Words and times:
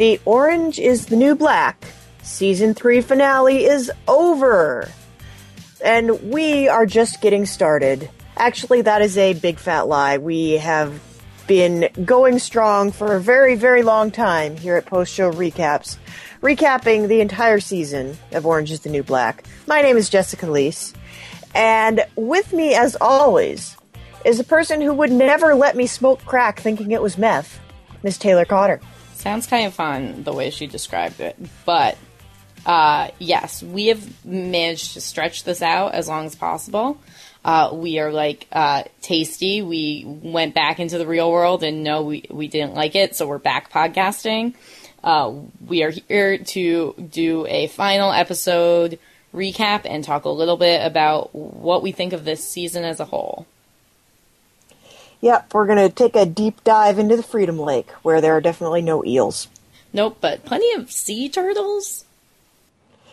The 0.00 0.18
Orange 0.24 0.78
is 0.78 1.04
the 1.04 1.16
New 1.16 1.34
Black 1.34 1.84
season 2.22 2.72
3 2.72 3.02
finale 3.02 3.66
is 3.66 3.92
over. 4.08 4.88
And 5.84 6.32
we 6.32 6.68
are 6.68 6.86
just 6.86 7.20
getting 7.20 7.44
started. 7.44 8.08
Actually, 8.34 8.80
that 8.80 9.02
is 9.02 9.18
a 9.18 9.34
big 9.34 9.58
fat 9.58 9.88
lie. 9.88 10.16
We 10.16 10.52
have 10.52 10.98
been 11.46 11.90
going 12.02 12.38
strong 12.38 12.92
for 12.92 13.14
a 13.14 13.20
very, 13.20 13.56
very 13.56 13.82
long 13.82 14.10
time 14.10 14.56
here 14.56 14.76
at 14.76 14.86
Post 14.86 15.12
Show 15.12 15.30
Recaps, 15.30 15.98
recapping 16.40 17.06
the 17.06 17.20
entire 17.20 17.60
season 17.60 18.16
of 18.32 18.46
Orange 18.46 18.70
is 18.70 18.80
the 18.80 18.88
New 18.88 19.02
Black. 19.02 19.44
My 19.66 19.82
name 19.82 19.98
is 19.98 20.08
Jessica 20.08 20.46
Leese, 20.46 20.94
and 21.54 22.06
with 22.16 22.54
me, 22.54 22.74
as 22.74 22.96
always, 23.02 23.76
is 24.24 24.40
a 24.40 24.44
person 24.44 24.80
who 24.80 24.94
would 24.94 25.12
never 25.12 25.54
let 25.54 25.76
me 25.76 25.86
smoke 25.86 26.24
crack 26.24 26.58
thinking 26.58 26.90
it 26.90 27.02
was 27.02 27.18
meth, 27.18 27.60
Miss 28.02 28.16
Taylor 28.16 28.46
Cotter. 28.46 28.80
Sounds 29.20 29.46
kind 29.46 29.66
of 29.66 29.74
fun 29.74 30.24
the 30.24 30.32
way 30.32 30.48
she 30.48 30.66
described 30.66 31.20
it, 31.20 31.36
but 31.66 31.98
uh, 32.64 33.08
yes, 33.18 33.62
we 33.62 33.88
have 33.88 34.24
managed 34.24 34.94
to 34.94 35.02
stretch 35.02 35.44
this 35.44 35.60
out 35.60 35.92
as 35.92 36.08
long 36.08 36.24
as 36.24 36.34
possible. 36.34 36.98
Uh, 37.44 37.68
we 37.74 37.98
are 37.98 38.10
like 38.10 38.46
uh, 38.50 38.84
Taystee. 39.02 39.62
We 39.62 40.04
went 40.06 40.54
back 40.54 40.80
into 40.80 40.96
the 40.96 41.06
real 41.06 41.30
world 41.30 41.62
and 41.62 41.84
no, 41.84 42.02
we, 42.02 42.24
we 42.30 42.48
didn't 42.48 42.72
like 42.72 42.94
it, 42.94 43.14
so 43.14 43.26
we're 43.26 43.36
back 43.36 43.70
podcasting. 43.70 44.54
Uh, 45.04 45.34
we 45.66 45.82
are 45.82 45.90
here 45.90 46.38
to 46.38 46.94
do 47.10 47.46
a 47.46 47.66
final 47.66 48.12
episode 48.12 48.98
recap 49.34 49.82
and 49.84 50.02
talk 50.02 50.24
a 50.24 50.30
little 50.30 50.56
bit 50.56 50.82
about 50.82 51.34
what 51.34 51.82
we 51.82 51.92
think 51.92 52.14
of 52.14 52.24
this 52.24 52.42
season 52.42 52.84
as 52.84 53.00
a 53.00 53.04
whole. 53.04 53.46
Yep, 55.20 55.52
we're 55.52 55.66
going 55.66 55.88
to 55.88 55.94
take 55.94 56.16
a 56.16 56.24
deep 56.24 56.64
dive 56.64 56.98
into 56.98 57.16
the 57.16 57.22
Freedom 57.22 57.58
Lake, 57.58 57.90
where 58.02 58.20
there 58.20 58.36
are 58.36 58.40
definitely 58.40 58.82
no 58.82 59.04
eels. 59.04 59.48
Nope, 59.92 60.18
but 60.20 60.44
plenty 60.44 60.72
of 60.72 60.90
sea 60.90 61.28
turtles. 61.28 62.04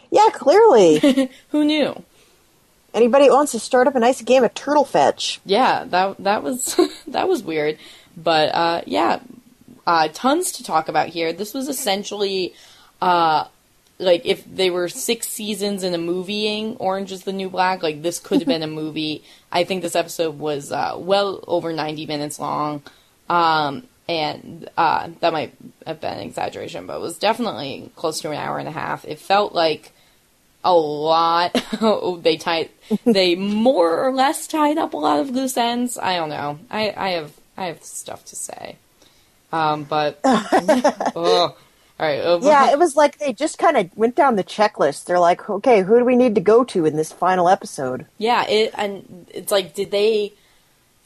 Yeah, 0.09 0.29
clearly. 0.31 1.29
Who 1.49 1.65
knew? 1.65 2.03
Anybody 2.93 3.29
wants 3.29 3.51
to 3.51 3.59
start 3.59 3.87
up 3.87 3.95
a 3.95 3.99
nice 3.99 4.21
game 4.21 4.43
of 4.43 4.53
turtle 4.53 4.85
fetch? 4.85 5.39
Yeah, 5.45 5.83
that 5.85 6.17
that 6.19 6.43
was 6.43 6.79
that 7.07 7.27
was 7.27 7.43
weird, 7.43 7.77
but 8.15 8.49
uh, 8.55 8.81
yeah, 8.85 9.19
uh, 9.85 10.07
tons 10.13 10.53
to 10.53 10.63
talk 10.63 10.87
about 10.87 11.09
here. 11.09 11.33
This 11.33 11.53
was 11.53 11.67
essentially 11.67 12.53
uh, 13.01 13.45
like 13.99 14.25
if 14.25 14.43
they 14.45 14.69
were 14.69 14.89
six 14.89 15.27
seasons 15.27 15.83
in 15.83 15.93
a 15.93 15.97
movieing 15.97 16.77
Orange 16.79 17.11
is 17.11 17.23
the 17.23 17.33
New 17.33 17.49
Black, 17.49 17.81
like 17.81 18.01
this 18.01 18.19
could 18.19 18.39
have 18.39 18.47
been 18.47 18.63
a 18.63 18.67
movie. 18.81 19.23
I 19.51 19.63
think 19.63 19.81
this 19.81 19.95
episode 19.95 20.39
was 20.39 20.71
uh, 20.71 20.95
well 20.97 21.43
over 21.47 21.73
ninety 21.73 22.05
minutes 22.05 22.39
long. 22.39 22.83
Um, 23.29 23.83
and 24.09 24.69
uh, 24.77 25.09
that 25.19 25.33
might 25.33 25.53
have 25.85 25.99
been 25.99 26.13
an 26.13 26.19
exaggeration, 26.21 26.87
but 26.87 26.97
it 26.97 27.01
was 27.01 27.17
definitely 27.17 27.91
close 27.95 28.21
to 28.21 28.31
an 28.31 28.37
hour 28.37 28.57
and 28.57 28.67
a 28.67 28.71
half. 28.71 29.03
It 29.03 29.19
felt 29.19 29.53
like 29.53 29.91
a 30.63 30.73
lot. 30.73 31.53
they 32.21 32.37
tied, 32.37 32.69
they 33.05 33.35
more 33.35 34.05
or 34.05 34.13
less 34.13 34.47
tied 34.47 34.77
up 34.77 34.93
a 34.93 34.97
lot 34.97 35.19
of 35.19 35.31
loose 35.31 35.57
ends. 35.57 35.97
I 35.97 36.15
don't 36.15 36.29
know. 36.29 36.59
I, 36.69 36.93
I 36.95 37.09
have, 37.11 37.33
I 37.57 37.65
have 37.65 37.83
stuff 37.83 38.23
to 38.25 38.35
say. 38.35 38.77
Um, 39.51 39.83
but 39.83 40.19
oh, 40.23 41.57
all 41.99 42.07
right. 42.07 42.19
Uh, 42.19 42.39
yeah, 42.43 42.71
it 42.71 42.79
was 42.79 42.95
like 42.95 43.17
they 43.17 43.33
just 43.33 43.57
kind 43.57 43.77
of 43.77 43.95
went 43.97 44.15
down 44.15 44.35
the 44.35 44.43
checklist. 44.43 45.05
They're 45.05 45.19
like, 45.19 45.49
okay, 45.49 45.81
who 45.81 45.97
do 45.97 46.05
we 46.05 46.15
need 46.15 46.35
to 46.35 46.41
go 46.41 46.63
to 46.65 46.85
in 46.85 46.95
this 46.95 47.11
final 47.11 47.49
episode? 47.49 48.05
Yeah, 48.17 48.45
it 48.47 48.71
and 48.75 49.27
it's 49.33 49.51
like, 49.51 49.73
did 49.73 49.91
they? 49.91 50.33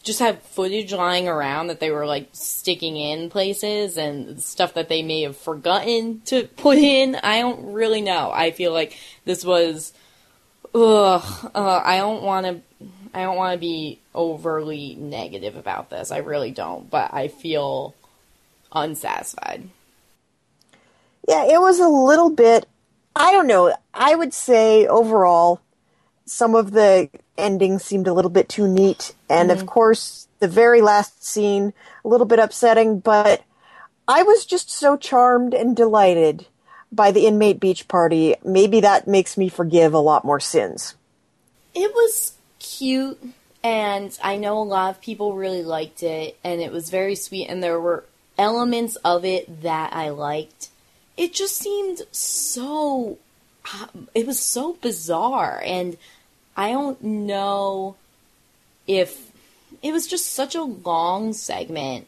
just 0.04 0.20
have 0.20 0.42
footage 0.42 0.92
lying 0.92 1.28
around 1.28 1.68
that 1.68 1.80
they 1.80 1.92
were 1.92 2.06
like 2.06 2.28
sticking 2.34 2.98
in 2.98 3.30
places 3.30 3.98
and 3.98 4.42
stuff 4.42 4.74
that 4.74 4.90
they 4.90 5.04
may 5.04 5.22
have 5.22 5.38
forgotten 5.38 6.22
to 6.26 6.48
put 6.58 6.78
in. 6.78 7.16
I 7.16 7.42
don't 7.42 7.74
really 7.74 8.02
know. 8.02 8.32
I 8.32 8.52
feel 8.52 8.74
like 8.74 8.98
this 9.26 9.46
was, 9.46 9.94
ugh, 10.74 11.52
uh, 11.54 11.82
I 11.84 11.98
don't 11.98 12.24
want 12.24 12.46
to. 12.48 12.62
I 13.14 13.24
don't 13.24 13.36
want 13.36 13.54
to 13.54 13.60
be 13.60 14.00
overly 14.16 14.96
negative 14.96 15.58
about 15.58 15.90
this. 15.90 16.12
I 16.12 16.20
really 16.20 16.52
don't, 16.52 16.90
but 16.90 17.14
I 17.14 17.28
feel 17.28 17.94
unsatisfied. 18.72 19.68
Yeah, 21.28 21.46
it 21.46 21.60
was 21.62 21.80
a 21.80 21.88
little 21.88 22.30
bit. 22.30 22.68
I 23.16 23.32
don't 23.32 23.48
know. 23.48 23.76
I 23.94 24.16
would 24.16 24.34
say 24.34 24.88
overall, 24.88 25.62
some 26.26 26.56
of 26.56 26.72
the 26.72 27.10
ending 27.38 27.80
seemed 27.80 28.08
a 28.08 28.14
little 28.14 28.32
bit 28.32 28.50
too 28.50 28.68
neat. 28.68 29.14
And 29.30 29.50
mm-hmm. 29.50 29.60
of 29.60 29.68
course, 29.68 30.28
the 30.40 30.48
very 30.48 30.82
last 30.82 31.24
scene, 31.24 31.74
a 32.04 32.08
little 32.08 32.26
bit 32.26 32.40
upsetting, 32.40 33.00
but 33.00 33.44
I 34.08 34.24
was 34.24 34.46
just 34.46 34.70
so 34.70 34.98
charmed 34.98 35.54
and 35.54 35.76
delighted 35.76 36.48
by 36.92 37.12
the 37.12 37.28
inmate 37.28 37.60
beach 37.60 37.88
party. 37.88 38.36
Maybe 38.44 38.82
that 38.82 39.08
makes 39.08 39.38
me 39.38 39.50
forgive 39.50 39.94
a 39.94 40.00
lot 40.00 40.26
more 40.26 40.40
sins. 40.40 40.96
It 41.74 41.94
was 41.94 42.34
cute, 42.60 43.22
and 43.64 44.18
I 44.22 44.36
know 44.36 44.58
a 44.58 44.64
lot 44.64 44.96
of 44.96 45.02
people 45.02 45.36
really 45.36 45.64
liked 45.64 46.04
it, 46.04 46.38
and 46.44 46.60
it 46.60 46.72
was 46.72 46.90
very 46.90 47.16
sweet, 47.16 47.48
and 47.48 47.64
there 47.64 47.80
were 47.80 48.04
elements 48.38 48.98
of 48.98 49.24
it 49.24 49.62
that 49.62 49.94
I 49.94 50.10
liked. 50.10 50.70
It 51.22 51.36
just 51.36 51.56
seemed 51.58 52.02
so. 52.12 53.20
It 54.16 54.26
was 54.26 54.40
so 54.40 54.74
bizarre, 54.82 55.62
and 55.64 55.96
I 56.58 56.72
don't 56.72 57.00
know 57.04 57.96
if 58.88 59.32
it 59.84 59.92
was 59.92 60.08
just 60.08 60.34
such 60.34 60.56
a 60.56 60.64
long 60.64 61.34
segment 61.34 62.08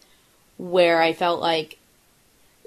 where 0.58 1.00
I 1.00 1.14
felt 1.14 1.40
like, 1.42 1.78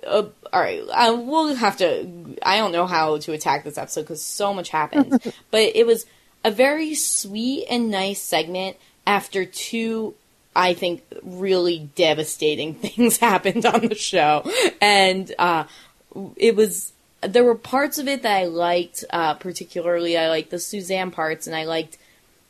uh, 0.07 0.27
all 0.53 0.61
right, 0.61 0.85
I 0.95 1.11
will 1.11 1.53
have 1.57 1.79
to. 1.79 2.09
I 2.45 2.59
don't 2.59 2.71
know 2.71 2.87
how 2.87 3.19
to 3.19 3.33
attack 3.33 3.65
this 3.65 3.77
episode 3.77 4.03
because 4.03 4.23
so 4.23 4.55
much 4.55 4.69
happened, 4.69 5.21
but 5.51 5.75
it 5.75 5.85
was 5.85 6.07
a 6.45 6.53
very 6.53 6.95
sweet 6.95 7.67
and 7.69 7.91
nice 7.91 8.23
segment 8.23 8.77
after 9.05 9.45
two. 9.45 10.15
I 10.55 10.75
think 10.75 11.03
really 11.23 11.91
devastating 11.97 12.75
things 12.77 13.17
happened 13.17 13.67
on 13.67 13.89
the 13.89 13.97
show, 13.97 14.49
and 14.81 15.35
uh, 15.41 15.65
it 16.37 16.57
was 16.57 16.93
there 17.23 17.45
were 17.45 17.55
parts 17.55 17.99
of 17.99 18.09
it 18.09 18.23
that 18.23 18.37
I 18.37 18.45
liked, 18.45 19.05
uh, 19.11 19.35
particularly 19.35 20.17
I 20.17 20.29
liked 20.29 20.51
the 20.51 20.59
Suzanne 20.59 21.11
parts, 21.11 21.47
and 21.47 21.57
I 21.57 21.65
liked 21.65 21.99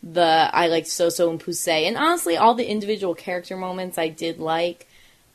the 0.03 0.51
I 0.53 0.69
liked 0.69 0.89
Soso 0.89 1.31
and 1.31 1.41
Poussey, 1.41 1.87
and 1.87 1.97
honestly, 1.97 2.37
all 2.37 2.55
the 2.55 2.67
individual 2.71 3.15
character 3.15 3.57
moments 3.57 3.99
I 3.99 4.09
did 4.09 4.39
like. 4.39 4.87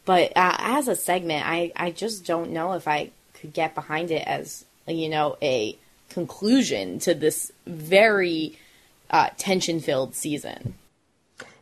But 0.06 0.31
uh, 0.36 0.56
as 0.59 0.88
a 0.88 0.96
segment, 0.96 1.46
I 1.46 1.72
I 1.75 1.91
just 1.91 2.25
don't 2.25 2.52
know 2.52 2.74
if 2.74 2.88
I 2.88 3.12
could 3.34 3.53
get 3.53 3.75
behind 3.75 4.12
it 4.12 4.28
as 4.28 4.66
you 4.88 5.09
know 5.09 5.38
a 5.41 5.78
conclusion 6.09 7.00
to 7.00 7.14
this 7.14 7.52
very 7.66 8.58
uh, 9.09 9.30
tension 9.38 9.80
filled 9.80 10.16
season. 10.16 10.75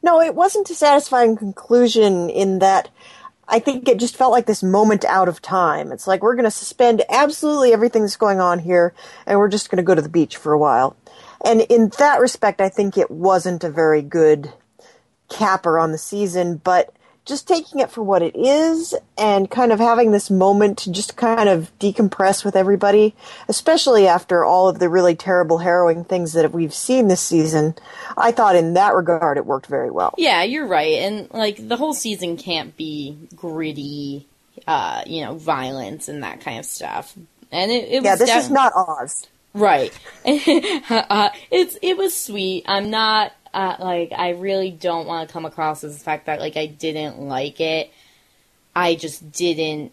No, 0.02 0.22
it 0.22 0.34
wasn't 0.34 0.70
a 0.70 0.76
satisfying 0.76 1.36
conclusion 1.36 2.30
in 2.30 2.60
that 2.60 2.90
I 3.52 3.60
think 3.60 3.88
it 3.88 4.00
just 4.00 4.16
felt 4.16 4.32
like 4.32 4.46
this 4.46 4.62
moment 4.62 5.04
out 5.06 5.28
of 5.28 5.42
time. 5.42 5.92
It's 5.92 6.08
like 6.08 6.22
we're 6.22 6.36
going 6.36 6.46
to 6.46 6.52
suspend 6.52 7.04
absolutely 7.10 7.74
everything 7.74 8.04
that's 8.04 8.16
going 8.16 8.40
on 8.40 8.60
here 8.60 8.94
and 9.26 9.40
we're 9.40 9.50
just 9.50 9.70
going 9.70 9.78
to 9.78 9.84
go 9.84 9.96
to 9.96 10.02
the 10.02 10.10
beach 10.10 10.38
for 10.38 10.54
a 10.54 10.60
while. 10.60 10.96
And 11.44 11.62
in 11.62 11.92
that 11.98 12.22
respect, 12.22 12.62
I 12.62 12.70
think 12.70 12.98
it 12.98 13.10
wasn't 13.10 13.64
a 13.64 13.72
very 13.72 14.04
good 14.04 14.54
capper 15.30 15.80
on 15.80 15.92
the 15.92 15.98
season, 15.98 16.58
but 16.58 16.94
just 17.30 17.48
taking 17.48 17.80
it 17.80 17.92
for 17.92 18.02
what 18.02 18.22
it 18.22 18.36
is 18.36 18.94
and 19.18 19.50
kind 19.50 19.72
of 19.72 19.80
having 19.80 20.12
this 20.12 20.30
moment 20.30 20.80
to 20.80 20.92
just 20.92 21.16
kind 21.16 21.48
of 21.48 21.72
decompress 21.80 22.44
with 22.44 22.56
everybody, 22.56 23.16
especially 23.48 24.08
after 24.08 24.44
all 24.44 24.68
of 24.68 24.80
the 24.80 24.90
really 24.90 25.16
terrible, 25.16 25.60
harrowing 25.60 26.04
things 26.04 26.34
that 26.34 26.52
we've 26.52 26.74
seen 26.74 27.08
this 27.08 27.22
season. 27.22 27.76
I 28.18 28.32
thought 28.32 28.56
in 28.56 28.74
that 28.74 28.96
regard 28.96 29.38
it 29.38 29.46
worked 29.46 29.68
very 29.68 29.92
well. 29.92 30.14
Yeah, 30.18 30.44
you're 30.44 30.68
right. 30.68 30.96
And 30.96 31.32
like 31.32 31.66
the 31.66 31.78
whole 31.78 31.94
season 31.94 32.36
can't 32.36 32.76
be 32.76 33.18
gritty, 33.36 34.26
uh, 34.68 35.04
you 35.06 35.24
know, 35.24 35.36
violence 35.36 36.10
and 36.10 36.24
that 36.24 36.42
kind 36.42 36.60
of 36.60 36.66
stuff. 36.66 37.16
And 37.52 37.72
it, 37.72 37.90
it 37.90 38.04
yeah, 38.04 38.16
this 38.16 38.30
def- 38.30 38.40
is 38.40 38.50
not 38.50 38.74
Oz. 38.76 39.28
Right. 39.54 39.92
uh, 40.26 41.30
it's 41.50 41.78
it 41.82 41.98
was 41.98 42.16
sweet. 42.16 42.66
I'm 42.68 42.90
not 42.90 43.34
uh, 43.54 43.76
like 43.80 44.12
I 44.16 44.32
really 44.32 44.72
don't 44.72 45.08
want 45.08 45.28
to 45.28 45.34
come 45.34 45.46
across 45.46 45.84
as 45.84 45.98
the 45.98 46.04
fact 46.04 46.26
that 46.28 46.40
like 46.40 46.58
I 46.58 46.66
didn't 46.66 47.20
like 47.20 47.60
it. 47.60 47.92
I 48.76 48.96
just 48.96 49.32
didn't. 49.32 49.92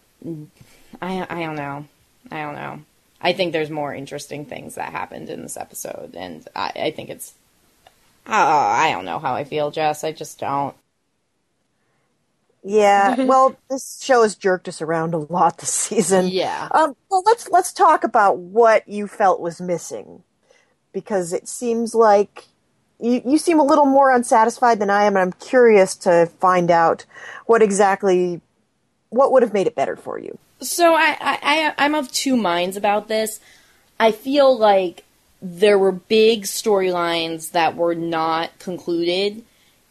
I 1.00 1.26
I 1.28 1.44
don't 1.44 1.56
know. 1.56 1.86
I 2.30 2.42
don't 2.42 2.54
know. 2.54 2.80
I 3.20 3.32
think 3.32 3.52
there's 3.52 3.70
more 3.70 3.94
interesting 3.94 4.44
things 4.44 4.74
that 4.74 4.92
happened 4.92 5.30
in 5.30 5.42
this 5.42 5.56
episode, 5.56 6.14
and 6.14 6.46
I, 6.54 6.72
I 6.76 6.90
think 6.90 7.10
it's. 7.10 7.34
Uh, 8.26 8.32
I 8.32 8.90
don't 8.90 9.04
know 9.04 9.18
how 9.18 9.34
I 9.34 9.44
feel, 9.44 9.70
Jess. 9.70 10.04
I 10.04 10.12
just 10.12 10.38
don't. 10.38 10.76
Yeah, 12.62 13.24
well, 13.24 13.56
this 13.70 14.02
show 14.02 14.22
has 14.22 14.34
jerked 14.34 14.68
us 14.68 14.82
around 14.82 15.14
a 15.14 15.18
lot 15.18 15.58
this 15.58 15.72
season. 15.72 16.28
Yeah. 16.28 16.68
Um, 16.70 16.96
well, 17.10 17.22
let's 17.24 17.48
let's 17.48 17.72
talk 17.72 18.04
about 18.04 18.38
what 18.38 18.86
you 18.88 19.06
felt 19.06 19.40
was 19.40 19.60
missing, 19.60 20.22
because 20.92 21.32
it 21.32 21.48
seems 21.48 21.94
like 21.94 22.44
you, 23.00 23.22
you 23.24 23.38
seem 23.38 23.58
a 23.58 23.64
little 23.64 23.86
more 23.86 24.10
unsatisfied 24.10 24.78
than 24.78 24.90
I 24.90 25.04
am, 25.04 25.16
and 25.16 25.18
I'm 25.18 25.32
curious 25.32 25.96
to 25.96 26.26
find 26.40 26.70
out 26.70 27.04
what 27.46 27.62
exactly 27.62 28.40
what 29.10 29.32
would 29.32 29.42
have 29.42 29.52
made 29.52 29.66
it 29.66 29.74
better 29.74 29.96
for 29.96 30.18
you. 30.18 30.38
So 30.60 30.94
I, 30.94 31.16
I, 31.20 31.38
I 31.42 31.74
I'm 31.78 31.94
of 31.94 32.10
two 32.10 32.36
minds 32.36 32.76
about 32.76 33.08
this. 33.08 33.40
I 34.00 34.12
feel 34.12 34.56
like 34.56 35.04
there 35.42 35.78
were 35.78 35.92
big 35.92 36.42
storylines 36.42 37.52
that 37.52 37.76
were 37.76 37.94
not 37.94 38.58
concluded, 38.58 39.42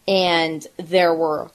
and 0.07 0.66
there 0.78 1.13
were 1.13 1.52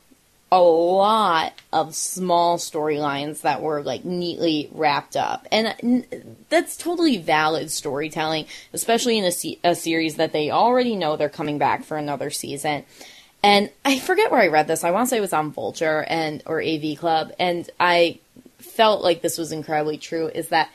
a 0.53 0.61
lot 0.61 1.53
of 1.73 1.95
small 1.95 2.59
storylines 2.59 3.43
that 3.43 3.63
were 3.63 3.83
like 3.83 4.05
neatly 4.05 4.69
wrapped 4.73 5.17
up. 5.17 5.47
And 5.53 5.69
uh, 6.13 6.17
that's 6.49 6.77
totally 6.77 7.19
valid 7.19 7.71
storytelling, 7.71 8.47
especially 8.73 9.19
in 9.19 9.25
a, 9.25 9.33
se- 9.33 9.61
a 9.63 9.75
series 9.75 10.17
that 10.17 10.33
they 10.33 10.51
already 10.51 10.97
know 10.97 11.17
they're 11.17 11.29
coming 11.29 11.59
back 11.59 11.85
for 11.85 11.97
another 11.97 12.31
season. 12.31 12.85
And 13.43 13.71
I 13.85 13.99
forget 13.99 14.31
where 14.31 14.41
I 14.41 14.49
read 14.49 14.67
this. 14.67 14.85
I 14.85 14.91
want 14.91 15.07
to 15.07 15.11
say 15.11 15.19
it 15.19 15.23
was 15.23 15.33
on 15.33 15.53
Vulture 15.53 16.05
and 16.09 16.43
or 16.47 16.61
AV 16.61 16.99
Club, 16.99 17.33
and 17.39 17.69
I 17.79 18.19
felt 18.59 19.03
like 19.03 19.23
this 19.23 19.39
was 19.39 19.51
incredibly 19.51 19.97
true. 19.97 20.29
Is 20.29 20.49
that 20.49 20.69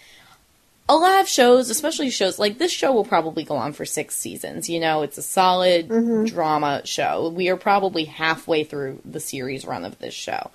a 0.87 0.95
lot 0.95 1.21
of 1.21 1.27
shows, 1.27 1.69
especially 1.69 2.09
shows 2.11 2.37
like 2.37 2.57
this 2.57 2.71
show, 2.71 2.93
will 2.93 3.05
probably 3.05 3.43
go 3.43 3.55
on 3.55 3.73
for 3.73 3.85
six 3.85 4.15
seasons. 4.15 4.69
You 4.69 4.79
know, 4.79 5.01
it's 5.01 5.17
a 5.17 5.23
solid 5.23 5.89
mm-hmm. 5.89 6.25
drama 6.25 6.81
show. 6.85 7.29
We 7.29 7.49
are 7.49 7.57
probably 7.57 8.05
halfway 8.05 8.63
through 8.63 9.01
the 9.03 9.19
series 9.19 9.65
run 9.65 9.83
of 9.83 9.97
this 9.97 10.13
show, 10.13 10.51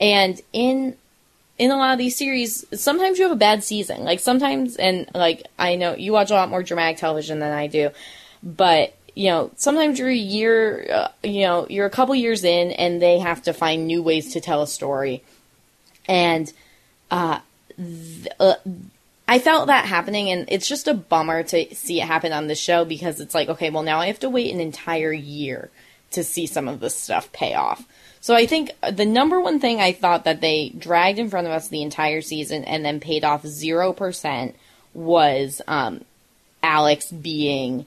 and 0.00 0.40
in 0.52 0.96
in 1.58 1.70
a 1.70 1.76
lot 1.76 1.92
of 1.92 1.98
these 1.98 2.16
series, 2.16 2.64
sometimes 2.72 3.18
you 3.18 3.24
have 3.24 3.32
a 3.32 3.36
bad 3.36 3.62
season. 3.62 4.04
Like 4.04 4.20
sometimes, 4.20 4.76
and 4.76 5.08
like 5.14 5.46
I 5.58 5.76
know 5.76 5.94
you 5.94 6.12
watch 6.12 6.30
a 6.30 6.34
lot 6.34 6.48
more 6.48 6.62
dramatic 6.62 6.96
television 6.96 7.38
than 7.38 7.52
I 7.52 7.66
do, 7.66 7.90
but 8.42 8.94
you 9.14 9.28
know 9.28 9.50
sometimes 9.56 9.98
you're 9.98 10.08
a 10.08 10.14
year, 10.14 10.86
uh, 10.90 11.08
you 11.22 11.42
know, 11.42 11.66
you're 11.68 11.86
a 11.86 11.90
couple 11.90 12.14
years 12.14 12.42
in, 12.42 12.70
and 12.70 13.02
they 13.02 13.18
have 13.18 13.42
to 13.42 13.52
find 13.52 13.86
new 13.86 14.02
ways 14.02 14.32
to 14.32 14.40
tell 14.40 14.62
a 14.62 14.66
story, 14.66 15.22
and 16.08 16.50
uh, 17.10 17.40
th- 17.76 18.28
uh 18.40 18.54
I 19.26 19.38
felt 19.38 19.68
that 19.68 19.86
happening, 19.86 20.30
and 20.30 20.44
it's 20.48 20.68
just 20.68 20.86
a 20.86 20.94
bummer 20.94 21.42
to 21.44 21.74
see 21.74 22.00
it 22.00 22.06
happen 22.06 22.32
on 22.32 22.46
the 22.46 22.54
show 22.54 22.84
because 22.84 23.20
it's 23.20 23.34
like, 23.34 23.48
okay, 23.48 23.70
well, 23.70 23.82
now 23.82 24.00
I 24.00 24.06
have 24.08 24.20
to 24.20 24.28
wait 24.28 24.52
an 24.52 24.60
entire 24.60 25.12
year 25.12 25.70
to 26.10 26.22
see 26.22 26.46
some 26.46 26.68
of 26.68 26.80
this 26.80 26.96
stuff 26.96 27.32
pay 27.32 27.54
off. 27.54 27.86
So 28.20 28.34
I 28.34 28.46
think 28.46 28.70
the 28.90 29.04
number 29.04 29.40
one 29.40 29.60
thing 29.60 29.80
I 29.80 29.92
thought 29.92 30.24
that 30.24 30.40
they 30.40 30.70
dragged 30.70 31.18
in 31.18 31.28
front 31.28 31.46
of 31.46 31.52
us 31.52 31.68
the 31.68 31.82
entire 31.82 32.20
season 32.20 32.64
and 32.64 32.84
then 32.84 33.00
paid 33.00 33.24
off 33.24 33.42
0% 33.42 34.54
was 34.94 35.60
um, 35.66 36.04
Alex 36.62 37.10
being 37.10 37.86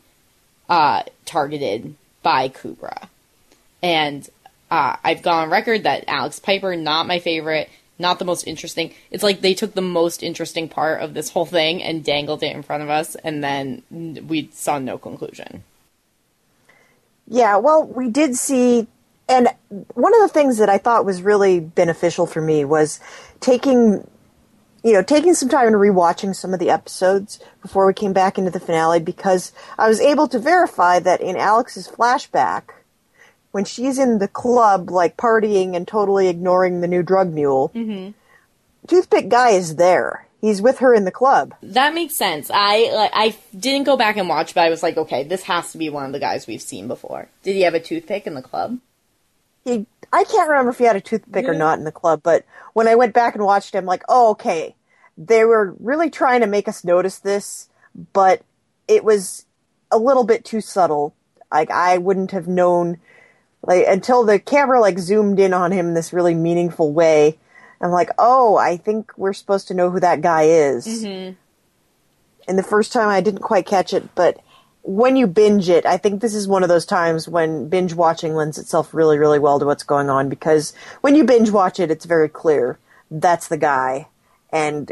uh, 0.69 1.03
targeted 1.25 1.95
by 2.21 2.49
Kubra. 2.49 3.07
And 3.81 4.29
uh, 4.69 4.97
I've 5.03 5.23
gone 5.23 5.45
on 5.45 5.49
record 5.49 5.83
that 5.83 6.05
Alex 6.07 6.39
Piper, 6.39 6.75
not 6.75 7.07
my 7.07 7.19
favorite 7.19 7.69
not 7.99 8.19
the 8.19 8.25
most 8.25 8.47
interesting. 8.47 8.93
It's 9.11 9.23
like 9.23 9.41
they 9.41 9.53
took 9.53 9.73
the 9.73 9.81
most 9.81 10.23
interesting 10.23 10.69
part 10.69 11.01
of 11.01 11.13
this 11.13 11.31
whole 11.31 11.45
thing 11.45 11.81
and 11.81 12.03
dangled 12.03 12.43
it 12.43 12.55
in 12.55 12.63
front 12.63 12.83
of 12.83 12.89
us, 12.89 13.15
and 13.15 13.43
then 13.43 13.83
we 14.27 14.49
saw 14.53 14.79
no 14.79 14.97
conclusion. 14.97 15.63
Yeah, 17.27 17.57
well, 17.57 17.85
we 17.85 18.09
did 18.09 18.35
see, 18.35 18.87
and 19.27 19.49
one 19.93 20.13
of 20.13 20.21
the 20.21 20.33
things 20.33 20.57
that 20.57 20.69
I 20.69 20.77
thought 20.77 21.05
was 21.05 21.21
really 21.21 21.59
beneficial 21.59 22.25
for 22.25 22.41
me 22.41 22.63
was 22.63 22.99
taking, 23.41 24.07
you 24.83 24.93
know, 24.93 25.01
taking 25.01 25.33
some 25.33 25.49
time 25.49 25.67
and 25.67 25.75
rewatching 25.75 26.33
some 26.35 26.53
of 26.53 26.59
the 26.59 26.69
episodes 26.69 27.39
before 27.61 27.85
we 27.85 27.93
came 27.93 28.13
back 28.13 28.37
into 28.37 28.51
the 28.51 28.61
finale 28.61 29.01
because 29.01 29.51
I 29.77 29.89
was 29.89 29.99
able 29.99 30.29
to 30.29 30.39
verify 30.39 30.99
that 30.99 31.19
in 31.19 31.35
Alex's 31.35 31.89
flashback, 31.89 32.63
when 33.51 33.65
she's 33.65 33.97
in 33.97 34.19
the 34.19 34.27
club, 34.27 34.89
like 34.89 35.17
partying 35.17 35.75
and 35.75 35.87
totally 35.87 36.27
ignoring 36.27 36.81
the 36.81 36.87
new 36.87 37.03
drug 37.03 37.31
mule, 37.31 37.71
mm-hmm. 37.73 38.11
Toothpick 38.87 39.29
Guy 39.29 39.51
is 39.51 39.75
there. 39.75 40.27
He's 40.39 40.61
with 40.61 40.79
her 40.79 40.93
in 40.93 41.03
the 41.03 41.11
club. 41.11 41.55
That 41.63 41.93
makes 41.93 42.15
sense. 42.15 42.51
I 42.53 42.91
like, 42.93 43.11
I 43.13 43.35
didn't 43.57 43.85
go 43.85 43.97
back 43.97 44.17
and 44.17 44.29
watch, 44.29 44.53
but 44.53 44.61
I 44.61 44.69
was 44.69 44.83
like, 44.83 44.97
okay, 44.97 45.23
this 45.23 45.43
has 45.43 45.71
to 45.71 45.77
be 45.77 45.89
one 45.89 46.05
of 46.05 46.11
the 46.11 46.19
guys 46.19 46.45
we've 46.45 46.61
seen 46.61 46.87
before. 46.87 47.27
Did 47.43 47.55
he 47.55 47.61
have 47.61 47.73
a 47.73 47.79
toothpick 47.79 48.27
in 48.27 48.35
the 48.35 48.41
club? 48.41 48.77
He, 49.63 49.87
I 50.13 50.23
can't 50.23 50.47
remember 50.47 50.71
if 50.71 50.77
he 50.77 50.83
had 50.83 50.95
a 50.95 51.01
toothpick 51.01 51.45
yeah. 51.45 51.51
or 51.51 51.55
not 51.55 51.79
in 51.79 51.85
the 51.85 51.91
club, 51.91 52.21
but 52.23 52.45
when 52.73 52.87
I 52.87 52.95
went 52.95 53.13
back 53.13 53.35
and 53.35 53.43
watched 53.43 53.73
him, 53.73 53.85
like, 53.85 54.03
oh, 54.07 54.31
okay, 54.31 54.75
they 55.17 55.43
were 55.43 55.75
really 55.79 56.09
trying 56.09 56.41
to 56.41 56.47
make 56.47 56.67
us 56.67 56.85
notice 56.85 57.17
this, 57.17 57.69
but 58.13 58.43
it 58.87 59.03
was 59.03 59.45
a 59.91 59.97
little 59.97 60.23
bit 60.23 60.45
too 60.45 60.61
subtle. 60.61 61.15
Like 61.51 61.71
I 61.71 61.97
wouldn't 61.97 62.31
have 62.31 62.47
known 62.47 62.99
like 63.67 63.85
until 63.87 64.23
the 64.23 64.39
camera 64.39 64.79
like 64.79 64.97
zoomed 64.97 65.39
in 65.39 65.53
on 65.53 65.71
him 65.71 65.89
in 65.89 65.93
this 65.93 66.13
really 66.13 66.33
meaningful 66.33 66.91
way. 66.91 67.37
I'm 67.79 67.91
like, 67.91 68.09
oh, 68.17 68.57
I 68.57 68.77
think 68.77 69.15
we're 69.17 69.33
supposed 69.33 69.67
to 69.67 69.75
know 69.75 69.91
who 69.91 69.99
that 69.99 70.21
guy 70.21 70.43
is. 70.43 70.87
Mm-hmm. 70.87 71.33
And 72.47 72.57
the 72.57 72.63
first 72.63 72.91
time 72.91 73.09
I 73.09 73.21
didn't 73.21 73.41
quite 73.41 73.67
catch 73.67 73.93
it, 73.93 74.15
but 74.15 74.39
when 74.81 75.17
you 75.17 75.27
binge 75.27 75.69
it, 75.69 75.85
I 75.85 75.97
think 75.97 76.21
this 76.21 76.33
is 76.33 76.47
one 76.47 76.63
of 76.63 76.69
those 76.69 76.85
times 76.85 77.27
when 77.27 77.67
binge 77.67 77.93
watching 77.93 78.33
lends 78.33 78.57
itself 78.57 78.93
really, 78.93 79.19
really 79.19 79.37
well 79.37 79.59
to 79.59 79.65
what's 79.65 79.83
going 79.83 80.09
on 80.09 80.29
because 80.29 80.73
when 81.01 81.13
you 81.13 81.25
binge 81.25 81.51
watch 81.51 81.79
it, 81.79 81.91
it's 81.91 82.05
very 82.05 82.29
clear 82.29 82.79
that's 83.11 83.49
the 83.49 83.57
guy. 83.57 84.07
And, 84.49 84.91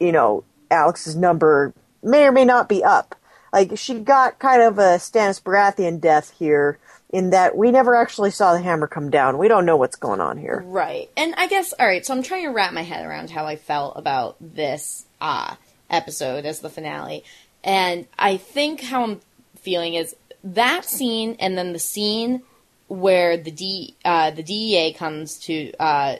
you 0.00 0.12
know, 0.12 0.44
Alex's 0.70 1.14
number 1.14 1.72
may 2.02 2.24
or 2.26 2.32
may 2.32 2.44
not 2.44 2.68
be 2.68 2.82
up. 2.82 3.14
Like, 3.52 3.78
she 3.78 4.00
got 4.00 4.38
kind 4.38 4.60
of 4.60 4.78
a 4.78 4.98
Stannis 4.98 5.40
Baratheon 5.40 6.00
death 6.00 6.34
here 6.38 6.78
in 7.10 7.30
that 7.30 7.56
we 7.56 7.70
never 7.70 7.96
actually 7.96 8.30
saw 8.30 8.52
the 8.52 8.60
hammer 8.60 8.86
come 8.86 9.10
down. 9.10 9.38
We 9.38 9.48
don't 9.48 9.64
know 9.64 9.76
what's 9.76 9.96
going 9.96 10.20
on 10.20 10.36
here. 10.38 10.62
Right. 10.66 11.10
And 11.16 11.34
I 11.36 11.46
guess 11.46 11.72
all 11.78 11.86
right, 11.86 12.04
so 12.04 12.14
I'm 12.14 12.22
trying 12.22 12.44
to 12.44 12.50
wrap 12.50 12.72
my 12.72 12.82
head 12.82 13.04
around 13.04 13.30
how 13.30 13.46
I 13.46 13.56
felt 13.56 13.96
about 13.96 14.36
this 14.40 15.06
uh 15.20 15.54
episode 15.90 16.44
as 16.44 16.60
the 16.60 16.68
finale. 16.68 17.24
And 17.64 18.06
I 18.18 18.36
think 18.36 18.82
how 18.82 19.04
I'm 19.04 19.20
feeling 19.60 19.94
is 19.94 20.14
that 20.44 20.84
scene 20.84 21.36
and 21.40 21.56
then 21.56 21.72
the 21.72 21.78
scene 21.78 22.42
where 22.88 23.36
the 23.36 23.50
D 23.50 23.96
uh 24.04 24.30
the 24.30 24.42
DEA 24.42 24.92
comes 24.92 25.38
to 25.40 25.72
uh 25.80 26.16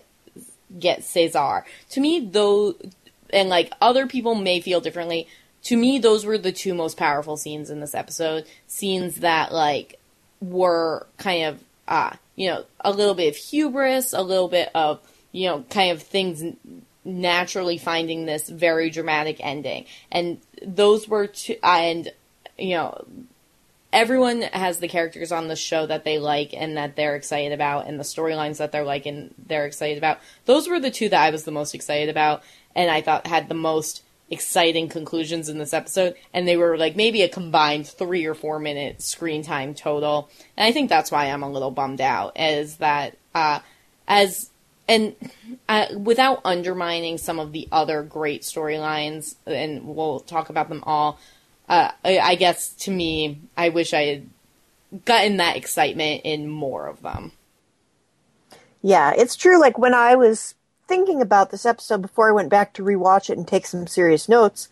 get 0.79 1.05
Cesar. 1.05 1.65
To 1.91 2.01
me 2.01 2.21
though 2.21 2.77
and 3.31 3.51
like 3.51 3.73
other 3.81 4.07
people 4.07 4.35
may 4.35 4.61
feel 4.61 4.81
differently. 4.81 5.29
To 5.65 5.77
me, 5.77 5.99
those 5.99 6.25
were 6.25 6.39
the 6.39 6.53
two 6.53 6.73
most 6.73 6.97
powerful 6.97 7.37
scenes 7.37 7.69
in 7.69 7.81
this 7.81 7.95
episode. 7.95 8.47
Scenes 8.67 9.17
that 9.17 9.53
like 9.53 9.98
were 10.41 11.07
kind 11.17 11.45
of, 11.45 11.65
uh, 11.87 12.11
you 12.37 12.49
know, 12.49 12.65
a 12.81 12.91
little 12.91 13.15
bit 13.15 13.29
of 13.29 13.37
hubris, 13.37 14.13
a 14.13 14.23
little 14.23 14.49
bit 14.49 14.71
of, 14.75 15.01
you 15.33 15.49
know, 15.49 15.65
kind 15.71 15.93
of 15.93 16.03
things 16.03 16.43
naturally 17.05 17.79
finding 17.79 18.27
this 18.27 18.49
very 18.49 18.91
dramatic 18.91 19.39
ending. 19.41 19.87
And 20.13 20.39
those 20.63 21.09
were 21.09 21.27
two, 21.27 21.57
and, 21.63 22.13
you 22.59 22.77
know, 22.77 23.07
everyone 23.93 24.43
has 24.43 24.79
the 24.79 24.89
characters 24.89 25.33
on 25.33 25.49
the 25.49 25.57
show 25.57 25.87
that 25.87 26.05
they 26.05 26.19
like 26.19 26.53
and 26.55 26.77
that 26.77 26.97
they're 26.97 27.17
excited 27.17 27.53
about 27.53 27.87
and 27.87 27.99
the 27.99 28.05
storylines 28.05 28.59
that 28.59 28.73
they're 28.73 28.85
like 28.85 29.07
and 29.07 29.35
they're 29.47 29.67
excited 29.67 29.99
about. 29.99 30.21
Those 30.45 30.69
were 30.69 30.81
the 30.81 30.91
two 30.91 31.09
that 31.09 31.23
I 31.23 31.31
was 31.31 31.45
the 31.45 31.51
most 31.51 31.75
excited 31.75 32.09
about 32.09 32.43
and 32.75 32.91
I 32.91 33.01
thought 33.01 33.27
had 33.27 33.49
the 33.49 33.55
most 33.55 34.03
exciting 34.31 34.89
conclusions 34.89 35.49
in 35.49 35.59
this 35.59 35.73
episode, 35.73 36.15
and 36.35 36.47
they 36.47 36.57
were 36.57 36.77
like 36.77 36.97
maybe 36.97 37.23
a 37.23 37.29
combined 37.29 37.87
three 37.87 38.27
or 38.27 38.35
four 38.35 38.59
minute 38.59 39.03
screen 39.03 39.43
time 39.43 39.75
total. 39.75 40.29
And 40.57 40.67
I 40.67 40.73
think 40.73 40.89
that's 40.89 41.11
why 41.11 41.27
I'm 41.27 41.43
a 41.43 41.51
little 41.51 41.71
bummed 41.71 42.01
out, 42.01 42.39
is 42.39 42.77
that 42.77 43.17
uh, 43.35 43.61
as 44.07 44.51
and 44.89 45.15
uh, 45.69 45.87
without 45.97 46.41
undermining 46.45 47.19
some 47.19 47.39
of 47.39 47.53
the 47.53 47.69
other 47.71 48.03
great 48.03 48.43
storylines, 48.43 49.35
and 49.47 49.87
we'll 49.87 50.21
talk 50.21 50.49
about 50.49 50.69
them 50.69 50.83
all. 50.87 51.19
Uh, 51.69 51.91
I, 52.05 52.19
I 52.19 52.35
guess 52.35 52.71
to 52.71 52.91
me, 52.91 53.41
I 53.57 53.69
wish 53.69 53.93
I 53.93 54.05
had 54.05 54.31
gotten 55.05 55.37
that 55.37 55.57
excitement 55.57 56.23
in 56.25 56.49
more 56.49 56.87
of 56.87 57.03
them. 57.03 57.33
Yeah, 58.81 59.13
it's 59.15 59.37
true. 59.37 59.61
Like 59.61 59.79
when 59.79 59.93
I 59.93 60.15
was 60.15 60.55
thinking 60.89 61.23
about 61.23 61.51
this 61.51 61.67
episode 61.67 62.03
before 62.03 62.29
I 62.29 62.33
went 62.33 62.49
back 62.49 62.73
to 62.75 62.83
rewatch 62.83 63.31
it 63.31 63.39
and 63.39 63.47
take 63.47 63.67
some 63.67 63.87
serious 63.87 64.29
notes, 64.29 64.69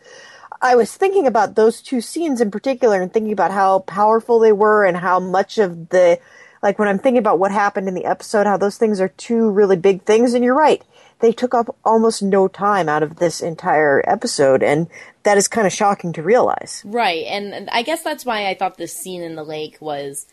I 0.61 0.75
was 0.75 0.96
thinking 0.96 1.26
about 1.26 1.54
those 1.54 1.82
two 1.82 2.00
scenes 2.00 2.40
in 2.40 2.50
particular 2.50 3.00
and 3.00 3.12
thinking 3.12 3.32
about 3.32 3.50
how 3.50 3.80
powerful 3.80 4.38
they 4.38 4.52
were 4.52 4.85
and 4.85 4.96
how 4.96 5.20
much 5.20 5.58
of 5.58 5.90
the 5.90 6.18
like 6.62 6.78
when 6.78 6.88
I'm 6.88 6.99
thinking 6.99 7.18
about 7.18 7.38
what 7.38 7.52
happened 7.52 7.87
in 7.87 7.94
the 7.94 8.06
episode, 8.06 8.46
how 8.46 8.56
those 8.56 8.78
things 8.78 9.00
are 9.00 9.08
two 9.08 9.50
really 9.50 9.76
big 9.76 10.02
things. 10.02 10.35
And 10.35 10.42
you're 10.42 10.54
right. 10.54 10.82
They 11.20 11.30
took 11.30 11.54
up 11.54 11.76
almost 11.85 12.23
no 12.23 12.49
time 12.49 12.88
out 12.88 13.02
of 13.02 13.16
this 13.16 13.40
entire 13.40 14.02
episode. 14.06 14.62
And 14.62 14.88
that 15.23 15.38
is 15.38 15.49
kind 15.49 15.66
of 15.66 15.73
shocking 15.73 16.12
to 16.14 16.23
realize. 16.23 16.82
Right. 16.85 17.25
And 17.26 17.68
I 17.70 17.82
guess 17.82 18.02
that's 18.02 18.25
why 18.25 18.49
I 18.49 18.54
thought 18.54 18.78
this 18.78 18.94
scene 18.94 19.23
in 19.23 19.37
the 19.37 19.44
lake 19.44 19.78
was 19.80 20.26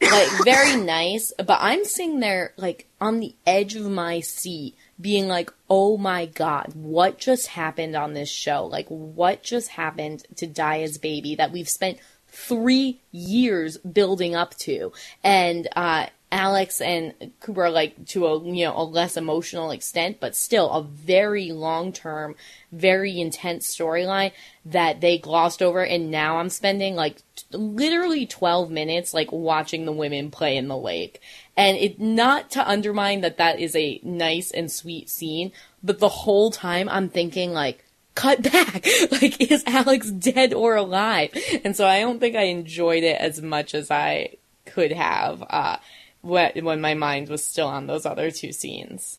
like 0.00 0.28
very 0.44 0.76
nice. 0.82 1.32
But 1.36 1.58
I'm 1.60 1.84
sitting 1.84 2.20
there 2.20 2.54
like 2.56 2.88
on 3.00 3.20
the 3.20 3.34
edge 3.46 3.76
of 3.76 3.88
my 3.88 4.20
seat 4.20 4.74
being 5.02 5.28
like, 5.28 5.52
oh 5.68 5.98
my 5.98 6.26
god, 6.26 6.72
what 6.74 7.18
just 7.18 7.48
happened 7.48 7.96
on 7.96 8.14
this 8.14 8.30
show? 8.30 8.64
Like, 8.66 8.86
what 8.88 9.42
just 9.42 9.68
happened 9.68 10.24
to 10.36 10.46
Daya's 10.46 10.96
baby 10.98 11.34
that 11.34 11.52
we've 11.52 11.68
spent 11.68 11.98
three 12.28 13.00
years 13.10 13.76
building 13.78 14.34
up 14.34 14.54
to? 14.58 14.92
And, 15.22 15.68
uh, 15.76 16.06
Alex 16.32 16.80
and 16.80 17.12
Kubra 17.42 17.70
like 17.70 18.06
to 18.06 18.26
a 18.26 18.42
you 18.42 18.64
know 18.64 18.74
a 18.74 18.82
less 18.82 19.18
emotional 19.18 19.70
extent, 19.70 20.16
but 20.18 20.34
still 20.34 20.70
a 20.70 20.82
very 20.82 21.52
long 21.52 21.92
term, 21.92 22.34
very 22.72 23.20
intense 23.20 23.76
storyline 23.76 24.32
that 24.64 25.02
they 25.02 25.18
glossed 25.18 25.62
over, 25.62 25.84
and 25.84 26.10
now 26.10 26.38
I'm 26.38 26.48
spending 26.48 26.96
like 26.96 27.18
t- 27.36 27.44
literally 27.52 28.24
12 28.24 28.70
minutes 28.70 29.12
like 29.12 29.30
watching 29.30 29.84
the 29.84 29.92
women 29.92 30.30
play 30.30 30.56
in 30.56 30.68
the 30.68 30.76
lake, 30.76 31.20
and 31.56 31.76
it 31.76 32.00
not 32.00 32.50
to 32.52 32.68
undermine 32.68 33.20
that 33.20 33.38
that 33.38 33.60
is 33.60 33.76
a 33.76 34.00
nice 34.02 34.50
and 34.50 34.70
sweet 34.70 35.08
scene, 35.08 35.52
but 35.82 35.98
the 35.98 36.08
whole 36.08 36.50
time 36.50 36.88
I'm 36.88 37.08
thinking 37.08 37.52
like. 37.52 37.84
Cut 38.14 38.42
back! 38.52 38.84
Like, 39.10 39.40
is 39.40 39.64
Alex 39.66 40.10
dead 40.10 40.52
or 40.52 40.76
alive? 40.76 41.30
And 41.64 41.74
so 41.74 41.86
I 41.86 42.00
don't 42.00 42.20
think 42.20 42.36
I 42.36 42.42
enjoyed 42.42 43.04
it 43.04 43.18
as 43.18 43.40
much 43.40 43.74
as 43.74 43.90
I 43.90 44.36
could 44.66 44.92
have. 44.92 45.42
Uh, 45.48 45.78
when 46.22 46.80
my 46.80 46.94
mind 46.94 47.28
was 47.28 47.44
still 47.44 47.68
on 47.68 47.86
those 47.86 48.06
other 48.06 48.30
two 48.30 48.52
scenes. 48.52 49.18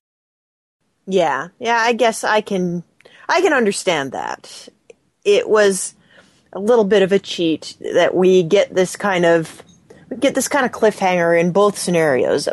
Yeah, 1.05 1.49
yeah, 1.59 1.77
I 1.77 1.93
guess 1.93 2.23
I 2.23 2.41
can 2.41 2.83
I 3.27 3.41
can 3.41 3.53
understand 3.53 4.13
that. 4.13 4.69
It 5.25 5.49
was 5.49 5.95
a 6.53 6.59
little 6.59 6.85
bit 6.85 7.01
of 7.01 7.11
a 7.11 7.19
cheat 7.19 7.75
that 7.93 8.15
we 8.15 8.43
get 8.43 8.73
this 8.73 8.95
kind 8.95 9.25
of 9.25 9.63
we 10.13 10.19
get 10.19 10.35
this 10.35 10.47
kind 10.47 10.65
of 10.65 10.71
cliffhanger 10.71 11.39
in 11.39 11.51
both 11.51 11.77
scenarios. 11.77 12.47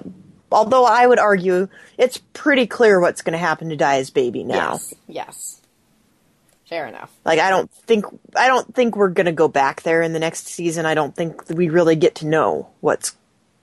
Although 0.53 0.85
I 0.85 1.07
would 1.07 1.19
argue 1.19 1.69
it's 1.97 2.19
pretty 2.33 2.67
clear 2.67 3.01
what's 3.01 3.23
going 3.23 3.33
to 3.33 3.39
happen 3.39 3.69
to 3.69 3.77
Daya's 3.77 4.11
baby 4.11 4.43
now. 4.43 4.73
Yes. 4.73 4.95
Yes. 5.07 5.61
Fair 6.67 6.87
enough. 6.87 7.11
Like 7.25 7.41
I 7.41 7.51
don't 7.51 7.71
think 7.71 8.05
I 8.37 8.47
don't 8.47 8.75
think 8.75 8.97
we're 8.97 9.09
going 9.09 9.27
to 9.27 9.33
go 9.33 9.49
back 9.49 9.83
there 9.83 10.03
in 10.03 10.13
the 10.13 10.19
next 10.19 10.47
season. 10.47 10.87
I 10.87 10.95
don't 10.95 11.15
think 11.15 11.49
we 11.51 11.69
really 11.69 11.97
get 11.97 12.17
to 12.17 12.27
know 12.27 12.69
what's 12.81 13.17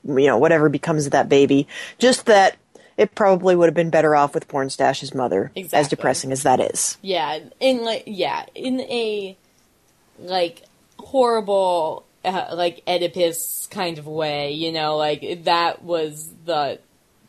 you 0.03 0.27
know, 0.27 0.37
whatever 0.37 0.69
becomes 0.69 1.05
of 1.05 1.11
that 1.11 1.29
baby. 1.29 1.67
Just 1.99 2.25
that 2.25 2.57
it 2.97 3.13
probably 3.13 3.55
would 3.55 3.67
have 3.67 3.75
been 3.75 3.89
better 3.89 4.15
off 4.15 4.33
with 4.33 4.47
Pornstache's 4.47 5.13
mother, 5.13 5.51
exactly. 5.55 5.79
as 5.79 5.87
depressing 5.87 6.31
as 6.31 6.43
that 6.43 6.59
is. 6.59 6.97
Yeah, 7.01 7.39
in 7.59 7.83
like 7.83 8.03
yeah, 8.07 8.45
in 8.55 8.81
a 8.81 9.37
like 10.19 10.63
horrible 10.99 12.05
uh, 12.27 12.55
like 12.55 12.83
Oedipus 12.87 13.67
kind 13.69 13.97
of 13.97 14.07
way, 14.07 14.51
you 14.51 14.71
know, 14.71 14.97
like 14.97 15.45
that 15.45 15.83
was 15.83 16.29
the 16.45 16.79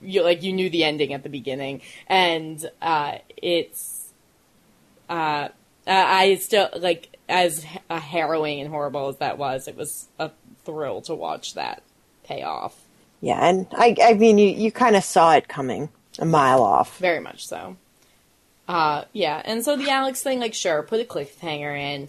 you 0.01 0.23
like 0.23 0.43
you 0.43 0.53
knew 0.53 0.71
the 0.71 0.85
ending 0.85 1.13
at 1.13 1.23
the 1.23 1.29
beginning, 1.29 1.81
and 2.07 2.69
uh, 2.83 3.19
it's 3.37 4.11
uh, 5.09 5.49
I 5.87 6.35
still 6.37 6.69
like 6.77 7.17
as 7.29 7.65
harrowing 7.91 8.61
and 8.61 8.71
horrible 8.71 9.09
as 9.09 9.17
that 9.19 9.39
was, 9.39 9.69
it 9.69 9.77
was 9.77 10.09
a 10.19 10.31
thrill 10.65 11.03
to 11.03 11.15
watch 11.15 11.55
that 11.55 11.83
pay 12.25 12.43
off. 12.43 12.75
Yeah, 13.21 13.39
and 13.47 13.67
I, 13.73 13.97
I 14.03 14.15
mean, 14.15 14.39
you, 14.39 14.49
you 14.49 14.73
kind 14.73 14.97
of 14.97 15.05
saw 15.05 15.35
it 15.35 15.49
coming 15.49 15.89
a 16.19 16.25
mile 16.25 16.63
off. 16.63 16.99
Very 16.99 17.21
much 17.21 17.47
so. 17.47 17.77
Uh, 18.69 19.05
yeah, 19.13 19.43
and 19.45 19.65
so 19.65 19.77
the 19.77 19.91
Alex 19.91 20.23
thing, 20.23 20.41
like, 20.41 20.55
sure, 20.55 20.83
put 20.83 21.01
a 21.01 21.05
cliffhanger 21.05 21.77
in. 21.77 22.09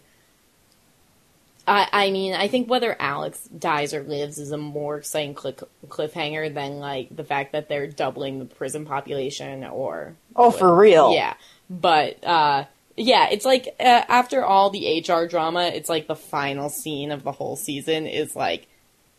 I, 1.70 1.88
I 1.92 2.12
mean, 2.12 2.34
I 2.34 2.48
think 2.48 2.68
whether 2.68 2.96
Alex 3.00 3.48
dies 3.48 3.94
or 3.94 4.02
lives 4.02 4.40
is 4.40 4.52
a 4.52 4.58
more 4.58 4.98
exciting 4.98 5.36
cliff, 5.36 5.62
cliffhanger 5.88 6.52
than 6.54 6.80
like 6.80 7.16
the 7.16 7.24
fact 7.24 7.52
that 7.52 7.70
they're 7.70 7.88
doubling 7.88 8.40
the 8.40 8.46
prison 8.46 8.86
population 8.86 9.64
or. 9.64 10.16
Oh, 10.36 10.50
for 10.50 10.76
real? 10.76 11.14
Yeah, 11.14 11.36
but 11.70 12.24
uh, 12.24 12.66
yeah, 12.98 13.30
it's 13.30 13.46
like 13.46 13.68
uh, 13.80 14.04
after 14.08 14.44
all 14.44 14.72
the 14.72 15.06
HR 15.08 15.28
drama, 15.28 15.68
it's 15.68 15.90
like 15.90 16.08
the 16.08 16.16
final 16.16 16.70
scene 16.70 17.12
of 17.12 17.24
the 17.24 17.32
whole 17.32 17.56
season 17.56 18.08
is 18.08 18.36
like 18.36 18.68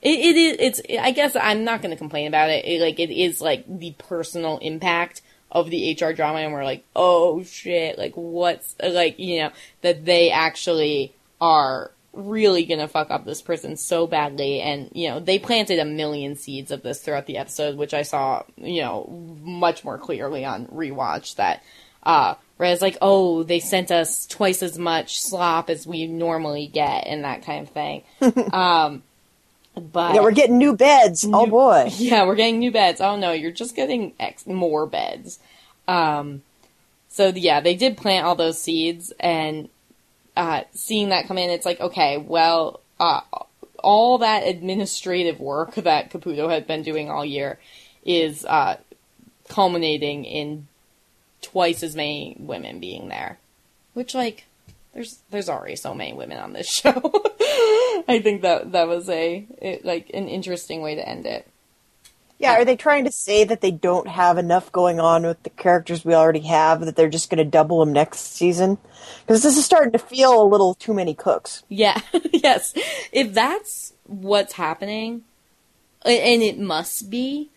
it, 0.02 0.18
it 0.18 0.36
is. 0.36 0.56
It's. 0.58 0.80
I 1.00 1.12
guess 1.12 1.36
I'm 1.36 1.62
not 1.62 1.82
going 1.82 1.92
to 1.92 1.96
complain 1.96 2.26
about 2.26 2.50
it. 2.50 2.64
it. 2.64 2.80
Like 2.80 2.98
it 2.98 3.10
is 3.10 3.40
like 3.40 3.64
the 3.68 3.94
personal 3.98 4.58
impact 4.58 5.22
of 5.52 5.70
the 5.70 5.92
HR 5.92 6.12
drama, 6.12 6.40
and 6.40 6.52
we're 6.52 6.64
like, 6.64 6.84
oh 6.96 7.44
shit, 7.44 7.96
like 7.96 8.14
what's 8.14 8.74
like 8.82 9.20
you 9.20 9.40
know 9.40 9.50
that 9.82 10.04
they 10.04 10.30
actually 10.30 11.14
are 11.40 11.92
really 12.12 12.64
gonna 12.64 12.88
fuck 12.88 13.10
up 13.10 13.24
this 13.24 13.40
person 13.40 13.76
so 13.76 14.06
badly 14.06 14.60
and 14.60 14.90
you 14.92 15.08
know 15.08 15.20
they 15.20 15.38
planted 15.38 15.78
a 15.78 15.84
million 15.84 16.34
seeds 16.34 16.70
of 16.70 16.82
this 16.82 17.00
throughout 17.00 17.26
the 17.26 17.36
episode 17.36 17.76
which 17.76 17.94
i 17.94 18.02
saw 18.02 18.42
you 18.56 18.82
know 18.82 19.06
much 19.42 19.84
more 19.84 19.96
clearly 19.96 20.44
on 20.44 20.66
rewatch 20.66 21.36
that 21.36 21.62
uh 22.02 22.34
whereas 22.56 22.82
like 22.82 22.98
oh 23.00 23.44
they 23.44 23.60
sent 23.60 23.92
us 23.92 24.26
twice 24.26 24.60
as 24.60 24.76
much 24.76 25.20
slop 25.20 25.70
as 25.70 25.86
we 25.86 26.08
normally 26.08 26.66
get 26.66 27.06
and 27.06 27.22
that 27.22 27.44
kind 27.44 27.62
of 27.62 27.72
thing 27.72 28.02
um 28.52 29.02
but 29.74 30.14
yeah, 30.14 30.20
we're 30.20 30.32
getting 30.32 30.58
new 30.58 30.74
beds. 30.74 31.24
Oh, 31.24 31.28
new, 31.28 31.36
oh 31.36 31.46
boy. 31.46 31.90
Yeah, 31.96 32.26
we're 32.26 32.34
getting 32.34 32.58
new 32.58 32.70
beds. 32.70 33.00
Oh 33.00 33.16
no, 33.16 33.32
you're 33.32 33.52
just 33.52 33.76
getting 33.76 34.14
X, 34.18 34.46
more 34.46 34.86
beds. 34.86 35.38
Um, 35.86 36.42
so 37.08 37.28
yeah, 37.28 37.60
they 37.60 37.74
did 37.74 37.96
plant 37.96 38.26
all 38.26 38.34
those 38.34 38.60
seeds, 38.60 39.12
and 39.20 39.68
uh, 40.40 40.64
seeing 40.72 41.10
that 41.10 41.28
come 41.28 41.36
in, 41.36 41.50
it's 41.50 41.66
like 41.66 41.80
okay, 41.80 42.16
well, 42.16 42.80
uh, 42.98 43.20
all 43.84 44.18
that 44.18 44.46
administrative 44.46 45.38
work 45.38 45.74
that 45.74 46.10
Caputo 46.10 46.48
had 46.48 46.66
been 46.66 46.82
doing 46.82 47.10
all 47.10 47.26
year 47.26 47.58
is 48.06 48.46
uh, 48.46 48.78
culminating 49.50 50.24
in 50.24 50.66
twice 51.42 51.82
as 51.82 51.94
many 51.94 52.36
women 52.38 52.80
being 52.80 53.08
there, 53.08 53.38
which 53.92 54.14
like 54.14 54.46
there's 54.94 55.18
there's 55.28 55.50
already 55.50 55.76
so 55.76 55.92
many 55.92 56.14
women 56.14 56.38
on 56.38 56.54
this 56.54 56.68
show. 56.72 57.12
I 58.08 58.20
think 58.22 58.40
that 58.40 58.72
that 58.72 58.88
was 58.88 59.10
a 59.10 59.46
it, 59.60 59.84
like 59.84 60.10
an 60.14 60.26
interesting 60.26 60.80
way 60.80 60.94
to 60.94 61.06
end 61.06 61.26
it. 61.26 61.46
Yeah, 62.40 62.54
are 62.54 62.64
they 62.64 62.74
trying 62.74 63.04
to 63.04 63.12
say 63.12 63.44
that 63.44 63.60
they 63.60 63.70
don't 63.70 64.08
have 64.08 64.38
enough 64.38 64.72
going 64.72 64.98
on 64.98 65.24
with 65.24 65.42
the 65.42 65.50
characters 65.50 66.06
we 66.06 66.14
already 66.14 66.40
have 66.40 66.80
that 66.80 66.96
they're 66.96 67.10
just 67.10 67.28
going 67.28 67.36
to 67.36 67.44
double 67.44 67.80
them 67.80 67.92
next 67.92 68.20
season? 68.20 68.78
Because 69.20 69.42
this 69.42 69.58
is 69.58 69.64
starting 69.66 69.92
to 69.92 69.98
feel 69.98 70.42
a 70.42 70.48
little 70.48 70.74
too 70.74 70.94
many 70.94 71.12
cooks. 71.12 71.64
Yeah, 71.68 72.00
yes. 72.32 72.72
If 73.12 73.34
that's 73.34 73.92
what's 74.04 74.54
happening, 74.54 75.24
and 76.02 76.42
it 76.42 76.58
must 76.58 77.10
be, 77.10 77.50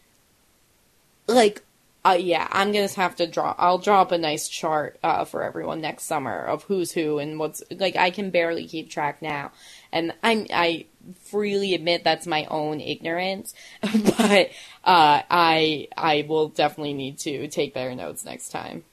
like 1.27 1.63
uh, 2.05 2.17
yeah, 2.19 2.47
I'm 2.51 2.73
gonna 2.73 2.89
have 2.89 3.15
to 3.17 3.27
draw. 3.27 3.55
I'll 3.57 3.77
draw 3.77 4.01
up 4.01 4.11
a 4.11 4.17
nice 4.17 4.49
chart 4.49 4.99
uh, 5.03 5.23
for 5.23 5.41
everyone 5.41 5.79
next 5.79 6.03
summer 6.03 6.37
of 6.37 6.63
who's 6.63 6.91
who 6.91 7.17
and 7.17 7.39
what's 7.39 7.63
like. 7.71 7.95
I 7.95 8.09
can 8.09 8.29
barely 8.29 8.67
keep 8.67 8.89
track 8.89 9.21
now, 9.21 9.53
and 9.91 10.13
I'm 10.21 10.47
I 10.53 10.87
freely 11.21 11.73
admit 11.73 12.03
that's 12.03 12.27
my 12.27 12.45
own 12.45 12.81
ignorance, 12.81 13.53
but 13.81 14.49
uh, 14.83 15.21
I 15.29 15.87
I 15.95 16.25
will 16.27 16.49
definitely 16.49 16.93
need 16.93 17.19
to 17.19 17.47
take 17.47 17.73
better 17.73 17.95
notes 17.95 18.25
next 18.25 18.49
time. 18.49 18.83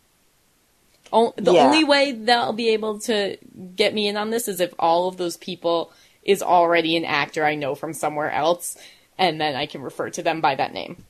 O- 1.13 1.35
the 1.37 1.55
yeah. 1.55 1.65
only 1.65 1.83
way 1.83 2.13
they'll 2.13 2.53
be 2.53 2.69
able 2.69 3.01
to 3.01 3.37
get 3.75 3.93
me 3.93 4.07
in 4.07 4.17
on 4.17 4.31
this 4.31 4.47
is 4.47 4.61
if 4.61 4.73
all 4.79 5.09
of 5.09 5.17
those 5.17 5.37
people 5.37 5.93
is 6.23 6.43
already 6.43 6.97
an 6.97 7.05
actor 7.05 7.45
I 7.45 7.57
know 7.57 7.75
from 7.75 7.93
somewhere 7.93 8.31
else, 8.31 8.77
and 9.19 9.41
then 9.41 9.57
I 9.57 9.67
can 9.67 9.83
refer 9.83 10.11
to 10.11 10.23
them 10.23 10.41
by 10.41 10.55
that 10.55 10.73
name. 10.73 11.05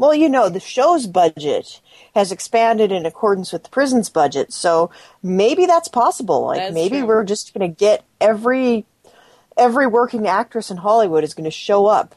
Well, 0.00 0.14
you 0.14 0.30
know, 0.30 0.48
the 0.48 0.60
show's 0.60 1.06
budget 1.06 1.78
has 2.14 2.32
expanded 2.32 2.90
in 2.90 3.04
accordance 3.04 3.52
with 3.52 3.64
the 3.64 3.68
prison's 3.68 4.08
budget, 4.08 4.50
so 4.50 4.90
maybe 5.22 5.66
that's 5.66 5.88
possible. 5.88 6.46
Like 6.46 6.60
that's 6.60 6.72
maybe 6.72 7.00
true. 7.00 7.06
we're 7.06 7.24
just 7.24 7.52
going 7.52 7.70
to 7.70 7.76
get 7.76 8.02
every 8.18 8.86
every 9.58 9.86
working 9.86 10.26
actress 10.26 10.70
in 10.70 10.78
Hollywood 10.78 11.22
is 11.22 11.34
going 11.34 11.44
to 11.44 11.50
show 11.50 11.84
up 11.84 12.14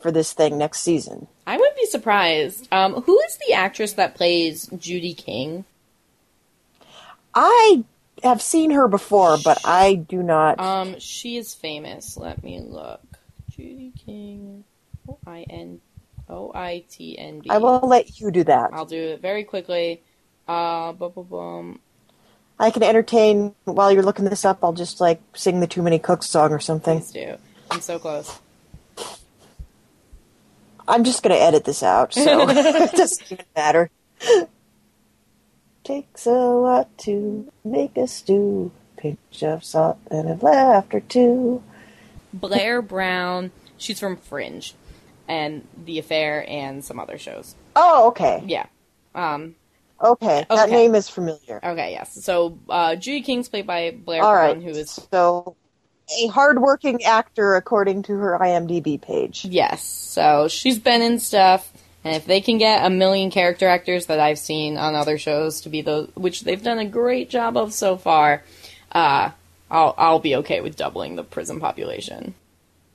for 0.00 0.10
this 0.10 0.32
thing 0.32 0.56
next 0.56 0.80
season. 0.80 1.26
I 1.46 1.58
wouldn't 1.58 1.76
be 1.76 1.84
surprised. 1.84 2.66
Um, 2.72 3.02
who 3.02 3.20
is 3.20 3.36
the 3.46 3.52
actress 3.52 3.92
that 3.92 4.14
plays 4.14 4.66
Judy 4.78 5.12
King? 5.12 5.66
I 7.34 7.84
have 8.22 8.40
seen 8.40 8.70
her 8.70 8.88
before, 8.88 9.36
but 9.44 9.60
I 9.66 9.96
do 9.96 10.22
not. 10.22 10.58
Um, 10.58 10.98
she 10.98 11.36
is 11.36 11.52
famous. 11.52 12.16
Let 12.16 12.42
me 12.42 12.58
look. 12.58 13.02
Judy 13.50 13.92
King. 14.06 14.64
O 15.06 15.18
I 15.26 15.44
N 15.50 15.80
O 16.30 16.52
I 16.54 16.84
T 16.88 17.18
N 17.18 17.40
B. 17.40 17.50
I 17.50 17.58
will 17.58 17.80
let 17.80 18.20
you 18.20 18.30
do 18.30 18.44
that. 18.44 18.70
I'll 18.72 18.86
do 18.86 19.00
it 19.00 19.20
very 19.20 19.44
quickly. 19.44 20.02
Uh, 20.46 20.92
boom, 20.92 21.12
boom, 21.12 21.26
boom. 21.26 21.80
I 22.58 22.70
can 22.70 22.82
entertain 22.82 23.54
while 23.64 23.92
you're 23.92 24.02
looking 24.02 24.24
this 24.24 24.44
up. 24.44 24.58
I'll 24.62 24.72
just 24.72 25.00
like 25.00 25.20
sing 25.34 25.60
the 25.60 25.66
Too 25.66 25.82
Many 25.82 25.98
Cooks 25.98 26.28
song 26.28 26.52
or 26.52 26.58
something. 26.58 26.98
Please 26.98 27.12
do. 27.12 27.36
I'm 27.70 27.80
so 27.80 27.98
close. 27.98 28.38
I'm 30.86 31.04
just 31.04 31.22
gonna 31.22 31.36
edit 31.36 31.64
this 31.64 31.82
out, 31.82 32.14
so 32.14 32.48
it 32.48 32.92
doesn't 32.92 33.32
even 33.32 33.44
matter. 33.54 33.90
Takes 35.84 36.26
a 36.26 36.30
lot 36.30 36.96
to 36.98 37.50
make 37.64 37.96
a 37.96 38.06
stew. 38.06 38.72
Pinch 38.96 39.44
of 39.44 39.62
salt 39.62 39.98
and 40.10 40.28
a 40.28 40.34
laughter 40.44 41.00
too. 41.00 41.62
Blair 42.32 42.82
Brown. 42.82 43.52
She's 43.76 44.00
from 44.00 44.16
Fringe 44.16 44.74
and 45.28 45.66
The 45.84 45.98
Affair 45.98 46.44
and 46.48 46.84
some 46.84 46.98
other 46.98 47.18
shows. 47.18 47.54
Oh, 47.76 48.08
okay. 48.08 48.42
Yeah. 48.46 48.66
Um, 49.14 49.54
okay. 50.02 50.46
That 50.48 50.68
okay. 50.68 50.76
name 50.76 50.94
is 50.94 51.08
familiar. 51.08 51.60
Okay, 51.62 51.92
yes. 51.92 52.24
So 52.24 52.58
uh, 52.68 52.96
Judy 52.96 53.22
King's 53.22 53.48
played 53.48 53.66
by 53.66 53.90
Blair 53.90 54.22
All 54.22 54.32
Brown, 54.32 54.56
right. 54.56 54.62
who 54.62 54.70
is 54.70 54.90
so 55.10 55.56
a 56.20 56.26
hardworking 56.28 57.04
actor, 57.04 57.56
according 57.56 58.04
to 58.04 58.14
her 58.14 58.38
IMDb 58.40 59.00
page. 59.00 59.44
Yes, 59.44 59.82
so 59.84 60.48
she's 60.48 60.78
been 60.78 61.02
in 61.02 61.18
stuff, 61.18 61.70
and 62.04 62.16
if 62.16 62.24
they 62.24 62.40
can 62.40 62.58
get 62.58 62.84
a 62.84 62.90
million 62.90 63.30
character 63.30 63.68
actors 63.68 64.06
that 64.06 64.18
I've 64.20 64.38
seen 64.38 64.78
on 64.78 64.94
other 64.94 65.18
shows 65.18 65.62
to 65.62 65.68
be 65.68 65.82
those, 65.82 66.08
which 66.14 66.42
they've 66.42 66.62
done 66.62 66.78
a 66.78 66.86
great 66.86 67.28
job 67.28 67.56
of 67.56 67.74
so 67.74 67.96
far, 67.96 68.42
uh, 68.92 69.30
I'll 69.70 69.94
I'll 69.98 70.18
be 70.18 70.36
okay 70.36 70.60
with 70.60 70.76
doubling 70.76 71.16
the 71.16 71.24
prison 71.24 71.60
population. 71.60 72.34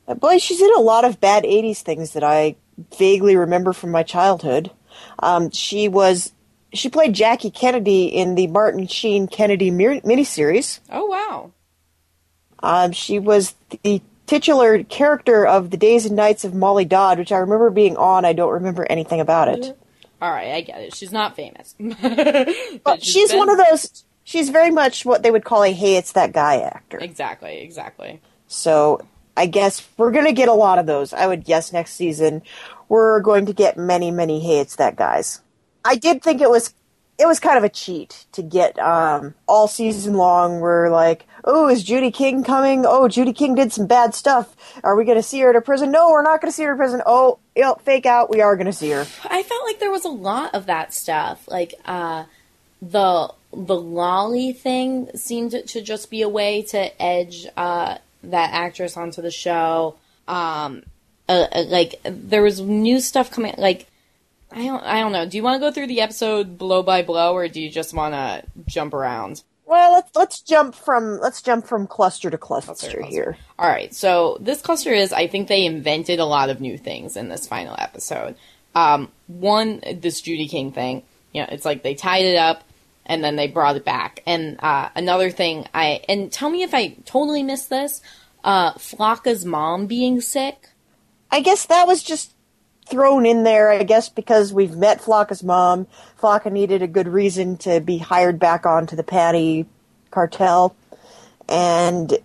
Boy, 0.07 0.37
she's 0.37 0.61
in 0.61 0.73
a 0.75 0.81
lot 0.81 1.05
of 1.05 1.21
bad 1.21 1.43
'80s 1.43 1.81
things 1.81 2.11
that 2.13 2.23
I 2.23 2.55
vaguely 2.97 3.35
remember 3.35 3.73
from 3.73 3.91
my 3.91 4.03
childhood. 4.03 4.71
Um, 5.19 5.51
she 5.51 5.87
was 5.87 6.33
she 6.73 6.89
played 6.89 7.13
Jackie 7.13 7.51
Kennedy 7.51 8.05
in 8.05 8.35
the 8.35 8.47
Martin 8.47 8.87
Sheen 8.87 9.27
Kennedy 9.27 9.71
mir- 9.71 10.01
miniseries. 10.01 10.79
Oh 10.91 11.05
wow! 11.05 11.51
Um, 12.61 12.91
she 12.91 13.19
was 13.19 13.55
the 13.83 14.01
titular 14.25 14.83
character 14.83 15.45
of 15.45 15.69
the 15.69 15.77
Days 15.77 16.05
and 16.05 16.15
Nights 16.15 16.43
of 16.43 16.53
Molly 16.53 16.85
Dodd, 16.85 17.19
which 17.19 17.31
I 17.31 17.37
remember 17.37 17.69
being 17.69 17.95
on. 17.97 18.25
I 18.25 18.33
don't 18.33 18.53
remember 18.53 18.85
anything 18.89 19.19
about 19.19 19.47
it. 19.49 19.77
All 20.21 20.31
right, 20.31 20.53
I 20.53 20.61
get 20.61 20.81
it. 20.81 20.95
She's 20.95 21.11
not 21.11 21.35
famous, 21.35 21.75
But 22.83 23.03
she's 23.03 23.33
one 23.33 23.49
of 23.49 23.57
those. 23.57 24.05
She's 24.23 24.49
very 24.49 24.71
much 24.71 25.05
what 25.05 25.21
they 25.21 25.31
would 25.31 25.43
call 25.43 25.63
a 25.63 25.71
"Hey, 25.71 25.97
it's 25.97 26.13
that 26.13 26.31
guy" 26.31 26.59
actor. 26.59 26.97
Exactly, 26.97 27.59
exactly. 27.59 28.21
So 28.47 29.01
I 29.35 29.47
guess 29.47 29.87
we're 29.97 30.11
going 30.11 30.25
to 30.25 30.33
get 30.33 30.49
a 30.49 30.53
lot 30.53 30.79
of 30.79 30.85
those. 30.85 31.13
I 31.13 31.27
would 31.27 31.43
guess 31.43 31.73
next 31.73 31.93
season 31.93 32.41
we're 32.89 33.19
going 33.21 33.45
to 33.47 33.53
get 33.53 33.77
many, 33.77 34.11
many 34.11 34.39
"Hey, 34.39 34.59
it's 34.59 34.75
that 34.77 34.95
guys." 34.95 35.41
I 35.85 35.95
did 35.95 36.21
think 36.21 36.41
it 36.41 36.49
was 36.49 36.73
it 37.19 37.27
was 37.27 37.39
kind 37.39 37.57
of 37.57 37.63
a 37.63 37.69
cheat 37.69 38.25
to 38.31 38.41
get 38.41 38.77
um, 38.79 39.35
all 39.47 39.67
season 39.67 40.15
long. 40.15 40.59
We're 40.59 40.89
like, 40.89 41.27
oh, 41.43 41.69
is 41.69 41.83
Judy 41.83 42.11
King 42.11 42.43
coming? 42.43 42.85
Oh, 42.87 43.07
Judy 43.07 43.33
King 43.33 43.55
did 43.55 43.71
some 43.71 43.85
bad 43.85 44.15
stuff. 44.15 44.55
Are 44.83 44.95
we 44.95 45.05
going 45.05 45.17
to 45.17 45.23
see 45.23 45.39
her 45.41 45.53
to 45.53 45.61
prison? 45.61 45.91
No, 45.91 46.09
we're 46.09 46.23
not 46.23 46.41
going 46.41 46.51
to 46.51 46.55
see 46.55 46.63
her 46.63 46.71
to 46.71 46.77
prison. 46.77 47.01
Oh, 47.05 47.39
you 47.55 47.61
know, 47.61 47.75
fake 47.83 48.05
out. 48.05 48.29
We 48.29 48.41
are 48.41 48.55
going 48.55 48.65
to 48.65 48.73
see 48.73 48.89
her. 48.89 49.05
I 49.25 49.43
felt 49.43 49.65
like 49.65 49.79
there 49.79 49.91
was 49.91 50.05
a 50.05 50.09
lot 50.09 50.55
of 50.55 50.65
that 50.65 50.93
stuff. 50.93 51.47
Like 51.47 51.75
uh, 51.85 52.25
the 52.81 53.31
the 53.51 53.75
lolly 53.75 54.51
thing 54.51 55.09
seemed 55.15 55.51
to 55.51 55.81
just 55.81 56.09
be 56.09 56.23
a 56.23 56.29
way 56.29 56.63
to 56.63 57.01
edge 57.01 57.45
uh, 57.55 57.99
that 58.23 58.53
actress 58.53 58.97
onto 58.97 59.21
the 59.21 59.31
show. 59.31 59.95
Um, 60.27 60.83
uh, 61.27 61.47
uh, 61.51 61.63
like 61.67 61.95
there 62.03 62.41
was 62.41 62.59
new 62.59 62.99
stuff 62.99 63.31
coming. 63.31 63.53
Like 63.57 63.87
I 64.51 64.65
don't 64.65 64.83
I 64.83 64.99
don't 64.99 65.11
know. 65.11 65.27
Do 65.27 65.37
you 65.37 65.43
want 65.43 65.61
to 65.61 65.67
go 65.67 65.71
through 65.71 65.87
the 65.87 66.01
episode 66.01 66.57
blow 66.57 66.83
by 66.83 67.01
blow, 67.01 67.33
or 67.33 67.47
do 67.47 67.61
you 67.61 67.69
just 67.69 67.93
want 67.93 68.13
to 68.13 68.43
jump 68.67 68.93
around? 68.93 69.43
Well, 69.65 69.93
let's 69.93 70.15
let's 70.15 70.41
jump 70.41 70.75
from 70.75 71.19
let's 71.19 71.41
jump 71.41 71.65
from 71.65 71.87
cluster 71.87 72.29
to 72.29 72.37
cluster, 72.37 72.71
cluster. 72.71 73.01
here. 73.03 73.37
All 73.57 73.67
right. 73.67 73.93
So 73.93 74.37
this 74.41 74.61
cluster 74.61 74.91
is 74.91 75.13
I 75.13 75.27
think 75.27 75.47
they 75.47 75.65
invented 75.65 76.19
a 76.19 76.25
lot 76.25 76.49
of 76.49 76.59
new 76.59 76.77
things 76.77 77.15
in 77.15 77.29
this 77.29 77.47
final 77.47 77.75
episode. 77.79 78.35
Um, 78.75 79.11
one, 79.27 79.81
this 79.95 80.21
Judy 80.21 80.47
King 80.47 80.71
thing. 80.71 81.03
You 81.31 81.41
know, 81.41 81.47
it's 81.51 81.65
like 81.65 81.81
they 81.81 81.95
tied 81.95 82.25
it 82.25 82.35
up 82.35 82.63
and 83.05 83.23
then 83.23 83.35
they 83.35 83.47
brought 83.47 83.75
it 83.75 83.85
back. 83.85 84.21
And 84.25 84.59
uh, 84.59 84.89
another 84.95 85.29
thing, 85.29 85.67
I 85.73 86.01
and 86.07 86.31
tell 86.31 86.49
me 86.49 86.63
if 86.63 86.73
I 86.73 86.95
totally 87.05 87.43
missed 87.43 87.69
this. 87.69 88.01
Uh, 88.43 88.73
Flocka's 88.73 89.45
mom 89.45 89.87
being 89.87 90.19
sick. 90.19 90.69
I 91.31 91.39
guess 91.39 91.65
that 91.67 91.87
was 91.87 92.03
just 92.03 92.33
thrown 92.85 93.25
in 93.25 93.43
there. 93.43 93.71
I 93.71 93.83
guess 93.83 94.09
because 94.09 94.53
we've 94.53 94.75
met 94.75 95.01
Flocka's 95.01 95.43
mom. 95.43 95.87
Flocka 96.19 96.51
needed 96.51 96.81
a 96.81 96.87
good 96.87 97.07
reason 97.07 97.57
to 97.57 97.79
be 97.79 97.97
hired 97.97 98.39
back 98.39 98.65
onto 98.65 98.95
the 98.95 99.03
Panty 99.03 99.65
cartel, 100.11 100.75
and 101.47 102.17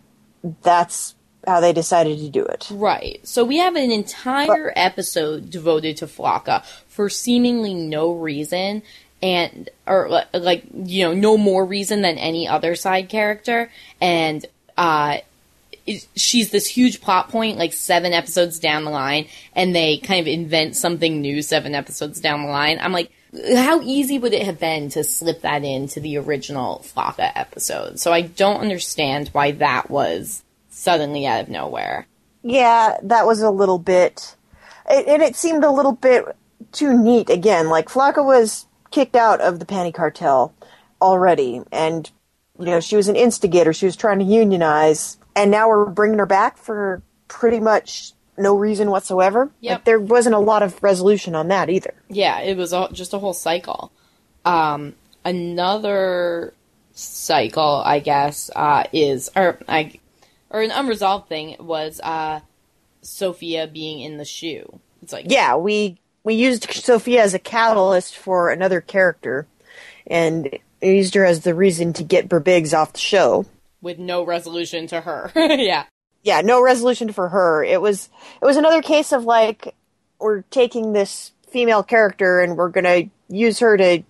that's 0.63 1.15
how 1.47 1.61
they 1.61 1.73
decided 1.73 2.19
to 2.19 2.29
do 2.29 2.45
it. 2.45 2.69
Right. 2.71 3.27
So 3.27 3.45
we 3.45 3.59
have 3.59 3.75
an 3.75 3.91
entire 3.91 4.73
episode 4.77 5.51
devoted 5.51 5.97
to 5.99 6.07
Flocka 6.07 6.65
for 6.87 7.09
seemingly 7.09 7.75
no 7.75 8.13
reason 8.13 8.83
and 9.23 9.69
or 9.87 10.25
like 10.33 10.65
you 10.73 11.05
know 11.05 11.15
no 11.15 11.37
more 11.37 11.65
reason 11.65 12.03
than 12.03 12.19
any 12.19 12.47
other 12.47 12.75
side 12.75 13.09
character. 13.09 13.71
And 14.01 14.45
uh 14.77 15.19
she's 16.17 16.51
this 16.51 16.67
huge 16.67 17.01
plot 17.01 17.31
point 17.31 17.57
like 17.57 17.73
seven 17.73 18.13
episodes 18.13 18.59
down 18.59 18.85
the 18.85 18.91
line 18.91 19.27
and 19.55 19.75
they 19.75 19.97
kind 19.97 20.21
of 20.21 20.27
invent 20.27 20.77
something 20.77 21.21
new 21.21 21.41
seven 21.41 21.75
episodes 21.75 22.21
down 22.21 22.43
the 22.43 22.49
line. 22.49 22.79
I'm 22.81 22.93
like 22.93 23.11
how 23.55 23.81
easy 23.83 24.19
would 24.19 24.33
it 24.33 24.43
have 24.45 24.59
been 24.59 24.89
to 24.91 25.05
slip 25.05 25.43
that 25.43 25.65
into 25.65 26.01
the 26.01 26.17
original 26.19 26.85
Flocka 26.85 27.31
episode? 27.35 27.99
So 27.99 28.13
i 28.13 28.23
don't 28.23 28.61
understand 28.61 29.29
why 29.29 29.53
that 29.53 29.91
was 29.91 30.43
suddenly 30.71 31.27
out 31.27 31.43
of 31.43 31.49
nowhere. 31.49 32.07
Yeah, 32.43 32.97
that 33.03 33.27
was 33.27 33.43
a 33.43 33.51
little 33.51 33.79
bit, 33.79 34.37
it, 34.89 35.07
and 35.07 35.23
it 35.23 35.37
seemed 35.37 35.65
a 35.65 35.71
little 35.71 35.93
bit 35.93 36.25
too 36.73 36.97
neat. 36.97 37.31
Again, 37.31 37.69
like 37.69 37.89
Flocka 37.89 38.25
was 38.25 38.67
kicked 38.91 39.17
out 39.17 39.41
of 39.41 39.59
the 39.59 39.67
Panty 39.67 39.93
Cartel 39.93 40.55
already, 41.01 41.63
and 41.73 42.11
you 42.59 42.67
know 42.67 42.81
she 42.81 42.97
was 42.97 43.09
an 43.09 43.17
instigator. 43.17 43.73
She 43.73 43.87
was 43.87 43.97
trying 43.97 44.19
to 44.19 44.25
unionize, 44.25 45.19
and 45.37 45.51
now 45.51 45.69
we're 45.69 45.87
bringing 45.87 46.19
her 46.19 46.27
back 46.27 46.57
for 46.57 47.03
pretty 47.29 47.61
much 47.61 48.13
no 48.37 48.57
reason 48.57 48.91
whatsoever. 48.91 49.51
Yep. 49.61 49.73
Like, 49.79 49.85
there 49.85 50.01
wasn't 50.01 50.35
a 50.35 50.41
lot 50.41 50.63
of 50.63 50.83
resolution 50.83 51.35
on 51.35 51.49
that 51.49 51.69
either. 51.69 51.95
Yeah, 52.09 52.41
it 52.41 52.57
was 52.57 52.73
a, 52.73 52.89
just 52.93 53.13
a 53.13 53.19
whole 53.19 53.33
cycle. 53.33 53.93
Um, 54.45 54.95
another 55.25 56.55
cycle, 56.93 57.83
I 57.85 58.01
guess, 58.01 58.51
uh, 58.55 58.85
is 58.93 59.31
or 59.37 59.59
I 59.69 59.99
or 60.51 60.63
an 60.63 60.71
unresolved 60.71 61.29
thing 61.29 61.57
was 61.59 62.01
uh, 62.01 62.41
Sophia 63.03 63.67
being 63.67 64.01
in 64.01 64.17
the 64.17 64.25
shoe. 64.25 64.81
It's 65.03 65.13
like 65.13 65.27
Yeah, 65.29 65.57
we 65.57 66.01
we 66.25 66.35
used 66.35 66.71
Sophia 66.73 67.23
as 67.23 67.35
a 67.35 67.39
catalyst 67.39 68.17
for 68.17 68.51
another 68.51 68.81
character, 68.81 69.47
and 70.07 70.59
used 70.81 71.15
her 71.15 71.25
as 71.25 71.41
the 71.41 71.55
reason 71.55 71.93
to 71.95 72.05
get 72.05 72.29
Burbiggs 72.29 72.77
off 72.77 72.93
the 72.93 72.99
show. 72.99 73.47
with 73.81 73.99
no 73.99 74.25
resolution 74.25 74.87
to 74.89 75.01
her. 75.01 75.31
yeah, 75.37 75.85
yeah, 76.23 76.41
no 76.41 76.63
resolution 76.63 77.13
for 77.13 77.29
her. 77.29 77.63
It 77.65 77.81
was 77.81 78.09
it 78.41 78.45
was 78.45 78.57
another 78.57 78.83
case 78.83 79.13
of 79.13 79.25
like 79.25 79.75
we're 80.19 80.43
taking 80.43 80.93
this 80.93 81.33
female 81.51 81.83
character 81.83 82.41
and 82.41 82.57
we're 82.57 82.69
gonna 82.71 83.05
use 83.29 83.61
her 83.61 83.77
to 83.77 84.03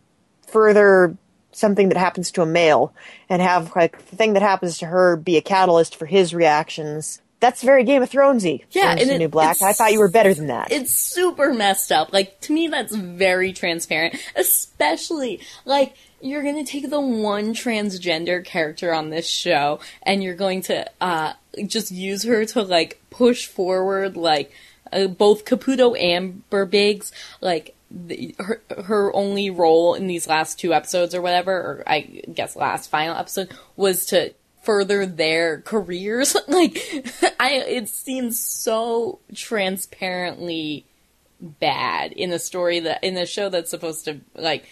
further 0.47 1.17
something 1.53 1.89
that 1.89 1.99
happens 1.99 2.31
to 2.33 2.43
a 2.43 2.47
male 2.47 2.95
and 3.29 3.43
have 3.43 3.75
like 3.75 3.99
the 4.11 4.17
thing 4.17 4.35
that 4.35 4.43
happens 4.43 4.79
to 4.79 4.87
her 4.87 5.17
be 5.17 5.37
a 5.37 5.43
catalyst 5.43 5.97
for 5.97 6.07
his 6.07 6.35
reactions. 6.35 7.21
That's 7.41 7.63
very 7.63 7.85
Game 7.85 8.03
of 8.03 8.11
Thronesy. 8.11 8.65
Yeah, 8.73 8.87
Orange 8.87 9.03
and 9.03 9.11
it- 9.13 9.19
New 9.19 9.29
Black. 9.29 9.63
I 9.63 9.73
thought 9.73 9.93
you 9.93 10.01
were 10.01 10.11
better 10.11 10.35
than 10.35 10.49
that. 10.49 10.73
it's 10.73 10.93
super 10.93 11.53
messed 11.55 11.93
up. 11.93 12.13
Like 12.13 12.41
to 12.43 12.53
me, 12.53 12.67
that's 12.69 12.95
very 12.95 13.53
transparent. 13.53 14.17
Especially 14.35 15.41
like 15.65 15.95
you're 16.21 16.43
gonna 16.43 16.65
take 16.65 16.91
the 16.91 17.01
one 17.01 17.55
transgender 17.55 18.45
character 18.45 18.93
on 18.93 19.11
this 19.11 19.29
show 19.29 19.79
and 20.03 20.23
you're 20.23 20.35
going 20.35 20.63
to 20.63 20.91
uh, 21.01 21.33
just 21.67 21.91
use 21.93 22.25
her 22.25 22.45
to 22.45 22.63
like 22.63 23.01
push 23.11 23.47
forward 23.47 24.17
like 24.17 24.51
uh, 24.93 25.07
both 25.07 25.45
Caputo 25.45 25.97
and 26.01 26.43
Burbiggs 26.51 27.13
like. 27.41 27.75
The, 27.91 28.35
her 28.39 28.61
her 28.85 29.17
only 29.17 29.49
role 29.49 29.95
in 29.95 30.09
these 30.09 30.29
last 30.29 30.59
two 30.59 30.75
episodes 30.75 31.15
or 31.15 31.23
whatever, 31.23 31.53
or 31.53 31.85
I 31.87 32.01
guess 32.01 32.55
last 32.55 32.91
final 32.91 33.17
episode 33.17 33.51
was 33.77 34.05
to 34.07 34.35
further 34.69 35.07
their 35.07 35.63
careers. 35.63 36.37
like 36.47 36.77
I 37.41 37.53
it 37.53 37.89
seems 37.89 38.39
so 38.39 39.19
transparently 39.35 40.85
bad 41.41 42.13
in 42.13 42.29
the 42.29 42.39
story 42.39 42.81
that 42.81 43.03
in 43.03 43.15
the 43.15 43.25
show 43.25 43.49
that's 43.49 43.71
supposed 43.71 44.05
to 44.05 44.21
like 44.35 44.69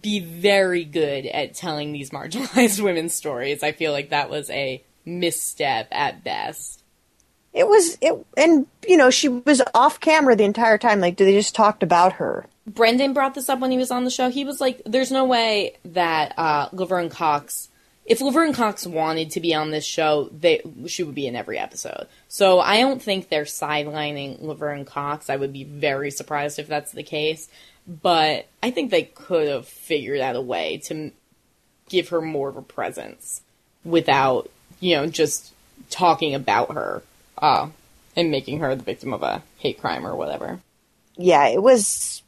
be 0.00 0.18
very 0.20 0.82
good 0.84 1.26
at 1.26 1.52
telling 1.52 1.92
these 1.92 2.08
marginalized 2.18 2.80
women's 2.80 3.12
stories. 3.12 3.62
I 3.62 3.72
feel 3.72 3.92
like 3.92 4.08
that 4.08 4.30
was 4.30 4.48
a 4.48 4.82
misstep 5.04 5.88
at 5.90 6.24
best. 6.24 6.82
It 7.52 7.68
was 7.68 7.98
it, 8.00 8.14
and 8.38 8.66
you 8.86 8.96
know 8.96 9.10
she 9.10 9.28
was 9.28 9.60
off 9.74 10.00
camera 10.00 10.36
the 10.36 10.44
entire 10.44 10.78
time. 10.78 11.00
Like, 11.00 11.18
they 11.18 11.34
just 11.34 11.54
talked 11.54 11.82
about 11.82 12.14
her. 12.14 12.46
Brendan 12.66 13.12
brought 13.12 13.34
this 13.34 13.50
up 13.50 13.60
when 13.60 13.72
he 13.72 13.78
was 13.78 13.90
on 13.90 14.04
the 14.04 14.10
show. 14.10 14.30
He 14.30 14.46
was 14.46 14.58
like, 14.58 14.80
"There's 14.86 15.12
no 15.12 15.26
way 15.26 15.76
that 15.84 16.32
uh, 16.38 16.70
Laverne 16.72 17.10
Cox, 17.10 17.68
if 18.08 18.20
Laverne 18.20 18.52
Cox 18.54 18.86
wanted 18.86 19.30
to 19.32 19.40
be 19.40 19.54
on 19.54 19.70
this 19.70 19.84
show, 19.84 20.30
they 20.32 20.62
she 20.86 21.02
would 21.02 21.14
be 21.14 21.26
in 21.26 21.36
every 21.36 21.58
episode." 21.58 22.08
So 22.28 22.58
I 22.58 22.80
don't 22.80 23.00
think 23.02 23.28
they're 23.28 23.44
sidelining 23.44 24.42
Laverne 24.42 24.84
Cox. 24.84 25.30
I 25.30 25.36
would 25.36 25.52
be 25.52 25.64
very 25.64 26.10
surprised 26.10 26.58
if 26.58 26.66
that's 26.66 26.92
the 26.92 27.02
case. 27.02 27.48
But 27.86 28.46
I 28.62 28.70
think 28.70 28.90
they 28.90 29.04
could 29.04 29.48
have 29.48 29.66
figured 29.66 30.20
out 30.20 30.36
a 30.36 30.40
way 30.40 30.78
to 30.84 31.10
give 31.88 32.08
her 32.10 32.20
more 32.20 32.48
of 32.48 32.56
a 32.56 32.62
presence 32.62 33.40
without, 33.84 34.50
you 34.80 34.94
know, 34.96 35.06
just 35.06 35.52
talking 35.88 36.34
about 36.34 36.72
her 36.72 37.02
uh, 37.38 37.68
and 38.14 38.30
making 38.30 38.58
her 38.58 38.74
the 38.74 38.82
victim 38.82 39.14
of 39.14 39.22
a 39.22 39.42
hate 39.58 39.80
crime 39.80 40.06
or 40.06 40.14
whatever. 40.16 40.60
yeah, 41.16 41.46
it 41.48 41.62
was 41.62 42.22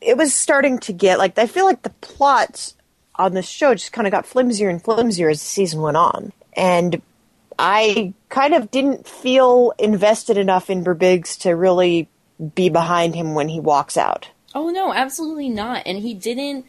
it 0.00 0.16
was 0.16 0.34
starting 0.34 0.78
to 0.80 0.92
get 0.92 1.18
like 1.18 1.38
I 1.38 1.46
feel 1.46 1.64
like 1.64 1.82
the 1.82 1.90
plot 1.90 2.72
on 3.16 3.34
this 3.34 3.48
show 3.48 3.74
just 3.74 3.92
kind 3.92 4.06
of 4.06 4.10
got 4.12 4.26
flimsier 4.26 4.68
and 4.70 4.82
flimsier 4.82 5.30
as 5.30 5.40
the 5.40 5.46
season 5.46 5.80
went 5.82 5.96
on. 5.96 6.32
And 6.54 7.02
I 7.58 8.14
kind 8.28 8.54
of 8.54 8.70
didn't 8.70 9.06
feel 9.06 9.72
invested 9.78 10.38
enough 10.38 10.70
in 10.70 10.84
Birbiggs 10.84 11.38
to 11.40 11.50
really 11.52 12.08
be 12.54 12.68
behind 12.70 13.14
him 13.14 13.34
when 13.34 13.48
he 13.48 13.60
walks 13.60 13.96
out. 13.96 14.28
Oh 14.54 14.70
no, 14.70 14.92
absolutely 14.92 15.48
not. 15.48 15.82
And 15.86 15.98
he 15.98 16.14
didn't 16.14 16.66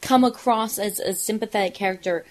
come 0.00 0.24
across 0.24 0.78
as 0.78 0.98
a 1.00 1.14
sympathetic 1.14 1.74
character 1.74 2.24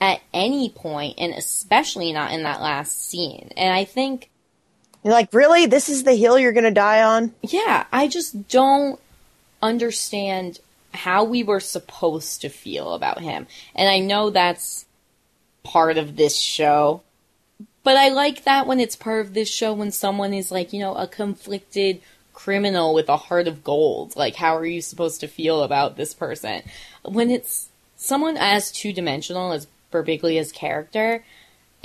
at 0.00 0.20
any 0.34 0.68
point, 0.68 1.14
and 1.18 1.32
especially 1.32 2.12
not 2.12 2.32
in 2.32 2.42
that 2.42 2.60
last 2.60 3.08
scene. 3.08 3.50
And 3.56 3.72
I 3.72 3.84
think 3.84 4.30
You're 5.04 5.12
like, 5.12 5.32
really? 5.32 5.66
This 5.66 5.88
is 5.88 6.02
the 6.02 6.14
hill 6.14 6.38
you're 6.38 6.52
going 6.52 6.64
to 6.64 6.70
die 6.70 7.02
on? 7.02 7.32
yeah, 7.42 7.86
I 7.92 8.08
just 8.08 8.48
don't 8.48 8.98
understand 9.62 10.58
how 10.92 11.24
we 11.24 11.42
were 11.42 11.60
supposed 11.60 12.40
to 12.42 12.48
feel 12.48 12.94
about 12.94 13.20
him. 13.20 13.46
And 13.74 13.88
I 13.88 13.98
know 13.98 14.30
that's 14.30 14.86
part 15.62 15.98
of 15.98 16.16
this 16.16 16.36
show. 16.36 17.02
But 17.84 17.96
I 17.96 18.10
like 18.10 18.44
that 18.44 18.66
when 18.66 18.80
it's 18.80 18.96
part 18.96 19.26
of 19.26 19.34
this 19.34 19.50
show 19.50 19.72
when 19.72 19.90
someone 19.90 20.32
is 20.32 20.52
like, 20.52 20.72
you 20.72 20.80
know, 20.80 20.94
a 20.94 21.06
conflicted 21.06 22.00
criminal 22.32 22.94
with 22.94 23.08
a 23.08 23.16
heart 23.16 23.48
of 23.48 23.64
gold. 23.64 24.16
Like, 24.16 24.36
how 24.36 24.56
are 24.56 24.66
you 24.66 24.80
supposed 24.80 25.20
to 25.20 25.28
feel 25.28 25.62
about 25.62 25.96
this 25.96 26.14
person? 26.14 26.62
When 27.04 27.30
it's 27.30 27.68
someone 27.96 28.36
as 28.36 28.70
two 28.70 28.92
dimensional 28.92 29.52
as 29.52 29.66
Birbiglia's 29.90 30.52
character 30.52 31.24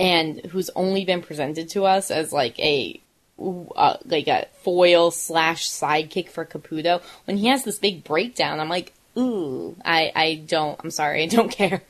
and 0.00 0.40
who's 0.46 0.70
only 0.70 1.04
been 1.04 1.22
presented 1.22 1.68
to 1.70 1.84
us 1.84 2.10
as 2.10 2.32
like 2.32 2.58
a 2.60 3.00
uh, 3.40 3.96
like 4.04 4.26
a 4.26 4.46
foil 4.62 5.10
slash 5.10 5.68
sidekick 5.68 6.28
for 6.28 6.44
Caputo. 6.44 7.00
When 7.24 7.36
he 7.36 7.46
has 7.46 7.64
this 7.64 7.78
big 7.78 8.02
breakdown, 8.02 8.58
I'm 8.58 8.68
like, 8.68 8.92
ooh, 9.18 9.76
I 9.84 10.12
I 10.14 10.34
don't. 10.46 10.78
I'm 10.82 10.90
sorry, 10.90 11.22
I 11.24 11.26
don't 11.26 11.50
care. 11.50 11.82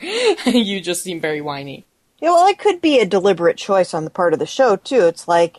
you 0.47 0.81
just 0.81 1.03
seem 1.03 1.21
very 1.21 1.41
whiny. 1.41 1.85
Yeah, 2.21 2.31
well, 2.31 2.49
it 2.49 2.59
could 2.59 2.81
be 2.81 2.99
a 2.99 3.07
deliberate 3.07 3.57
choice 3.57 3.95
on 3.95 4.05
the 4.05 4.11
part 4.11 4.33
of 4.33 4.41
the 4.41 4.47
show, 4.47 4.75
too. 4.77 5.07
It's 5.07 5.29
like 5.29 5.59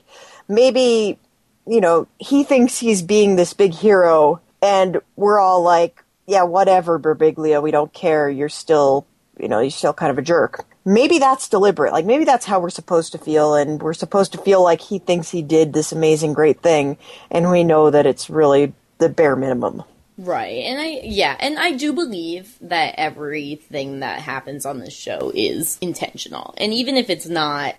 maybe, 0.49 1.17
you 1.65 1.79
know, 1.79 2.08
he 2.17 2.43
thinks 2.43 2.77
he's 2.77 3.01
being 3.01 3.36
this 3.36 3.53
big 3.53 3.73
hero, 3.73 4.41
and 4.62 4.99
we're 5.15 5.39
all 5.39 5.62
like, 5.63 6.03
yeah, 6.27 6.43
whatever, 6.43 6.99
Birbiglia, 6.99 7.63
we 7.63 7.71
don't 7.71 7.93
care. 7.93 8.29
You're 8.29 8.49
still, 8.49 9.08
you 9.39 9.47
know, 9.47 9.60
you're 9.62 9.71
still 9.71 9.93
kind 9.93 10.12
of 10.12 10.17
a 10.17 10.21
jerk. 10.21 10.65
Maybe 10.84 11.17
that's 11.17 11.47
deliberate. 11.47 11.93
Like, 11.93 12.05
maybe 12.05 12.25
that's 12.25 12.45
how 12.45 12.60
we're 12.60 12.69
supposed 12.69 13.13
to 13.13 13.17
feel, 13.17 13.55
and 13.55 13.82
we're 13.82 13.93
supposed 13.93 14.34
to 14.34 14.38
feel 14.38 14.62
like 14.62 14.82
he 14.82 14.99
thinks 14.99 15.29
he 15.29 15.41
did 15.41 15.71
this 15.71 15.93
amazing, 15.93 16.34
great 16.34 16.62
thing, 16.62 16.97
and 17.32 17.49
we 17.49 17.63
know 17.63 17.89
that 17.89 18.05
it's 18.05 18.29
really 18.29 18.73
the 18.97 19.08
bare 19.08 19.38
minimum. 19.38 19.84
Right. 20.19 20.65
And 20.65 20.82
I, 20.82 20.99
yeah, 21.05 21.38
and 21.39 21.58
I 21.58 21.71
do 21.71 21.93
believe 21.93 22.58
that 22.60 22.95
everything 22.97 24.01
that 24.01 24.19
happens 24.19 24.65
on 24.65 24.79
this 24.79 24.93
show 24.93 25.32
is 25.34 25.77
intentional. 25.79 26.53
And 26.58 26.73
even 26.73 26.97
if 26.97 27.10
it's 27.10 27.27
not 27.27 27.75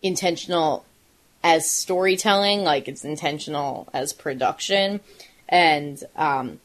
intentional 0.00 0.86
as 1.44 1.70
storytelling, 1.70 2.62
like 2.62 2.88
it's 2.88 3.04
intentional 3.04 3.90
as 3.92 4.14
production. 4.14 5.00
And, 5.50 6.02
um, 6.16 6.60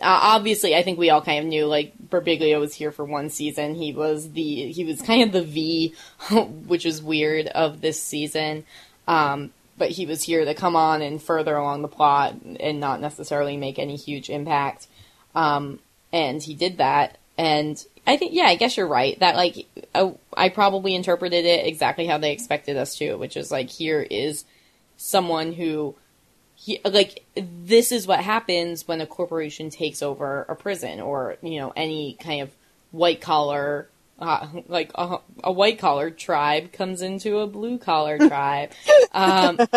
obviously, 0.00 0.76
I 0.76 0.84
think 0.84 0.96
we 0.96 1.10
all 1.10 1.22
kind 1.22 1.40
of 1.40 1.46
knew 1.46 1.66
like 1.66 1.92
Birbiglia 1.98 2.60
was 2.60 2.72
here 2.72 2.92
for 2.92 3.04
one 3.04 3.30
season. 3.30 3.74
He 3.74 3.92
was 3.92 4.30
the 4.30 4.70
he 4.70 4.84
was 4.84 5.02
kind 5.02 5.24
of 5.24 5.32
the 5.32 5.42
V, 5.42 5.94
which 6.68 6.86
is 6.86 7.02
weird 7.02 7.48
of 7.48 7.80
this 7.80 8.00
season. 8.00 8.64
Um, 9.08 9.50
but 9.78 9.90
he 9.90 10.06
was 10.06 10.22
here 10.22 10.44
to 10.44 10.54
come 10.54 10.76
on 10.76 11.02
and 11.02 11.22
further 11.22 11.56
along 11.56 11.82
the 11.82 11.88
plot 11.88 12.34
and 12.60 12.80
not 12.80 13.00
necessarily 13.00 13.56
make 13.56 13.78
any 13.78 13.96
huge 13.96 14.28
impact. 14.28 14.86
Um, 15.34 15.78
and 16.12 16.42
he 16.42 16.54
did 16.54 16.78
that. 16.78 17.18
And 17.36 17.82
I 18.06 18.16
think, 18.16 18.32
yeah, 18.34 18.46
I 18.46 18.56
guess 18.56 18.76
you're 18.76 18.88
right 18.88 19.18
that 19.20 19.36
like 19.36 19.66
I, 19.94 20.14
I 20.36 20.48
probably 20.48 20.94
interpreted 20.94 21.44
it 21.44 21.66
exactly 21.66 22.06
how 22.06 22.18
they 22.18 22.32
expected 22.32 22.76
us 22.76 22.96
to, 22.96 23.14
which 23.16 23.36
is 23.36 23.50
like 23.50 23.70
here 23.70 24.00
is 24.02 24.44
someone 24.96 25.52
who 25.52 25.94
he 26.56 26.80
like 26.84 27.24
this 27.36 27.92
is 27.92 28.06
what 28.06 28.18
happens 28.18 28.88
when 28.88 29.00
a 29.00 29.06
corporation 29.06 29.70
takes 29.70 30.02
over 30.02 30.42
a 30.48 30.56
prison 30.56 31.00
or 31.00 31.36
you 31.40 31.60
know 31.60 31.72
any 31.76 32.14
kind 32.14 32.42
of 32.42 32.50
white 32.90 33.20
collar 33.20 33.88
uh, 34.18 34.48
like 34.66 34.90
a, 34.94 35.18
a 35.44 35.52
white 35.52 35.78
collar 35.78 36.10
tribe 36.10 36.72
comes 36.72 37.02
into 37.02 37.38
a 37.38 37.46
blue 37.46 37.78
collar 37.78 38.18
tribe 38.28 38.72
um, 39.12 39.56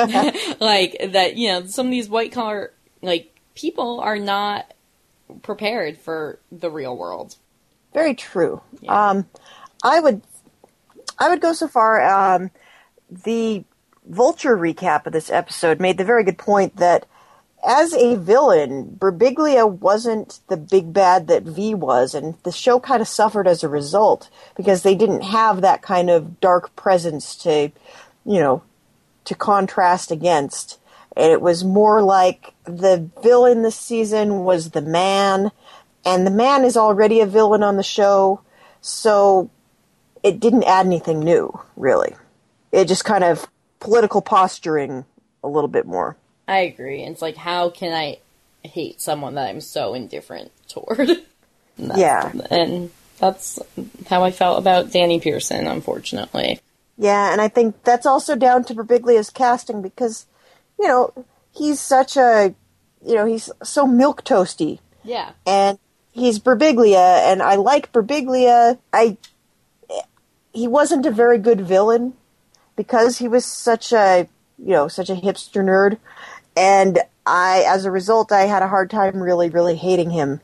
like 0.60 0.98
that 1.10 1.36
you 1.36 1.48
know 1.48 1.66
some 1.66 1.88
of 1.88 1.92
these 1.92 2.10
white 2.10 2.32
collar 2.32 2.74
like 3.02 3.36
people 3.56 4.00
are 4.00 4.18
not 4.18 4.74
prepared 5.44 5.98
for 5.98 6.40
the 6.52 6.70
real 6.70 6.96
world 6.96 7.36
Very 7.94 8.16
true. 8.16 8.62
Yeah. 8.80 9.10
Um, 9.10 9.28
I 9.84 10.00
would, 10.00 10.22
I 11.20 11.30
would 11.30 11.42
go 11.42 11.54
so 11.54 11.68
far. 11.68 12.02
Um, 12.02 12.52
the 13.10 13.64
Vulture 14.06 14.58
recap 14.58 15.06
of 15.06 15.14
this 15.14 15.30
episode 15.30 15.80
made 15.80 15.98
the 15.98 16.06
very 16.06 16.24
good 16.24 16.38
point 16.38 16.78
that 16.78 17.06
as 17.64 17.94
a 17.94 18.16
villain, 18.16 18.98
Birbiglia 19.00 19.70
wasn't 19.70 20.40
the 20.48 20.58
big 20.58 20.94
bad 20.94 21.28
that 21.28 21.44
V 21.44 21.76
was, 21.76 22.16
and 22.16 22.36
the 22.44 22.52
show 22.52 22.80
kind 22.80 23.02
of 23.02 23.08
suffered 23.08 23.48
as 23.48 23.64
a 23.64 23.70
result 23.70 24.30
because 24.56 24.82
they 24.82 24.96
didn't 24.96 25.22
have 25.22 25.62
that 25.62 25.82
kind 25.82 26.10
of 26.10 26.40
dark 26.40 26.76
presence 26.76 27.36
to, 27.38 27.72
you 28.26 28.40
know, 28.40 28.64
to 29.26 29.36
contrast 29.36 30.12
against. 30.12 30.80
And 31.16 31.32
it 31.32 31.42
was 31.42 31.64
more 31.64 32.02
like 32.02 32.54
the 32.64 33.10
villain 33.22 33.62
this 33.62 33.76
season 33.76 34.44
was 34.44 34.72
the 34.72 34.82
man, 34.82 35.52
and 36.06 36.26
the 36.26 36.32
man 36.32 36.64
is 36.64 36.78
already 36.78 37.20
a 37.20 37.26
villain 37.26 37.64
on 37.64 37.78
the 37.78 37.84
show, 37.84 38.42
so 38.82 39.50
it 40.24 40.40
didn't 40.40 40.64
add 40.64 40.86
anything 40.86 41.20
new, 41.20 41.60
really. 41.76 42.16
It 42.72 42.88
just 42.88 43.06
kind 43.06 43.24
of 43.24 43.48
political 43.80 44.22
posturing 44.22 45.06
a 45.44 45.48
little 45.48 45.68
bit 45.68 45.86
more. 45.86 46.18
I 46.52 46.60
agree. 46.60 47.04
It's 47.04 47.22
like 47.22 47.38
how 47.38 47.70
can 47.70 47.94
i 47.94 48.20
hate 48.64 49.02
someone 49.02 49.36
that 49.36 49.50
i'm 49.50 49.62
so 49.62 49.94
indifferent 49.94 50.52
toward? 50.68 51.10
And 51.78 51.98
Yeah. 51.98 52.32
and 52.52 52.92
that's 53.18 53.58
how 54.08 54.24
i 54.24 54.32
felt 54.32 54.60
about 54.60 54.92
danny 54.92 55.20
pearson 55.20 55.66
unfortunately. 55.66 56.60
Yeah, 56.98 57.32
and 57.32 57.42
I 57.42 57.48
think 57.48 57.84
that's 57.84 58.06
also 58.06 58.36
down 58.36 58.64
to 58.66 58.76
Birbiglia's 58.76 59.32
casting 59.32 59.82
because, 59.82 60.28
you 60.78 60.88
know, 60.88 61.26
he's 61.52 61.80
such 61.80 62.16
a, 62.16 62.54
you 63.04 63.16
know, 63.16 63.26
he's 63.26 63.50
so 63.64 63.88
milk 63.88 64.24
toasty, 64.24 64.78
yeah. 65.04 65.32
And 65.48 65.80
he's 66.12 66.38
Birbiglia, 66.38 67.32
and 67.32 67.42
I 67.42 67.56
like 67.56 67.92
Berbiglia. 67.92 68.78
I, 68.94 69.18
he 70.54 70.68
wasn't 70.68 71.08
a 71.08 71.12
very 71.12 71.40
good 71.40 71.62
villain 71.62 72.14
because 72.76 73.18
he 73.18 73.28
was 73.28 73.46
such 73.46 73.92
a, 73.92 74.28
you 74.60 74.74
know, 74.76 74.88
such 74.88 75.10
a 75.10 75.16
hipster 75.16 75.64
nerd, 75.64 75.98
and 76.56 77.00
I, 77.26 77.64
as 77.68 77.86
a 77.86 77.92
result, 77.92 78.32
I 78.32 78.42
had 78.42 78.64
a 78.64 78.68
hard 78.68 78.90
time 78.90 79.22
really, 79.22 79.50
really 79.50 79.76
hating 79.76 80.10
him 80.10 80.42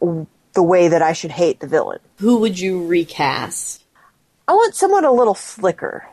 the 0.00 0.62
way 0.62 0.88
that 0.88 1.02
I 1.02 1.12
should 1.12 1.30
hate 1.30 1.60
the 1.60 1.66
villain. 1.66 2.00
who 2.18 2.38
would 2.38 2.58
you 2.58 2.86
recast 2.86 3.82
I 4.48 4.52
want 4.54 4.74
someone 4.74 5.04
a 5.04 5.12
little 5.12 5.34
slicker. 5.34 6.06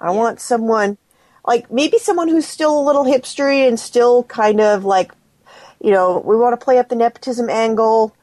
I 0.00 0.12
want 0.12 0.40
someone 0.40 0.98
like 1.44 1.70
maybe 1.70 1.98
someone 1.98 2.28
who's 2.28 2.46
still 2.46 2.78
a 2.78 2.86
little 2.86 3.04
hipstery 3.04 3.66
and 3.66 3.78
still 3.78 4.22
kind 4.24 4.60
of 4.60 4.84
like 4.84 5.12
you 5.80 5.90
know, 5.90 6.22
we 6.24 6.36
want 6.36 6.58
to 6.58 6.64
play 6.64 6.78
up 6.78 6.88
the 6.88 6.94
nepotism 6.94 7.50
angle, 7.50 8.14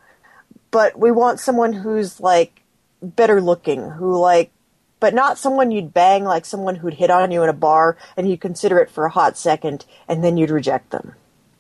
but 0.72 0.98
we 0.98 1.12
want 1.12 1.42
someone 1.42 1.74
who's 1.74 2.20
like 2.22 2.64
better 3.02 3.42
looking, 3.42 3.90
who 3.90 4.18
like 4.18 4.52
but 5.00 5.14
not 5.14 5.38
someone 5.38 5.72
you'd 5.72 5.94
bang 5.94 6.24
like 6.24 6.46
someone 6.46 6.76
who'd 6.76 6.96
hit 6.96 7.10
on 7.10 7.32
you 7.32 7.44
in 7.44 7.50
a 7.50 7.54
bar 7.54 7.98
and 8.18 8.30
you'd 8.30 8.42
consider 8.42 8.80
it 8.80 8.90
for 8.90 9.06
a 9.06 9.10
hot 9.10 9.38
second 9.38 9.86
and 10.08 10.24
then 10.24 10.38
you'd 10.38 10.50
reject 10.50 10.90
them. 10.92 11.14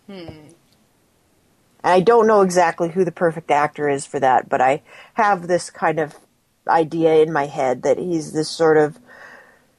Hmm. 0.07 0.27
And 1.81 1.93
I 1.93 2.01
don't 2.01 2.27
know 2.27 2.41
exactly 2.41 2.89
who 2.89 3.05
the 3.05 3.11
perfect 3.11 3.51
actor 3.51 3.87
is 3.87 4.05
for 4.05 4.19
that, 4.19 4.49
but 4.49 4.59
I 4.59 4.81
have 5.13 5.47
this 5.47 5.69
kind 5.69 5.99
of 5.99 6.15
idea 6.67 7.21
in 7.21 7.31
my 7.31 7.45
head 7.45 7.83
that 7.83 7.97
he's 7.97 8.33
this 8.33 8.49
sort 8.49 8.77
of 8.77 8.99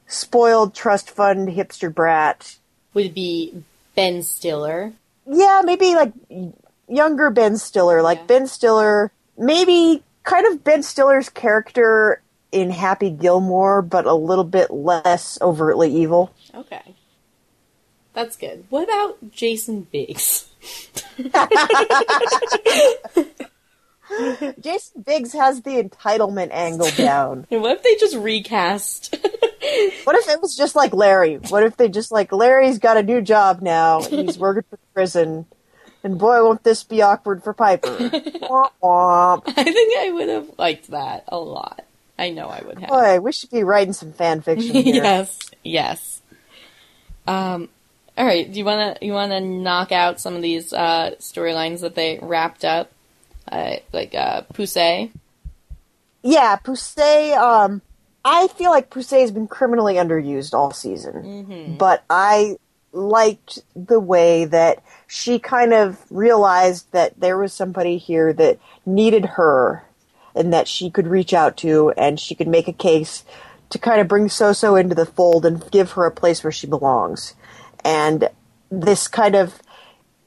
spoiled 0.07 0.73
trust 0.73 1.09
fund 1.09 1.49
hipster 1.49 1.93
brat. 1.93 2.57
would 2.93 3.05
it 3.05 3.13
be 3.13 3.63
ben 3.95 4.23
stiller 4.23 4.93
Yeah, 5.25 5.61
maybe 5.63 5.95
like 5.95 6.11
younger 6.87 7.29
Ben 7.29 7.57
Stiller, 7.57 8.01
like 8.01 8.19
Yeah. 8.19 8.25
Ben 8.25 8.47
Stiller, 8.47 9.11
maybe 9.37 10.03
kind 10.23 10.45
of 10.47 10.63
Ben 10.63 10.83
Stiller's 10.83 11.29
character 11.29 12.21
in 12.51 12.69
Happy 12.69 13.09
Gilmore, 13.09 13.81
but 13.81 14.05
a 14.05 14.13
little 14.13 14.43
bit 14.43 14.71
less 14.71 15.37
overtly 15.41 15.93
evil. 15.93 16.33
Okay. 16.53 16.95
That's 18.13 18.35
good. 18.35 18.65
What 18.69 18.83
about 18.83 19.31
Jason 19.31 19.87
Biggs? 19.91 20.49
Jason 24.59 25.01
Biggs 25.03 25.33
has 25.33 25.61
the 25.61 25.81
entitlement 25.81 26.49
angle 26.51 26.89
down. 26.91 27.47
And 27.49 27.61
what 27.61 27.77
if 27.77 27.83
they 27.83 27.95
just 27.95 28.15
recast? 28.15 29.15
What 30.05 30.15
if 30.15 30.27
it 30.27 30.41
was 30.41 30.55
just 30.55 30.75
like 30.75 30.91
Larry? 30.91 31.35
What 31.35 31.61
if 31.63 31.77
they 31.77 31.87
just 31.87 32.11
like 32.11 32.31
Larry's 32.33 32.79
got 32.79 32.97
a 32.97 33.03
new 33.03 33.21
job 33.21 33.61
now? 33.61 34.01
He's 34.01 34.37
working 34.37 34.63
for 34.67 34.77
the 34.77 34.81
prison, 34.93 35.45
and 36.03 36.17
boy, 36.17 36.43
won't 36.43 36.63
this 36.63 36.83
be 36.83 37.03
awkward 37.03 37.43
for 37.43 37.53
Piper? 37.53 37.95
womp 37.95 38.71
womp. 38.81 39.43
I 39.45 39.63
think 39.63 39.99
I 39.99 40.11
would 40.11 40.29
have 40.29 40.49
liked 40.57 40.89
that 40.89 41.25
a 41.27 41.37
lot. 41.37 41.85
I 42.17 42.29
know 42.29 42.47
I 42.47 42.61
would 42.65 42.79
have. 42.79 42.89
Boy, 42.89 43.19
we 43.19 43.31
should 43.31 43.49
be 43.49 43.63
writing 43.63 43.93
some 43.93 44.13
fan 44.13 44.41
fiction 44.41 44.75
here. 44.75 44.95
yes, 44.95 45.39
yes. 45.63 46.21
Um, 47.27 47.69
all 48.17 48.25
right. 48.25 48.51
Do 48.51 48.59
you 48.59 48.65
wanna 48.65 48.97
you 49.01 49.13
wanna 49.13 49.39
knock 49.39 49.91
out 49.91 50.19
some 50.19 50.35
of 50.35 50.41
these 50.41 50.73
uh, 50.73 51.15
storylines 51.19 51.81
that 51.81 51.95
they 51.95 52.19
wrapped 52.21 52.65
up, 52.65 52.91
uh, 53.51 53.75
like 53.93 54.13
uh, 54.13 54.41
Poussey? 54.53 55.11
Yeah, 56.23 56.57
Poussey, 56.57 57.35
um, 57.35 57.81
I 58.23 58.47
feel 58.49 58.69
like 58.69 58.89
Poussey 58.89 59.21
has 59.21 59.31
been 59.31 59.47
criminally 59.47 59.95
underused 59.95 60.53
all 60.53 60.71
season. 60.71 61.13
Mm-hmm. 61.13 61.77
But 61.77 62.03
I 62.09 62.57
liked 62.93 63.59
the 63.75 63.99
way 63.99 64.45
that 64.45 64.83
she 65.07 65.39
kind 65.39 65.73
of 65.73 65.97
realized 66.11 66.91
that 66.91 67.19
there 67.19 67.37
was 67.37 67.53
somebody 67.53 67.97
here 67.97 68.33
that 68.33 68.59
needed 68.85 69.25
her 69.25 69.83
and 70.35 70.53
that 70.53 70.67
she 70.67 70.89
could 70.89 71.07
reach 71.07 71.33
out 71.33 71.57
to 71.57 71.91
and 71.91 72.19
she 72.19 72.35
could 72.35 72.47
make 72.47 72.67
a 72.67 72.73
case 72.73 73.23
to 73.69 73.79
kind 73.79 74.01
of 74.01 74.07
bring 74.07 74.27
Soso 74.27 74.79
into 74.79 74.95
the 74.95 75.05
fold 75.05 75.45
and 75.45 75.69
give 75.71 75.91
her 75.91 76.05
a 76.05 76.11
place 76.11 76.43
where 76.43 76.51
she 76.51 76.67
belongs. 76.67 77.35
And 77.83 78.29
this 78.69 79.07
kind 79.07 79.35
of 79.35 79.61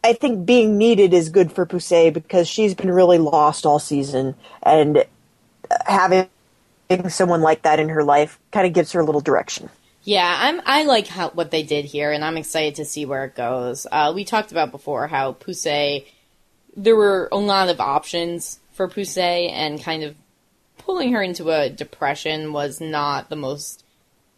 I 0.03 0.12
think 0.12 0.45
being 0.45 0.77
needed 0.77 1.14
is 1.14 1.31
good 1.31 1.51
for 1.51 1.64
Poussey 1.64 2.12
because 2.12 2.47
she's 2.47 2.75
been 2.75 2.90
really 2.90 3.17
lost 3.17 3.64
all 3.64 3.79
season 3.79 4.35
and 4.62 5.05
having 5.87 6.29
someone 7.09 7.40
like 7.40 7.62
that 7.62 7.81
in 7.81 7.88
her 7.88 8.05
life 8.05 8.38
kind 8.53 8.67
of 8.67 8.75
gives 8.75 8.93
her 8.93 9.01
a 9.01 9.05
little 9.05 9.23
direction. 9.23 9.71
Yeah, 10.03 10.37
I'm. 10.38 10.61
I 10.67 10.85
like 10.85 11.07
how 11.07 11.31
what 11.31 11.51
they 11.51 11.62
did 11.62 11.87
here, 11.87 12.12
and 12.12 12.23
I'm 12.23 12.37
excited 12.37 12.75
to 12.75 12.85
see 12.85 13.07
where 13.07 13.25
it 13.25 13.35
goes. 13.35 13.87
Uh, 13.90 14.12
we 14.14 14.25
talked 14.25 14.53
about 14.53 14.71
before 14.71 15.07
how 15.07 15.33
Poussey, 15.33 16.05
there 16.77 16.95
were 16.95 17.31
a 17.33 17.38
lot 17.38 17.71
of 17.71 17.81
options 17.81 18.61
for 18.75 18.89
Poussey, 18.89 19.51
and 19.51 19.83
kind 19.83 20.03
of 20.03 20.15
pulling 20.79 21.13
her 21.13 21.23
into 21.23 21.51
a 21.51 21.71
depression 21.71 22.53
was 22.53 22.81
not 22.81 23.31
the 23.31 23.37
most, 23.37 23.85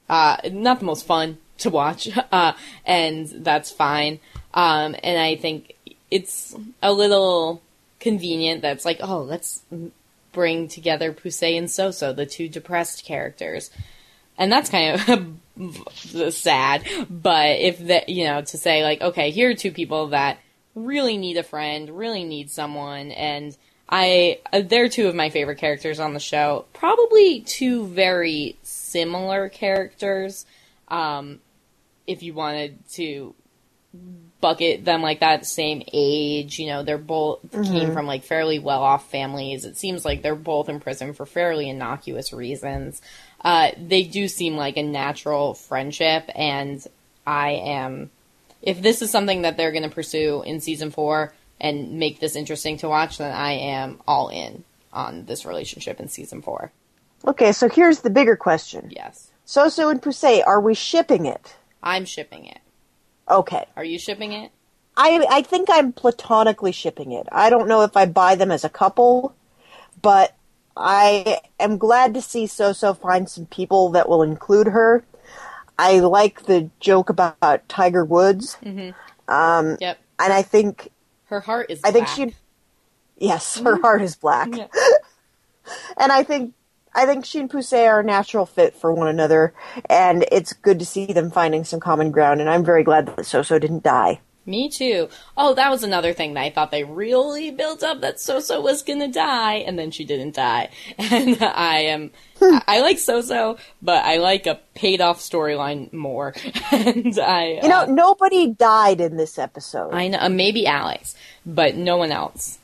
uh, 0.09 0.37
not 0.53 0.79
the 0.79 0.87
most 0.87 1.07
fun 1.07 1.39
to 1.59 1.71
watch, 1.71 2.09
uh, 2.31 2.53
and 2.85 3.27
that's 3.27 3.71
fine. 3.71 4.21
Um, 4.55 4.95
and 5.03 5.19
I 5.19 5.37
think 5.37 5.75
it's 6.11 6.55
a 6.83 6.93
little 6.93 7.63
convenient 7.99 8.63
that's 8.63 8.85
like, 8.85 8.99
oh, 9.03 9.23
let's 9.23 9.63
bring 10.33 10.69
together 10.69 11.13
Poussey 11.13 11.57
and 11.57 11.67
Soso, 11.67 12.15
the 12.15 12.27
two 12.27 12.49
depressed 12.49 13.05
characters. 13.05 13.71
And 14.39 14.53
that's 14.53 14.69
kind 14.69 15.01
of 15.59 16.35
sad, 16.35 16.85
but 17.09 17.59
if 17.59 17.79
that, 17.87 18.11
you 18.11 18.25
know, 18.25 18.43
to 18.43 18.59
say 18.59 18.85
like, 18.85 19.01
okay, 19.01 19.31
here 19.31 19.51
are 19.51 19.55
two 19.55 19.73
people 19.73 20.09
that 20.09 20.39
really 20.75 21.17
need 21.17 21.39
a 21.39 21.43
friend, 21.43 21.89
really 21.89 22.23
need 22.23 22.51
someone, 22.51 23.13
and 23.13 23.57
I, 23.89 24.41
uh, 24.53 24.63
they're 24.63 24.89
two 24.89 25.07
of 25.09 25.15
my 25.15 25.31
favorite 25.31 25.59
characters 25.59 26.01
on 26.01 26.13
the 26.13 26.21
show. 26.21 26.65
Probably 26.73 27.41
two 27.41 27.87
very 27.87 28.57
similar 28.63 29.49
characters. 29.49 30.45
Um, 30.89 31.41
if 32.07 32.23
you 32.23 32.35
wanted 32.35 32.79
to 32.95 33.35
bucket 34.41 34.85
them 34.85 35.03
like 35.03 35.21
that, 35.21 35.47
same 35.47 35.83
age, 35.93 36.59
you 36.59 36.67
know, 36.67 36.83
they're 36.83 36.99
both 36.99 37.43
mm-hmm. 37.51 37.63
came 37.63 37.93
from 37.93 38.07
like 38.07 38.25
fairly 38.25 38.59
well 38.59 38.83
off 38.83 39.11
families. 39.11 39.65
It 39.65 39.77
seems 39.77 40.05
like 40.05 40.23
they're 40.23 40.35
both 40.35 40.69
in 40.69 40.81
prison 40.81 41.15
for 41.15 41.27
fairly 41.27 41.69
innocuous 41.69 42.33
reasons. 42.33 43.01
Uh, 43.41 43.71
they 43.81 44.03
do 44.03 44.29
seem 44.29 44.57
like 44.57 44.77
a 44.77 44.83
natural 44.83 45.55
friendship, 45.55 46.29
and 46.35 46.85
I 47.27 47.51
am. 47.51 48.11
If 48.63 48.83
this 48.83 49.03
is 49.03 49.11
something 49.11 49.43
that 49.43 49.57
they're 49.57 49.71
going 49.71 49.89
to 49.89 49.95
pursue 49.95 50.43
in 50.45 50.61
season 50.61 50.91
four 50.91 51.33
and 51.61 51.99
make 51.99 52.21
this 52.21 52.37
interesting 52.37 52.77
to 52.79 52.89
watch, 52.89 53.19
then 53.19 53.33
I 53.33 53.53
am 53.53 54.01
all 54.07 54.29
in 54.29 54.65
on 54.93 55.27
this 55.27 55.45
relationship 55.45 56.01
in 56.01 56.09
season 56.09 56.43
four. 56.43 56.73
Okay, 57.27 57.53
so 57.53 57.69
here's 57.69 58.01
the 58.01 58.11
bigger 58.11 58.37
question. 58.37 58.91
Yes. 58.91 59.31
Soso 59.47 59.91
and 59.91 60.03
Poussey, 60.03 60.43
are 60.47 60.61
we 60.61 60.75
shipping 60.75 61.27
it? 61.27 61.57
I'm 61.83 62.05
shipping 62.05 62.47
it. 62.47 62.59
Okay. 63.29 63.65
Are 63.77 63.85
you 63.85 63.99
shipping 63.99 64.33
it? 64.33 64.51
I 64.97 65.27
I 65.31 65.43
think 65.43 65.69
I'm 65.71 65.93
platonically 65.93 66.73
shipping 66.73 67.13
it. 67.13 67.29
I 67.31 67.51
don't 67.51 67.69
know 67.69 67.83
if 67.83 67.97
I 67.97 68.07
buy 68.07 68.35
them 68.35 68.51
as 68.51 68.65
a 68.65 68.69
couple, 68.69 69.35
but 70.01 70.35
I 70.77 71.41
am 71.59 71.79
glad 71.79 72.15
to 72.15 72.23
see 72.23 72.45
Soso 72.45 72.99
find 72.99 73.29
some 73.29 73.47
people 73.47 73.91
that 73.91 74.09
will 74.09 74.23
include 74.23 74.69
her. 74.69 75.05
I 75.79 75.99
like 76.01 76.45
the 76.45 76.71
joke 76.81 77.11
about 77.11 77.69
Tiger 77.69 78.05
Woods. 78.05 78.57
Mm-hmm. 78.63 78.91
Um, 79.33 79.77
yep. 79.81 79.99
And 80.19 80.33
I 80.33 80.43
think 80.43 80.91
her 81.27 81.41
heart 81.41 81.71
is. 81.71 81.81
I 81.85 81.91
think 81.91 82.09
she. 82.09 82.35
Yes, 83.19 83.59
her 83.59 83.75
mm-hmm. 83.75 83.83
heart 83.83 84.03
is 84.03 84.17
black. 84.17 84.49
Yeah. 84.55 84.67
and 85.97 86.13
I 86.13 86.23
think 86.23 86.55
I 86.95 87.05
think 87.05 87.27
she 87.27 87.39
and 87.41 87.51
Poussey 87.51 87.87
are 87.87 88.01
a 88.01 88.05
natural 88.05 88.47
fit 88.47 88.75
for 88.75 88.93
one 88.93 89.09
another, 89.09 89.53
and 89.91 90.25
it's 90.33 90.55
good 90.55 90.79
to 90.79 90.87
see 90.87 91.07
them 91.07 91.31
finding 91.31 91.65
some 91.65 91.79
common 91.79 92.11
ground. 92.11 92.41
And 92.41 92.49
I'm 92.49 92.65
very 92.65 92.85
glad 92.85 93.07
that 93.07 93.19
Soso 93.19 93.61
didn't 93.61 93.83
die. 93.83 94.21
Me 94.47 94.71
too. 94.71 95.09
Oh, 95.37 95.55
that 95.55 95.71
was 95.71 95.83
another 95.83 96.13
thing 96.13 96.35
that 96.35 96.45
I 96.45 96.51
thought 96.51 96.71
they 96.71 96.85
really 96.85 97.51
built 97.51 97.83
up 97.83 98.01
that 98.01 98.17
Soso 98.17 98.63
was 98.63 98.83
gonna 98.83 99.09
die, 99.09 99.57
and 99.57 99.79
then 99.79 99.91
she 99.91 100.05
didn't 100.05 100.37
die. 100.37 100.71
And 100.99 101.43
I 101.43 101.81
am, 101.81 102.13
I 102.41 102.81
like 102.81 102.97
Soso, 102.97 103.59
but 103.81 104.05
I 104.05 104.19
like 104.19 104.47
a 104.47 104.61
paid 104.75 105.01
off 105.01 105.21
storyline 105.21 105.93
more. 105.93 106.35
and 106.73 107.19
I, 107.19 107.61
you 107.63 107.69
know, 107.69 107.83
uh, 107.83 107.87
nobody 107.87 108.49
died 108.49 109.01
in 109.01 109.17
this 109.17 109.39
episode. 109.39 109.93
I 109.93 110.09
know, 110.09 110.19
uh, 110.21 110.29
maybe 110.29 110.67
Alex, 110.67 111.15
but 111.45 111.77
no 111.77 111.97
one 111.97 112.13
else. 112.13 112.59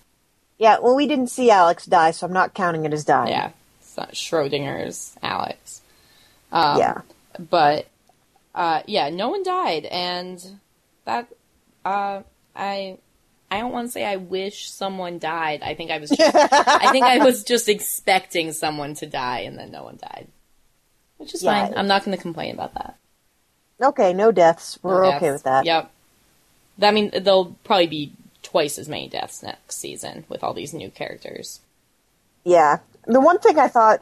Yeah, 0.58 0.78
well, 0.80 0.94
we 0.94 1.06
didn't 1.06 1.28
see 1.28 1.50
Alex 1.50 1.86
die, 1.86 2.12
so 2.12 2.26
I'm 2.26 2.32
not 2.32 2.54
counting 2.54 2.84
it 2.84 2.92
as 2.92 3.04
dying. 3.04 3.30
Yeah, 3.30 3.50
it's 3.80 3.96
not 3.96 4.12
Schrodinger's 4.12 5.16
Alex. 5.22 5.80
Um, 6.52 6.78
yeah, 6.78 7.00
but 7.50 7.88
uh, 8.54 8.82
yeah, 8.86 9.08
no 9.10 9.30
one 9.30 9.42
died, 9.42 9.86
and 9.86 10.60
that 11.04 11.26
uh, 11.84 12.22
I 12.54 12.98
I 13.52 13.58
don't 13.58 13.70
want 13.70 13.88
to 13.88 13.92
say 13.92 14.02
I 14.02 14.16
wish 14.16 14.70
someone 14.70 15.18
died. 15.18 15.60
I 15.62 15.74
think 15.74 15.90
I 15.90 15.98
was 15.98 16.08
just, 16.16 16.34
I 16.34 16.90
think 16.90 17.04
I 17.04 17.18
was 17.18 17.44
just 17.44 17.68
expecting 17.68 18.52
someone 18.52 18.94
to 18.94 19.06
die 19.06 19.40
and 19.40 19.58
then 19.58 19.70
no 19.70 19.84
one 19.84 19.98
died. 20.00 20.28
Which 21.18 21.34
is 21.34 21.42
yeah. 21.42 21.66
fine. 21.66 21.76
I'm 21.76 21.86
not 21.86 22.02
going 22.02 22.16
to 22.16 22.22
complain 22.22 22.54
about 22.54 22.72
that. 22.74 22.96
Okay, 23.82 24.14
no 24.14 24.32
deaths. 24.32 24.78
We're 24.82 25.02
no 25.02 25.10
deaths. 25.10 25.22
okay 25.22 25.32
with 25.32 25.42
that. 25.42 25.66
Yep. 25.66 25.90
I 26.80 26.90
mean, 26.92 27.10
there'll 27.20 27.54
probably 27.62 27.88
be 27.88 28.12
twice 28.42 28.78
as 28.78 28.88
many 28.88 29.10
deaths 29.10 29.42
next 29.42 29.76
season 29.76 30.24
with 30.30 30.42
all 30.42 30.54
these 30.54 30.72
new 30.72 30.88
characters. 30.88 31.60
Yeah. 32.44 32.78
The 33.06 33.20
one 33.20 33.38
thing 33.38 33.58
I 33.58 33.68
thought, 33.68 34.00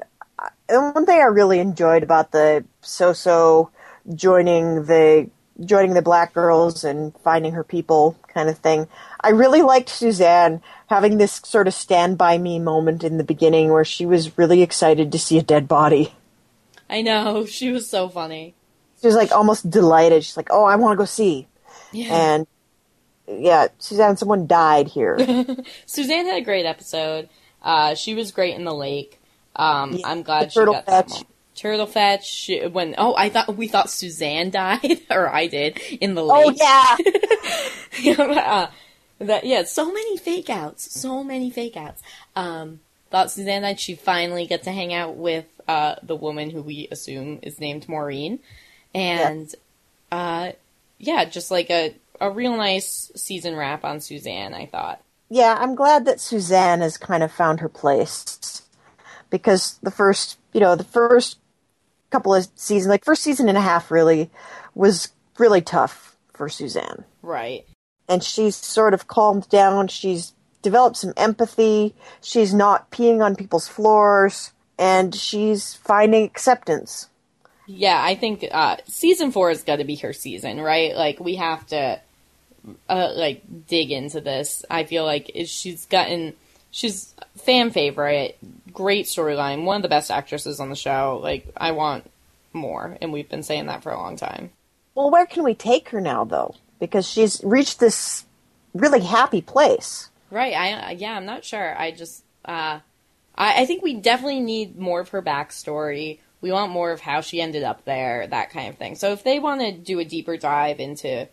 the 0.68 0.92
one 0.94 1.06
thing 1.06 1.18
I 1.18 1.24
really 1.24 1.58
enjoyed 1.58 2.04
about 2.04 2.30
the 2.30 2.64
Soso 2.84 3.70
joining 4.14 4.84
the 4.84 5.28
joining 5.64 5.94
the 5.94 6.02
black 6.02 6.32
girls 6.34 6.84
and 6.84 7.14
finding 7.18 7.52
her 7.52 7.64
people 7.64 8.16
kind 8.32 8.48
of 8.48 8.58
thing. 8.58 8.86
I 9.22 9.30
really 9.30 9.62
liked 9.62 9.88
Suzanne 9.88 10.62
having 10.88 11.18
this 11.18 11.40
sort 11.44 11.68
of 11.68 11.74
stand 11.74 12.18
by 12.18 12.38
me 12.38 12.58
moment 12.58 13.04
in 13.04 13.18
the 13.18 13.24
beginning 13.24 13.70
where 13.70 13.84
she 13.84 14.06
was 14.06 14.36
really 14.38 14.62
excited 14.62 15.12
to 15.12 15.18
see 15.18 15.38
a 15.38 15.42
dead 15.42 15.68
body. 15.68 16.14
I 16.88 17.02
know, 17.02 17.46
she 17.46 17.70
was 17.70 17.88
so 17.88 18.08
funny. 18.08 18.54
She 19.00 19.06
was 19.06 19.16
like 19.16 19.32
almost 19.32 19.70
delighted. 19.70 20.24
She's 20.24 20.36
like, 20.36 20.48
"Oh, 20.50 20.64
I 20.64 20.76
want 20.76 20.92
to 20.92 20.96
go 20.96 21.06
see." 21.06 21.46
Yeah. 21.92 22.14
And 22.14 22.46
yeah, 23.26 23.68
Suzanne, 23.78 24.16
someone 24.16 24.46
died 24.46 24.88
here. 24.88 25.16
Suzanne 25.86 26.26
had 26.26 26.42
a 26.42 26.44
great 26.44 26.66
episode. 26.66 27.28
Uh, 27.62 27.94
she 27.94 28.14
was 28.14 28.32
great 28.32 28.56
in 28.56 28.64
the 28.64 28.74
lake. 28.74 29.18
Um, 29.56 29.92
yeah, 29.92 30.08
I'm 30.08 30.22
glad 30.22 30.52
she 30.52 30.64
got 30.64 30.86
fetch. 30.86 31.08
that. 31.08 31.24
Turtle 31.54 31.86
Fetch 31.86 32.50
when 32.72 32.94
oh 32.96 33.14
I 33.14 33.28
thought 33.28 33.54
we 33.54 33.68
thought 33.68 33.90
Suzanne 33.90 34.50
died 34.50 35.02
or 35.10 35.28
I 35.28 35.46
did 35.46 35.78
in 36.00 36.14
the 36.14 36.22
oh, 36.22 36.46
lake. 36.46 36.58
Oh 36.60 36.96
yeah. 38.00 38.14
uh, 38.14 38.70
that 39.20 39.44
yeah, 39.44 39.64
so 39.64 39.86
many 39.92 40.16
fake 40.16 40.50
outs, 40.50 40.98
so 40.98 41.22
many 41.22 41.50
fake 41.50 41.76
outs. 41.76 42.02
Um, 42.34 42.80
thought 43.10 43.30
Suzanne 43.30 43.62
died. 43.62 43.78
She 43.78 43.94
finally 43.94 44.46
got 44.46 44.62
to 44.64 44.72
hang 44.72 44.92
out 44.92 45.16
with 45.16 45.46
uh, 45.68 45.96
the 46.02 46.16
woman 46.16 46.50
who 46.50 46.62
we 46.62 46.88
assume 46.90 47.38
is 47.42 47.60
named 47.60 47.88
Maureen, 47.88 48.40
and 48.94 49.54
yeah. 50.10 50.18
uh, 50.18 50.52
yeah, 50.98 51.24
just 51.26 51.50
like 51.50 51.70
a 51.70 51.94
a 52.20 52.30
real 52.30 52.56
nice 52.56 53.12
season 53.14 53.56
wrap 53.56 53.84
on 53.84 54.00
Suzanne. 54.00 54.54
I 54.54 54.66
thought. 54.66 55.02
Yeah, 55.28 55.56
I'm 55.60 55.76
glad 55.76 56.06
that 56.06 56.20
Suzanne 56.20 56.80
has 56.80 56.96
kind 56.96 57.22
of 57.22 57.30
found 57.30 57.60
her 57.60 57.68
place 57.68 58.62
because 59.30 59.78
the 59.80 59.92
first, 59.92 60.38
you 60.52 60.60
know, 60.60 60.74
the 60.74 60.82
first 60.82 61.38
couple 62.10 62.34
of 62.34 62.48
seasons, 62.56 62.88
like 62.88 63.04
first 63.04 63.22
season 63.22 63.48
and 63.48 63.56
a 63.56 63.60
half, 63.60 63.92
really 63.92 64.28
was 64.74 65.12
really 65.38 65.60
tough 65.60 66.16
for 66.32 66.48
Suzanne. 66.48 67.04
Right. 67.22 67.64
And 68.10 68.22
she's 68.22 68.56
sort 68.56 68.92
of 68.92 69.06
calmed 69.06 69.48
down. 69.48 69.88
She's 69.88 70.34
developed 70.60 70.98
some 70.98 71.14
empathy. 71.16 71.94
She's 72.20 72.52
not 72.52 72.90
peeing 72.90 73.24
on 73.24 73.36
people's 73.36 73.68
floors, 73.68 74.52
and 74.78 75.14
she's 75.14 75.74
finding 75.74 76.24
acceptance. 76.24 77.08
Yeah, 77.66 78.00
I 78.02 78.16
think 78.16 78.44
uh, 78.50 78.78
season 78.86 79.30
four 79.30 79.48
has 79.48 79.62
got 79.62 79.76
to 79.76 79.84
be 79.84 79.94
her 79.96 80.12
season, 80.12 80.60
right? 80.60 80.94
Like 80.94 81.20
we 81.20 81.36
have 81.36 81.66
to 81.68 82.00
uh, 82.88 83.12
like 83.14 83.42
dig 83.68 83.92
into 83.92 84.20
this. 84.20 84.64
I 84.68 84.84
feel 84.84 85.04
like 85.04 85.30
she's 85.46 85.86
gotten 85.86 86.34
she's 86.70 87.14
fan 87.36 87.70
favorite, 87.70 88.36
great 88.72 89.06
storyline. 89.06 89.64
One 89.64 89.76
of 89.76 89.82
the 89.82 89.88
best 89.88 90.10
actresses 90.10 90.60
on 90.60 90.68
the 90.68 90.76
show. 90.76 91.20
Like 91.22 91.46
I 91.56 91.72
want 91.72 92.10
more, 92.52 92.98
and 93.00 93.12
we've 93.12 93.28
been 93.28 93.42
saying 93.42 93.66
that 93.66 93.82
for 93.82 93.92
a 93.92 93.98
long 93.98 94.16
time. 94.16 94.50
Well, 94.94 95.10
where 95.10 95.26
can 95.26 95.44
we 95.44 95.54
take 95.54 95.90
her 95.90 96.00
now, 96.00 96.24
though? 96.24 96.56
Because 96.80 97.08
she's 97.08 97.40
reached 97.44 97.78
this 97.78 98.24
really 98.74 99.00
happy 99.00 99.40
place. 99.42 100.10
Right. 100.30 100.54
I 100.54 100.92
yeah. 100.92 101.12
I'm 101.12 101.26
not 101.26 101.44
sure. 101.44 101.78
I 101.78 101.92
just 101.92 102.24
uh, 102.44 102.80
I, 103.36 103.62
I 103.62 103.66
think 103.66 103.82
we 103.82 103.94
definitely 103.94 104.40
need 104.40 104.78
more 104.78 105.00
of 105.00 105.10
her 105.10 105.22
backstory. 105.22 106.18
We 106.40 106.52
want 106.52 106.72
more 106.72 106.90
of 106.90 107.00
how 107.00 107.20
she 107.20 107.40
ended 107.40 107.64
up 107.64 107.84
there, 107.84 108.26
that 108.26 108.50
kind 108.50 108.68
of 108.70 108.78
thing. 108.78 108.94
So 108.94 109.12
if 109.12 109.22
they 109.22 109.38
want 109.38 109.60
to 109.60 109.72
do 109.72 109.98
a 109.98 110.04
deeper 110.04 110.36
dive 110.36 110.80
into 110.80 111.28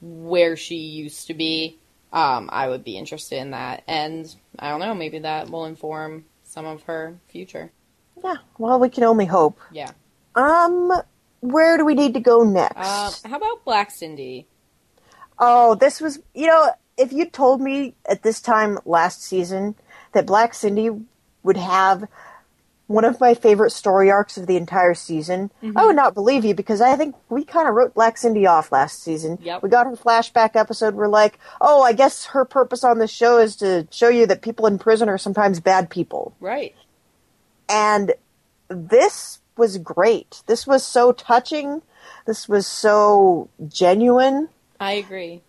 where 0.00 0.56
she 0.56 0.76
used 0.76 1.28
to 1.28 1.34
be, 1.34 1.78
um, 2.12 2.50
I 2.52 2.68
would 2.68 2.82
be 2.82 2.96
interested 2.96 3.38
in 3.38 3.52
that. 3.52 3.84
And 3.86 4.34
I 4.58 4.70
don't 4.70 4.80
know, 4.80 4.94
maybe 4.94 5.20
that 5.20 5.50
will 5.50 5.66
inform 5.66 6.24
some 6.42 6.66
of 6.66 6.82
her 6.84 7.16
future. 7.28 7.70
Yeah. 8.24 8.36
Well, 8.58 8.80
we 8.80 8.88
can 8.88 9.04
only 9.04 9.26
hope. 9.26 9.60
Yeah. 9.70 9.92
Um, 10.34 10.92
where 11.40 11.76
do 11.76 11.84
we 11.84 11.94
need 11.94 12.14
to 12.14 12.20
go 12.20 12.42
next? 12.42 12.76
Uh, 12.76 13.28
how 13.28 13.36
about 13.36 13.64
Black 13.64 13.90
Cindy? 13.90 14.46
Oh, 15.40 15.74
this 15.74 16.00
was, 16.00 16.20
you 16.34 16.46
know, 16.46 16.70
if 16.96 17.12
you 17.12 17.24
told 17.24 17.60
me 17.60 17.94
at 18.06 18.22
this 18.22 18.40
time 18.40 18.78
last 18.84 19.22
season 19.22 19.74
that 20.12 20.26
Black 20.26 20.52
Cindy 20.54 20.90
would 21.42 21.56
have 21.56 22.06
one 22.86 23.04
of 23.04 23.20
my 23.20 23.34
favorite 23.34 23.70
story 23.70 24.10
arcs 24.10 24.36
of 24.36 24.46
the 24.46 24.56
entire 24.56 24.94
season, 24.94 25.50
Mm-hmm. 25.62 25.78
I 25.78 25.86
would 25.86 25.96
not 25.96 26.12
believe 26.12 26.44
you 26.44 26.54
because 26.54 26.80
I 26.80 26.96
think 26.96 27.14
we 27.30 27.44
kind 27.44 27.68
of 27.68 27.74
wrote 27.74 27.94
Black 27.94 28.18
Cindy 28.18 28.46
off 28.46 28.70
last 28.70 29.02
season. 29.02 29.38
Yep. 29.40 29.62
We 29.62 29.68
got 29.70 29.86
her 29.86 29.92
flashback 29.92 30.56
episode. 30.56 30.94
We're 30.94 31.08
like, 31.08 31.38
oh, 31.60 31.82
I 31.82 31.92
guess 31.94 32.26
her 32.26 32.44
purpose 32.44 32.84
on 32.84 32.98
this 32.98 33.10
show 33.10 33.38
is 33.38 33.56
to 33.56 33.86
show 33.90 34.08
you 34.08 34.26
that 34.26 34.42
people 34.42 34.66
in 34.66 34.78
prison 34.78 35.08
are 35.08 35.18
sometimes 35.18 35.60
bad 35.60 35.88
people. 35.88 36.34
Right. 36.40 36.74
And 37.68 38.12
this 38.68 39.38
was 39.56 39.78
great. 39.78 40.42
This 40.46 40.66
was 40.66 40.84
so 40.84 41.12
touching. 41.12 41.82
This 42.26 42.48
was 42.48 42.66
so 42.66 43.48
genuine. 43.68 44.48
I 44.80 44.92
agree. 44.92 45.42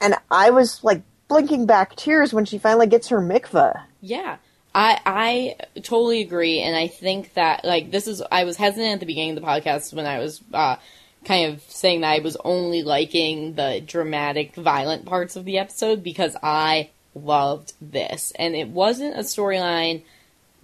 And 0.00 0.14
I 0.30 0.50
was 0.50 0.84
like 0.84 1.02
blinking 1.28 1.66
back 1.66 1.96
tears 1.96 2.32
when 2.32 2.44
she 2.44 2.58
finally 2.58 2.86
gets 2.86 3.08
her 3.08 3.20
mikvah. 3.20 3.82
Yeah. 4.00 4.36
I 4.74 5.00
I 5.06 5.80
totally 5.82 6.20
agree, 6.20 6.60
and 6.60 6.74
I 6.74 6.88
think 6.88 7.34
that 7.34 7.64
like 7.64 7.90
this 7.90 8.08
is 8.08 8.22
I 8.30 8.44
was 8.44 8.56
hesitant 8.56 8.94
at 8.94 9.00
the 9.00 9.06
beginning 9.06 9.36
of 9.36 9.42
the 9.42 9.46
podcast 9.46 9.94
when 9.94 10.04
I 10.04 10.18
was 10.18 10.42
uh, 10.52 10.76
kind 11.24 11.52
of 11.52 11.62
saying 11.68 12.00
that 12.00 12.12
I 12.12 12.18
was 12.18 12.36
only 12.44 12.82
liking 12.82 13.54
the 13.54 13.80
dramatic, 13.84 14.56
violent 14.56 15.06
parts 15.06 15.36
of 15.36 15.44
the 15.44 15.58
episode 15.58 16.02
because 16.02 16.36
I 16.42 16.90
loved 17.14 17.74
this, 17.80 18.32
and 18.36 18.56
it 18.56 18.68
wasn't 18.68 19.16
a 19.16 19.20
storyline 19.20 20.02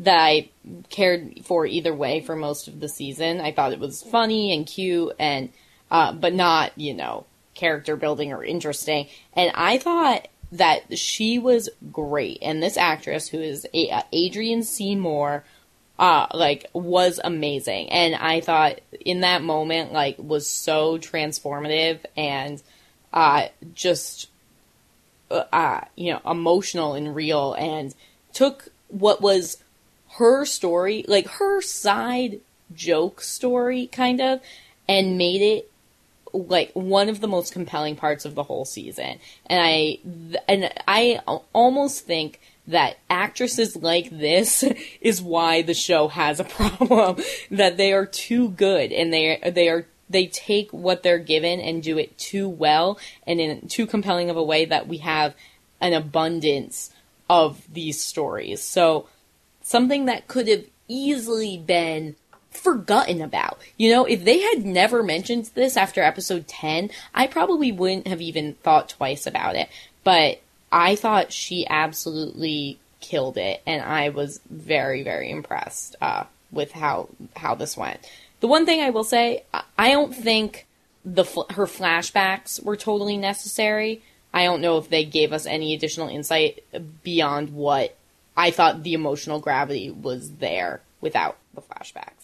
that 0.00 0.18
I 0.18 0.48
cared 0.88 1.44
for 1.44 1.64
either 1.64 1.94
way 1.94 2.20
for 2.20 2.34
most 2.34 2.66
of 2.66 2.80
the 2.80 2.88
season. 2.88 3.40
I 3.40 3.52
thought 3.52 3.72
it 3.72 3.78
was 3.78 4.02
funny 4.02 4.52
and 4.52 4.66
cute, 4.66 5.14
and 5.20 5.50
uh, 5.88 6.12
but 6.12 6.34
not 6.34 6.72
you 6.76 6.94
know 6.94 7.26
character 7.54 7.96
building 7.96 8.32
or 8.32 8.44
interesting. 8.44 9.08
And 9.34 9.52
I 9.54 9.78
thought 9.78 10.28
that 10.52 10.98
she 10.98 11.38
was 11.38 11.68
great, 11.92 12.38
and 12.42 12.62
this 12.62 12.76
actress 12.76 13.28
who 13.28 13.40
is 13.40 13.66
uh, 13.74 14.02
Adrienne 14.14 14.62
C. 14.62 14.94
Moore. 14.94 15.44
Uh, 15.98 16.26
like 16.32 16.64
was 16.72 17.20
amazing, 17.22 17.90
and 17.90 18.14
I 18.14 18.40
thought 18.40 18.80
in 19.04 19.20
that 19.20 19.42
moment, 19.42 19.92
like, 19.92 20.16
was 20.18 20.48
so 20.48 20.96
transformative 20.96 21.98
and 22.16 22.62
uh, 23.12 23.48
just 23.74 24.30
uh, 25.30 25.44
uh, 25.52 25.80
you 25.94 26.12
know, 26.12 26.20
emotional 26.28 26.94
and 26.94 27.14
real 27.14 27.54
and 27.54 27.94
took 28.32 28.68
what 28.88 29.20
was 29.20 29.58
her 30.16 30.44
story, 30.44 31.04
like 31.06 31.28
her 31.28 31.60
side 31.60 32.40
joke 32.74 33.20
story, 33.20 33.86
kind 33.86 34.20
of, 34.20 34.40
and 34.88 35.16
made 35.16 35.40
it 35.40 35.69
like 36.32 36.70
one 36.72 37.08
of 37.08 37.20
the 37.20 37.28
most 37.28 37.52
compelling 37.52 37.96
parts 37.96 38.24
of 38.24 38.34
the 38.34 38.42
whole 38.42 38.64
season. 38.64 39.18
And 39.46 39.62
I, 39.62 39.98
th- 40.02 40.42
and 40.48 40.72
I 40.86 41.20
almost 41.52 42.06
think 42.06 42.40
that 42.66 42.98
actresses 43.08 43.76
like 43.76 44.10
this 44.10 44.64
is 45.00 45.20
why 45.20 45.62
the 45.62 45.74
show 45.74 46.08
has 46.08 46.40
a 46.40 46.44
problem 46.56 47.22
that 47.50 47.76
they 47.76 47.92
are 47.92 48.06
too 48.06 48.50
good 48.50 48.92
and 48.92 49.12
they 49.12 49.40
they 49.52 49.68
are 49.68 49.86
they 50.08 50.26
take 50.26 50.72
what 50.72 51.02
they're 51.02 51.18
given 51.18 51.60
and 51.60 51.82
do 51.82 51.96
it 51.96 52.18
too 52.18 52.48
well 52.48 52.98
and 53.26 53.40
in 53.40 53.68
too 53.68 53.86
compelling 53.86 54.28
of 54.28 54.36
a 54.36 54.42
way 54.42 54.64
that 54.64 54.88
we 54.88 54.98
have 54.98 55.34
an 55.80 55.92
abundance 55.92 56.90
of 57.28 57.62
these 57.72 58.02
stories. 58.02 58.60
So 58.62 59.08
something 59.62 60.06
that 60.06 60.26
could 60.26 60.48
have 60.48 60.64
easily 60.88 61.56
been 61.56 62.16
forgotten 62.60 63.20
about. 63.20 63.58
You 63.76 63.92
know, 63.92 64.04
if 64.04 64.24
they 64.24 64.40
had 64.40 64.64
never 64.64 65.02
mentioned 65.02 65.50
this 65.54 65.76
after 65.76 66.02
episode 66.02 66.46
10, 66.48 66.90
I 67.14 67.26
probably 67.26 67.72
wouldn't 67.72 68.06
have 68.06 68.20
even 68.20 68.54
thought 68.54 68.90
twice 68.90 69.26
about 69.26 69.56
it. 69.56 69.68
But 70.04 70.40
I 70.72 70.96
thought 70.96 71.32
she 71.32 71.66
absolutely 71.68 72.78
killed 73.00 73.36
it, 73.36 73.62
and 73.66 73.82
I 73.82 74.10
was 74.10 74.40
very, 74.48 75.02
very 75.02 75.30
impressed 75.30 75.96
uh, 76.00 76.24
with 76.52 76.72
how 76.72 77.08
how 77.36 77.54
this 77.54 77.76
went. 77.76 78.00
The 78.40 78.48
one 78.48 78.66
thing 78.66 78.80
I 78.80 78.90
will 78.90 79.04
say, 79.04 79.44
I- 79.52 79.90
don't 79.90 80.14
think 80.14 80.66
the 81.04 81.24
her 81.24 81.66
flashbacks 81.66 82.62
were 82.62 82.76
totally 82.76 83.16
necessary. 83.16 84.02
I 84.32 84.44
don't 84.44 84.60
know 84.60 84.78
if 84.78 84.88
they 84.88 85.04
gave 85.04 85.32
us 85.32 85.46
any 85.46 85.74
additional 85.74 86.08
insight 86.08 86.62
beyond 87.02 87.52
what 87.52 87.96
I 88.36 88.50
thought 88.50 88.82
the 88.82 88.94
emotional 88.94 89.40
gravity 89.40 89.90
was 89.90 90.30
there 90.36 90.80
without 91.00 91.36
the 91.54 91.62
flashbacks. 91.62 92.19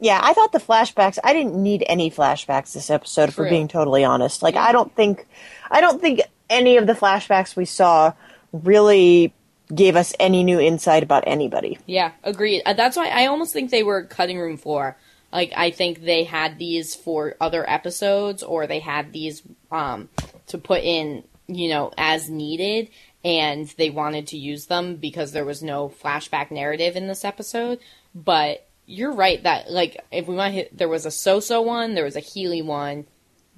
Yeah, 0.00 0.20
I 0.22 0.32
thought 0.32 0.52
the 0.52 0.60
flashbacks. 0.60 1.18
I 1.24 1.32
didn't 1.32 1.60
need 1.60 1.84
any 1.86 2.10
flashbacks 2.10 2.72
this 2.72 2.90
episode, 2.90 3.34
for 3.34 3.48
being 3.48 3.66
totally 3.66 4.04
honest. 4.04 4.42
Like, 4.42 4.56
I 4.56 4.72
don't 4.72 4.94
think, 4.94 5.26
I 5.70 5.80
don't 5.80 6.00
think 6.00 6.20
any 6.48 6.76
of 6.76 6.86
the 6.86 6.92
flashbacks 6.92 7.56
we 7.56 7.64
saw 7.64 8.12
really 8.52 9.34
gave 9.74 9.96
us 9.96 10.14
any 10.18 10.44
new 10.44 10.60
insight 10.60 11.02
about 11.02 11.24
anybody. 11.26 11.78
Yeah, 11.86 12.12
agreed. 12.22 12.62
Uh, 12.64 12.72
that's 12.74 12.96
why 12.96 13.08
I 13.08 13.26
almost 13.26 13.52
think 13.52 13.70
they 13.70 13.82
were 13.82 14.04
cutting 14.04 14.38
room 14.38 14.56
floor. 14.56 14.96
Like 15.32 15.52
I 15.56 15.70
think 15.72 16.02
they 16.02 16.24
had 16.24 16.58
these 16.58 16.94
for 16.94 17.34
other 17.40 17.68
episodes, 17.68 18.42
or 18.42 18.66
they 18.66 18.78
had 18.80 19.12
these 19.12 19.42
um, 19.70 20.08
to 20.46 20.58
put 20.58 20.82
in, 20.82 21.24
you 21.48 21.68
know, 21.68 21.92
as 21.98 22.30
needed, 22.30 22.88
and 23.24 23.66
they 23.76 23.90
wanted 23.90 24.28
to 24.28 24.38
use 24.38 24.66
them 24.66 24.96
because 24.96 25.32
there 25.32 25.44
was 25.44 25.62
no 25.62 25.90
flashback 25.90 26.50
narrative 26.50 26.96
in 26.96 27.08
this 27.08 27.26
episode. 27.26 27.78
But 28.14 28.66
you're 28.90 29.12
right 29.12 29.42
that 29.42 29.70
like 29.70 30.02
if 30.10 30.26
we 30.26 30.34
want 30.34 30.52
to 30.52 30.54
hit, 30.54 30.76
there 30.76 30.88
was 30.88 31.04
a 31.04 31.10
Soso 31.10 31.62
one, 31.64 31.94
there 31.94 32.04
was 32.04 32.16
a 32.16 32.20
Healy 32.20 32.62
one, 32.62 33.06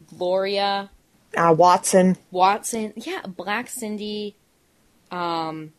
Gloria, 0.08 0.90
Uh, 1.36 1.54
Watson 1.56 2.16
Watson, 2.30 2.92
yeah, 2.96 3.22
Black 3.26 3.68
Cindy, 3.68 4.36
um, 5.10 5.72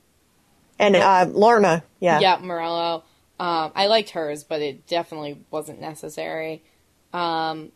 and 0.80 0.96
uh, 0.96 1.26
Lorna. 1.30 1.84
Yeah. 2.00 2.20
Yeah, 2.20 2.40
Morello. 2.42 3.04
Um, 3.40 3.72
I 3.76 3.88
liked 3.88 4.12
hers, 4.12 4.44
but 4.44 4.62
it 4.62 4.88
definitely 4.88 5.44
wasn't 5.52 5.82
necessary. 5.82 6.64
Um, 7.12 7.72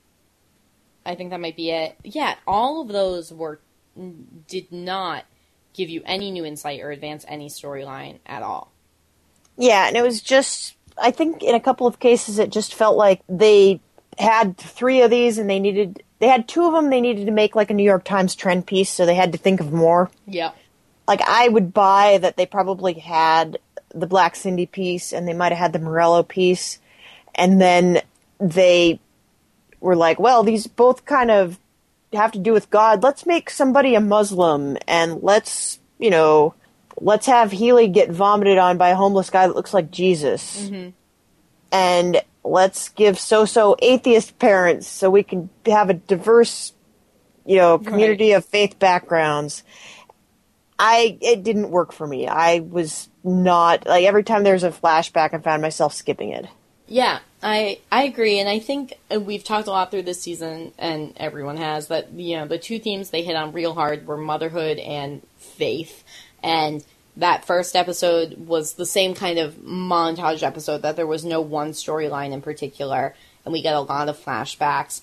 I 1.05 1.15
think 1.15 1.31
that 1.31 1.39
might 1.39 1.55
be 1.57 1.71
it. 1.71 1.97
Yeah, 2.03 2.35
all 2.47 2.81
of 2.81 2.87
those 2.87 3.33
were 3.33 3.59
did 4.47 4.71
not 4.71 5.25
give 5.73 5.89
you 5.89 6.01
any 6.05 6.31
new 6.31 6.45
insight 6.45 6.81
or 6.81 6.91
advance 6.91 7.25
any 7.27 7.49
storyline 7.49 8.19
at 8.25 8.43
all. 8.43 8.71
Yeah, 9.57 9.87
and 9.87 9.97
it 9.97 10.03
was 10.03 10.21
just, 10.21 10.74
I 10.97 11.11
think 11.11 11.43
in 11.43 11.55
a 11.55 11.59
couple 11.59 11.87
of 11.87 11.99
cases 11.99 12.39
it 12.39 12.51
just 12.51 12.73
felt 12.73 12.97
like 12.97 13.21
they 13.27 13.81
had 14.17 14.57
three 14.57 15.01
of 15.01 15.09
these 15.11 15.37
and 15.37 15.49
they 15.49 15.59
needed, 15.59 16.03
they 16.19 16.27
had 16.27 16.47
two 16.47 16.65
of 16.65 16.73
them 16.73 16.89
they 16.89 17.01
needed 17.01 17.25
to 17.25 17.31
make 17.31 17.55
like 17.55 17.69
a 17.69 17.73
New 17.73 17.83
York 17.83 18.03
Times 18.03 18.35
trend 18.35 18.65
piece, 18.65 18.89
so 18.89 19.05
they 19.05 19.15
had 19.15 19.33
to 19.33 19.37
think 19.37 19.59
of 19.59 19.73
more. 19.73 20.09
Yeah. 20.25 20.51
Like, 21.07 21.21
I 21.21 21.47
would 21.47 21.73
buy 21.73 22.17
that 22.19 22.35
they 22.37 22.45
probably 22.45 22.93
had 22.93 23.59
the 23.93 24.07
Black 24.07 24.35
Cindy 24.35 24.65
piece 24.65 25.13
and 25.13 25.27
they 25.27 25.33
might 25.33 25.51
have 25.51 25.59
had 25.59 25.73
the 25.73 25.79
Morello 25.79 26.23
piece, 26.23 26.79
and 27.35 27.61
then 27.61 28.01
they 28.39 28.99
were 29.79 29.95
like, 29.95 30.19
well, 30.19 30.43
these 30.43 30.67
both 30.67 31.05
kind 31.05 31.29
of 31.29 31.59
have 32.13 32.31
to 32.31 32.39
do 32.39 32.53
with 32.53 32.69
God. 32.69 33.03
Let's 33.03 33.25
make 33.25 33.49
somebody 33.49 33.95
a 33.95 34.01
Muslim 34.01 34.77
and 34.87 35.21
let's, 35.21 35.79
you 35.99 36.09
know, 36.09 36.55
let's 36.99 37.25
have 37.27 37.51
Healy 37.51 37.87
get 37.87 38.09
vomited 38.09 38.57
on 38.57 38.77
by 38.77 38.89
a 38.89 38.95
homeless 38.95 39.29
guy 39.29 39.47
that 39.47 39.55
looks 39.55 39.73
like 39.73 39.91
Jesus. 39.91 40.69
Mm-hmm. 40.69 40.89
And 41.71 42.21
let's 42.43 42.89
give 42.89 43.15
Soso 43.15 43.75
atheist 43.81 44.39
parents 44.39 44.87
so 44.87 45.09
we 45.09 45.23
can 45.23 45.49
have 45.65 45.89
a 45.89 45.95
diverse, 45.95 46.73
you 47.45 47.57
know, 47.57 47.77
community 47.77 48.31
of 48.31 48.45
faith 48.45 48.79
backgrounds. 48.79 49.63
I 50.77 51.17
it 51.21 51.43
didn't 51.43 51.69
work 51.69 51.91
for 51.91 52.05
me. 52.05 52.27
I 52.27 52.59
was 52.59 53.09
not 53.23 53.85
like 53.87 54.05
every 54.05 54.23
time 54.23 54.43
there's 54.43 54.63
a 54.63 54.71
flashback 54.71 55.33
I 55.33 55.39
found 55.39 55.61
myself 55.61 55.93
skipping 55.93 56.29
it. 56.31 56.47
Yeah, 56.87 57.19
I 57.41 57.79
I 57.91 58.03
agree, 58.03 58.39
and 58.39 58.47
I 58.47 58.59
think 58.59 58.93
we've 59.09 59.43
talked 59.43 59.67
a 59.67 59.71
lot 59.71 59.89
through 59.89 60.03
this 60.03 60.21
season, 60.21 60.71
and 60.77 61.13
everyone 61.17 61.57
has 61.57 61.87
that. 61.87 62.11
You 62.13 62.37
know, 62.37 62.47
the 62.47 62.59
two 62.59 62.77
themes 62.79 63.09
they 63.09 63.23
hit 63.23 63.35
on 63.35 63.53
real 63.53 63.73
hard 63.73 64.05
were 64.05 64.17
motherhood 64.17 64.77
and 64.77 65.25
faith, 65.37 66.03
and 66.45 66.85
that 67.17 67.43
first 67.45 67.75
episode 67.75 68.47
was 68.47 68.73
the 68.73 68.85
same 68.85 69.15
kind 69.15 69.39
of 69.39 69.55
montage 69.55 70.43
episode 70.43 70.83
that 70.83 70.95
there 70.95 71.07
was 71.07 71.25
no 71.25 71.41
one 71.41 71.71
storyline 71.71 72.33
in 72.33 72.41
particular, 72.41 73.15
and 73.43 73.51
we 73.51 73.63
get 73.63 73.73
a 73.73 73.81
lot 73.81 74.09
of 74.09 74.23
flashbacks. 74.23 75.01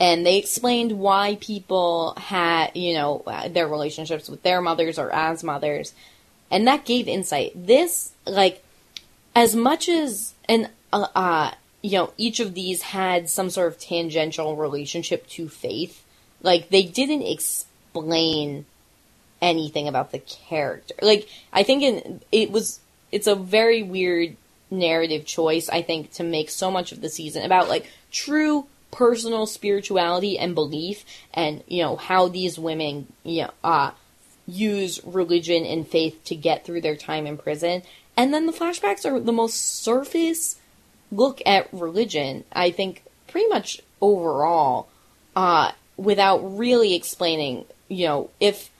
And 0.00 0.24
they 0.24 0.38
explained 0.38 0.92
why 0.92 1.36
people 1.40 2.14
had, 2.16 2.70
you 2.74 2.94
know, 2.94 3.22
their 3.50 3.68
relationships 3.68 4.28
with 4.28 4.42
their 4.42 4.62
mothers 4.62 4.98
or 4.98 5.10
as 5.12 5.44
mothers, 5.44 5.92
and 6.50 6.66
that 6.66 6.86
gave 6.86 7.06
insight. 7.06 7.52
This, 7.54 8.12
like, 8.24 8.64
as 9.34 9.54
much 9.54 9.88
as 9.88 10.32
and 10.48 10.70
uh, 10.92 11.08
uh, 11.14 11.50
you 11.82 11.98
know, 11.98 12.12
each 12.16 12.40
of 12.40 12.54
these 12.54 12.80
had 12.82 13.28
some 13.28 13.50
sort 13.50 13.68
of 13.68 13.78
tangential 13.78 14.56
relationship 14.56 15.26
to 15.28 15.48
faith. 15.48 16.02
Like 16.42 16.70
they 16.70 16.84
didn't 16.84 17.22
explain 17.22 18.64
anything 19.40 19.88
about 19.88 20.12
the 20.12 20.18
character. 20.18 20.94
Like 21.00 21.28
I 21.52 21.62
think 21.62 21.82
in, 21.82 22.20
it 22.32 22.50
was 22.50 22.80
it's 23.10 23.26
a 23.26 23.34
very 23.34 23.82
weird 23.82 24.36
narrative 24.70 25.24
choice 25.24 25.68
I 25.68 25.82
think 25.82 26.12
to 26.12 26.22
make 26.22 26.50
so 26.50 26.70
much 26.70 26.92
of 26.92 27.00
the 27.00 27.08
season 27.08 27.44
about 27.44 27.68
like 27.68 27.90
true 28.10 28.66
personal 28.90 29.46
spirituality 29.46 30.38
and 30.38 30.54
belief 30.54 31.04
and 31.34 31.62
you 31.68 31.82
know 31.82 31.96
how 31.96 32.28
these 32.28 32.58
women 32.58 33.06
you 33.22 33.42
know 33.42 33.50
uh 33.64 33.90
use 34.46 35.00
religion 35.04 35.64
and 35.64 35.86
faith 35.86 36.22
to 36.24 36.34
get 36.34 36.64
through 36.64 36.80
their 36.80 36.96
time 36.96 37.26
in 37.26 37.36
prison 37.36 37.82
and 38.16 38.32
then 38.32 38.46
the 38.46 38.52
flashbacks 38.52 39.04
are 39.04 39.20
the 39.20 39.32
most 39.32 39.82
surface 39.82 40.56
look 41.10 41.40
at 41.46 41.72
religion 41.72 42.44
I 42.52 42.70
think 42.70 43.02
pretty 43.26 43.48
much 43.48 43.80
overall 44.00 44.88
uh 45.36 45.72
without 45.96 46.38
really 46.38 46.94
explaining 46.94 47.64
you 47.88 48.06
know 48.06 48.30
if 48.40 48.70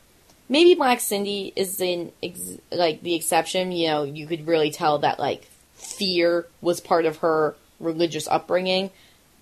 maybe 0.48 0.74
Black 0.74 1.00
Cindy 1.00 1.52
is 1.54 1.80
in 1.80 2.12
ex- 2.22 2.58
like 2.70 3.02
the 3.02 3.14
exception. 3.14 3.72
You 3.72 3.88
know, 3.88 4.02
you 4.04 4.26
could 4.26 4.46
really 4.46 4.70
tell 4.70 4.98
that 5.00 5.18
like 5.18 5.48
fear 5.74 6.46
was 6.60 6.80
part 6.80 7.04
of 7.04 7.18
her 7.18 7.56
religious 7.80 8.28
upbringing. 8.28 8.90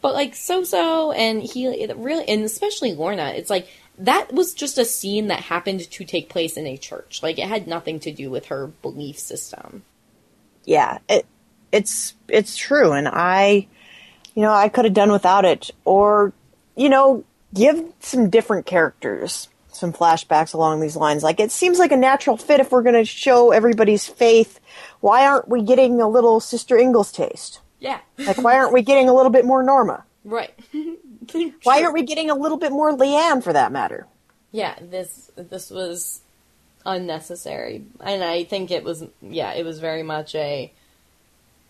But 0.03 0.15
like 0.15 0.35
Soso 0.35 1.15
and 1.17 1.43
Healy, 1.43 1.83
and 1.83 2.45
especially 2.45 2.95
Lorna, 2.95 3.31
it's 3.31 3.51
like 3.51 3.69
that 3.99 4.33
was 4.33 4.55
just 4.55 4.79
a 4.79 4.85
scene 4.85 5.29
that 5.29 5.41
happened 5.41 5.91
to 5.91 6.05
take 6.05 6.29
place 6.29 6.57
in 6.57 6.67
a 6.67 6.77
church. 6.77 7.23
Like 7.23 7.39
it 7.39 7.49
had 7.49 7.67
nothing 7.67 7.99
to 8.01 8.13
do 8.13 8.31
with 8.31 8.47
her 8.47 8.69
belief 8.83 9.19
system. 9.19 9.83
Yeah, 10.65 10.99
it 11.09 11.27
it's 11.73 12.15
it's 12.29 12.57
true, 12.57 12.93
and 12.93 13.09
I, 13.09 13.67
you 14.35 14.43
know, 14.43 14.53
I 14.53 14.69
could 14.69 14.85
have 14.85 14.95
done 14.95 15.13
without 15.13 15.45
it, 15.45 15.71
or 15.85 16.33
you 16.77 16.89
know, 16.89 17.25
give 17.55 17.93
some 18.01 18.31
different 18.31 18.67
characters 18.67 19.49
some 19.77 19.93
flashbacks 19.93 20.55
along 20.55 20.81
these 20.81 20.97
lines. 20.97 21.23
Like 21.23 21.41
it 21.41 21.53
seems 21.53 21.79
like 21.79 21.93
a 21.93 21.97
natural 21.97 22.37
fit 22.37 22.61
if 22.61 22.73
we're 22.73 22.83
going 22.83 22.95
to 22.95 23.05
show 23.05 23.53
everybody's 23.53 24.07
faith. 24.07 24.61
Why 25.01 25.27
aren't 25.27 25.49
we 25.49 25.63
getting 25.63 26.01
a 26.01 26.09
little 26.09 26.41
Sister 26.41 26.77
Ingalls 26.77 27.13
taste? 27.13 27.61
Yeah. 27.79 28.01
like 28.19 28.39
why 28.39 28.57
aren't 28.57 28.73
we 28.73 28.83
getting 28.83 29.09
a 29.09 29.15
little 29.15 29.31
bit 29.31 29.45
more 29.45 29.63
Norma? 29.63 30.05
Right. 30.25 30.53
why 31.63 31.83
aren't 31.83 31.95
we 31.95 32.03
getting 32.03 32.31
a 32.31 32.35
little 32.35 32.59
bit 32.59 32.73
more 32.73 32.93
Leanne 32.93 33.43
for 33.43 33.53
that 33.53 33.73
matter? 33.73 34.07
Yeah, 34.51 34.75
this 34.81 35.31
this 35.37 35.71
was 35.71 36.23
unnecessary. 36.85 37.85
And 38.01 38.25
I 38.25 38.45
think 38.45 38.71
it 38.71 38.85
was 38.85 39.05
yeah, 39.21 39.53
it 39.53 39.65
was 39.65 39.79
very 39.79 40.03
much 40.03 40.35
a 40.35 40.73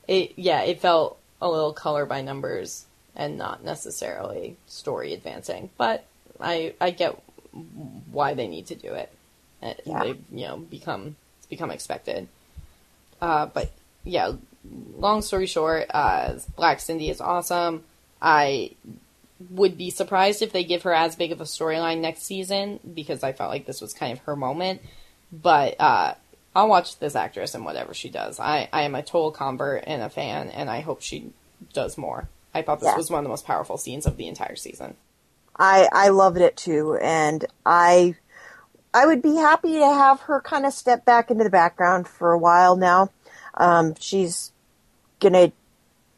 it 0.07 0.32
yeah, 0.36 0.62
it 0.62 0.80
felt 0.80 1.18
a 1.40 1.50
little 1.50 1.72
color 1.72 2.07
by 2.07 2.22
numbers 2.22 2.86
and 3.14 3.36
not 3.36 3.64
necessarily 3.64 4.57
story 4.66 5.12
advancing. 5.14 5.70
But 5.76 6.04
I 6.40 6.74
I 6.80 6.90
get 6.90 7.20
why 8.11 8.34
they 8.34 8.48
need 8.48 8.66
to 8.66 8.74
do 8.74 8.92
it. 8.94 9.12
Uh, 9.62 9.74
yeah. 9.84 10.02
They 10.04 10.09
you 10.09 10.46
know 10.46 10.57
become 10.59 11.16
it's 11.38 11.46
become 11.46 11.70
expected. 11.70 12.28
Uh, 13.20 13.46
but 13.46 13.70
yeah, 14.04 14.32
long 14.96 15.22
story 15.22 15.46
short, 15.46 15.86
uh, 15.90 16.34
Black 16.57 16.80
Cindy 16.80 17.11
is 17.11 17.20
awesome. 17.20 17.84
I 18.20 18.72
would 19.50 19.76
be 19.76 19.90
surprised 19.90 20.42
if 20.42 20.52
they 20.52 20.64
give 20.64 20.82
her 20.82 20.94
as 20.94 21.16
big 21.16 21.32
of 21.32 21.40
a 21.40 21.44
storyline 21.44 22.00
next 22.00 22.22
season 22.22 22.80
because 22.94 23.22
I 23.22 23.32
felt 23.32 23.50
like 23.50 23.66
this 23.66 23.80
was 23.80 23.92
kind 23.92 24.12
of 24.12 24.20
her 24.20 24.36
moment. 24.36 24.82
But 25.32 25.76
uh, 25.80 26.14
I'll 26.54 26.68
watch 26.68 26.98
this 26.98 27.14
actress 27.14 27.54
and 27.54 27.64
whatever 27.64 27.92
she 27.92 28.09
does. 28.09 28.40
I, 28.40 28.68
I 28.72 28.82
am 28.82 28.94
a 28.94 29.02
total 29.02 29.30
convert 29.30 29.84
and 29.86 30.02
a 30.02 30.09
fan, 30.09 30.48
and 30.48 30.70
I 30.70 30.80
hope 30.80 31.02
she 31.02 31.32
does 31.72 31.98
more. 31.98 32.28
I 32.54 32.62
thought 32.62 32.80
this 32.80 32.88
yeah. 32.88 32.96
was 32.96 33.11
one 33.11 33.18
of 33.18 33.24
the 33.24 33.30
most 33.30 33.44
powerful 33.44 33.76
scenes 33.76 34.07
of 34.07 34.16
the 34.16 34.28
entire 34.28 34.57
season. 34.57 34.96
I 35.59 35.88
I 35.92 36.09
loved 36.09 36.38
it 36.38 36.57
too, 36.57 36.98
and 37.00 37.44
I 37.64 38.16
I 38.92 39.07
would 39.07 39.22
be 39.22 39.36
happy 39.36 39.74
to 39.74 39.86
have 39.86 40.20
her 40.22 40.40
kind 40.40 40.64
of 40.66 40.72
step 40.72 41.04
back 41.04 41.30
into 41.30 41.44
the 41.44 41.50
background 41.50 42.09
for 42.09 42.32
a 42.32 42.38
while 42.38 42.76
now. 42.76 43.11
Um, 43.54 43.94
she's 43.98 44.52
gonna 45.20 45.52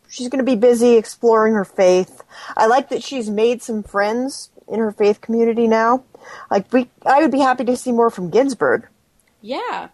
she's 0.09 0.29
gonna 0.29 0.45
be 0.45 0.57
busy 0.57 0.97
exploring 0.97 1.55
her 1.55 1.65
faith. 1.65 2.23
I 2.57 2.67
like 2.67 2.89
that 2.91 3.03
she's 3.03 3.31
made 3.31 3.63
some 3.63 3.83
friends 3.83 4.51
in 4.69 4.79
her 4.79 4.93
faith 4.93 5.21
community 5.21 5.67
now. 5.67 6.05
Like 6.51 6.73
we, 6.73 6.89
I 7.07 7.21
would 7.21 7.33
be 7.33 7.41
happy 7.41 7.65
to 7.65 7.77
see 7.77 7.93
more 7.93 8.11
from 8.11 8.31
Ginsburg. 8.31 8.87
Yeah, 9.41 9.89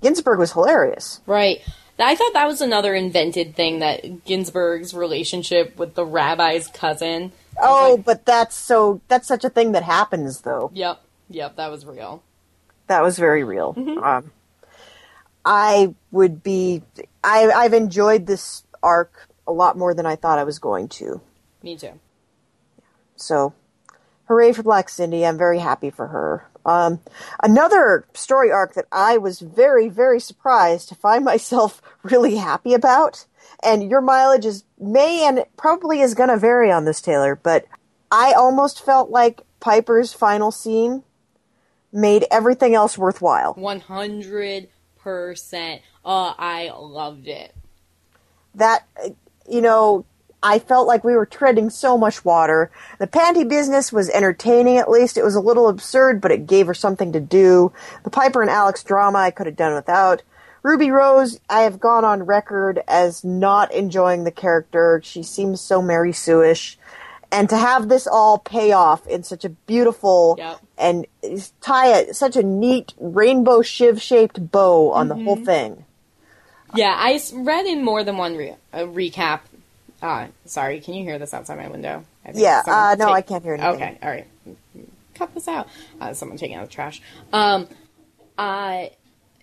Ginsburg 0.00 0.38
was 0.38 0.52
hilarious. 0.52 1.20
Right. 1.26 1.60
I 1.98 2.14
thought 2.14 2.32
that 2.32 2.46
was 2.46 2.62
another 2.62 2.94
invented 2.94 3.54
thing 3.54 3.80
that 3.80 4.24
Ginsburg's 4.24 4.94
relationship 4.94 5.76
with 5.76 5.94
the 5.94 6.06
rabbi's 6.06 6.66
cousin 6.66 7.32
Oh, 7.62 7.94
like, 7.96 8.04
but 8.04 8.26
that's 8.26 8.56
so 8.56 9.00
that's 9.08 9.28
such 9.28 9.44
a 9.44 9.50
thing 9.50 9.72
that 9.72 9.82
happens 9.82 10.42
though. 10.42 10.70
Yep. 10.74 11.00
Yep, 11.30 11.56
that 11.56 11.70
was 11.70 11.86
real. 11.86 12.22
That 12.88 13.02
was 13.02 13.18
very 13.18 13.44
real. 13.44 13.74
Mm-hmm. 13.74 14.02
Um, 14.02 14.32
I 15.44 15.94
would 16.10 16.42
be 16.42 16.82
I 17.22 17.50
I've 17.50 17.72
enjoyed 17.72 18.26
this 18.26 18.64
arc 18.82 19.28
a 19.46 19.52
lot 19.52 19.76
more 19.76 19.94
than 19.94 20.06
I 20.06 20.16
thought 20.16 20.38
I 20.38 20.44
was 20.44 20.58
going 20.58 20.88
to. 20.88 21.20
Me 21.62 21.76
too. 21.76 21.98
So, 23.16 23.52
hooray 24.26 24.52
for 24.52 24.62
Black 24.62 24.88
Cindy. 24.88 25.26
I'm 25.26 25.36
very 25.36 25.58
happy 25.58 25.90
for 25.90 26.08
her. 26.08 26.46
Um, 26.64 27.00
another 27.42 28.06
story 28.14 28.50
arc 28.50 28.74
that 28.74 28.86
I 28.92 29.18
was 29.18 29.40
very, 29.40 29.88
very 29.88 30.20
surprised 30.20 30.88
to 30.88 30.94
find 30.94 31.24
myself 31.32 31.82
really 32.02 32.36
happy 32.36 32.74
about 32.74 33.26
and 33.62 33.90
your 33.90 34.00
mileage 34.00 34.46
is 34.46 34.64
may 34.78 35.26
and 35.26 35.44
probably 35.56 36.00
is 36.00 36.14
going 36.14 36.28
to 36.28 36.36
vary 36.36 36.70
on 36.70 36.84
this 36.84 37.00
Taylor, 37.00 37.34
but 37.36 37.66
I 38.10 38.32
almost 38.32 38.84
felt 38.84 39.10
like 39.10 39.42
Piper's 39.60 40.12
final 40.12 40.50
scene 40.50 41.04
made 41.92 42.26
everything 42.30 42.74
else 42.74 42.96
worthwhile. 42.96 43.54
100%. 43.54 44.68
Oh, 46.04 46.34
I 46.38 46.70
loved 46.76 47.28
it. 47.28 47.54
That, 48.54 48.86
you 49.48 49.60
know, 49.60 50.04
I 50.42 50.58
felt 50.58 50.86
like 50.86 51.04
we 51.04 51.14
were 51.14 51.26
treading 51.26 51.68
so 51.68 51.98
much 51.98 52.24
water. 52.24 52.70
The 52.98 53.06
panty 53.06 53.46
business 53.46 53.92
was 53.92 54.08
entertaining 54.10 54.78
at 54.78 54.90
least. 54.90 55.18
It 55.18 55.24
was 55.24 55.34
a 55.34 55.40
little 55.40 55.68
absurd, 55.68 56.20
but 56.20 56.32
it 56.32 56.46
gave 56.46 56.66
her 56.66 56.74
something 56.74 57.12
to 57.12 57.20
do. 57.20 57.72
The 58.04 58.10
Piper 58.10 58.40
and 58.40 58.50
Alex 58.50 58.82
drama 58.82 59.18
I 59.18 59.30
could 59.30 59.46
have 59.46 59.56
done 59.56 59.74
without. 59.74 60.22
Ruby 60.62 60.90
Rose, 60.90 61.40
I 61.48 61.60
have 61.62 61.80
gone 61.80 62.04
on 62.04 62.24
record 62.24 62.82
as 62.86 63.24
not 63.24 63.72
enjoying 63.72 64.24
the 64.24 64.30
character. 64.30 65.00
She 65.04 65.22
seems 65.22 65.60
so 65.60 65.80
Mary 65.80 66.12
Sue-ish. 66.12 66.78
And 67.32 67.48
to 67.48 67.56
have 67.56 67.88
this 67.88 68.06
all 68.06 68.38
pay 68.38 68.72
off 68.72 69.06
in 69.06 69.22
such 69.22 69.44
a 69.44 69.50
beautiful 69.50 70.34
yep. 70.36 70.60
and 70.76 71.06
tie 71.60 71.86
a, 71.86 72.12
such 72.14 72.36
a 72.36 72.42
neat 72.42 72.92
rainbow 72.98 73.62
shiv 73.62 74.02
shaped 74.02 74.50
bow 74.50 74.90
on 74.92 75.08
mm-hmm. 75.08 75.18
the 75.18 75.24
whole 75.24 75.36
mm-hmm. 75.36 75.44
thing. 75.44 75.84
Yeah, 76.74 76.94
I 76.96 77.20
read 77.34 77.66
in 77.66 77.84
more 77.84 78.02
than 78.04 78.16
one 78.16 78.36
re- 78.36 78.56
recap. 78.72 79.40
Uh, 80.02 80.26
sorry, 80.44 80.80
can 80.80 80.94
you 80.94 81.04
hear 81.04 81.18
this 81.18 81.34
outside 81.34 81.58
my 81.58 81.68
window? 81.68 82.04
yeah, 82.34 82.62
uh, 82.66 82.96
no, 82.98 83.06
take- 83.06 83.14
I 83.14 83.22
can't 83.22 83.44
hear 83.44 83.54
anything. 83.54 83.74
Okay, 83.74 83.98
all 84.02 84.10
right. 84.10 84.26
Cut 85.14 85.34
this 85.34 85.48
out. 85.48 85.68
Uh, 86.00 86.14
someone 86.14 86.38
taking 86.38 86.56
out 86.56 86.66
the 86.66 86.72
trash. 86.72 87.02
Um, 87.32 87.68
uh, 88.38 88.86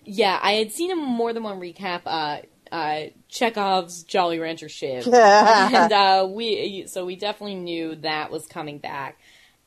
yeah, 0.08 0.38
I 0.42 0.52
had 0.52 0.72
seen 0.72 0.90
him 0.90 1.02
more 1.02 1.32
than 1.32 1.42
one 1.42 1.60
recap. 1.60 2.02
Uh, 2.06 2.38
uh, 2.72 3.04
Chekhov's 3.28 4.02
Jolly 4.02 4.38
Rancher 4.38 4.68
Shiv, 4.68 5.06
and 5.12 5.92
uh, 5.92 6.26
we 6.28 6.86
so 6.86 7.04
we 7.04 7.16
definitely 7.16 7.56
knew 7.56 7.96
that 7.96 8.30
was 8.30 8.46
coming 8.46 8.78
back. 8.78 9.18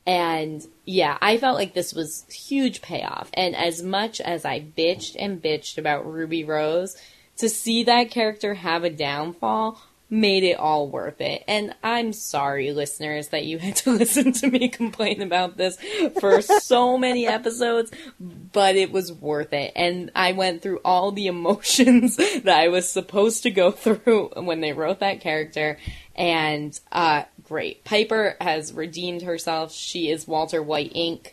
And 0.04 0.66
yeah, 0.84 1.16
I 1.20 1.38
felt 1.38 1.56
like 1.56 1.74
this 1.74 1.94
was 1.94 2.24
huge 2.28 2.82
payoff. 2.82 3.30
And 3.34 3.54
as 3.54 3.82
much 3.82 4.20
as 4.20 4.44
I 4.44 4.60
bitched 4.60 5.14
and 5.16 5.40
bitched 5.40 5.78
about 5.78 6.10
Ruby 6.10 6.42
Rose, 6.42 6.96
to 7.36 7.48
see 7.48 7.84
that 7.84 8.10
character 8.10 8.54
have 8.54 8.82
a 8.82 8.90
downfall 8.90 9.80
made 10.12 10.44
it 10.44 10.58
all 10.58 10.88
worth 10.88 11.22
it. 11.22 11.42
And 11.48 11.74
I'm 11.82 12.12
sorry, 12.12 12.70
listeners, 12.72 13.28
that 13.28 13.46
you 13.46 13.58
had 13.58 13.76
to 13.76 13.92
listen 13.96 14.32
to 14.32 14.50
me 14.50 14.68
complain 14.68 15.22
about 15.22 15.56
this 15.56 15.78
for 16.20 16.42
so 16.42 16.98
many 16.98 17.26
episodes, 17.26 17.90
but 18.20 18.76
it 18.76 18.92
was 18.92 19.10
worth 19.10 19.54
it. 19.54 19.72
And 19.74 20.12
I 20.14 20.32
went 20.32 20.60
through 20.60 20.80
all 20.84 21.12
the 21.12 21.28
emotions 21.28 22.16
that 22.16 22.48
I 22.48 22.68
was 22.68 22.92
supposed 22.92 23.44
to 23.44 23.50
go 23.50 23.70
through 23.70 24.32
when 24.36 24.60
they 24.60 24.74
wrote 24.74 25.00
that 25.00 25.22
character. 25.22 25.78
And, 26.14 26.78
uh, 26.92 27.22
great. 27.44 27.82
Piper 27.84 28.36
has 28.38 28.74
redeemed 28.74 29.22
herself. 29.22 29.72
She 29.72 30.10
is 30.10 30.28
Walter 30.28 30.62
White 30.62 30.92
Inc. 30.92 31.28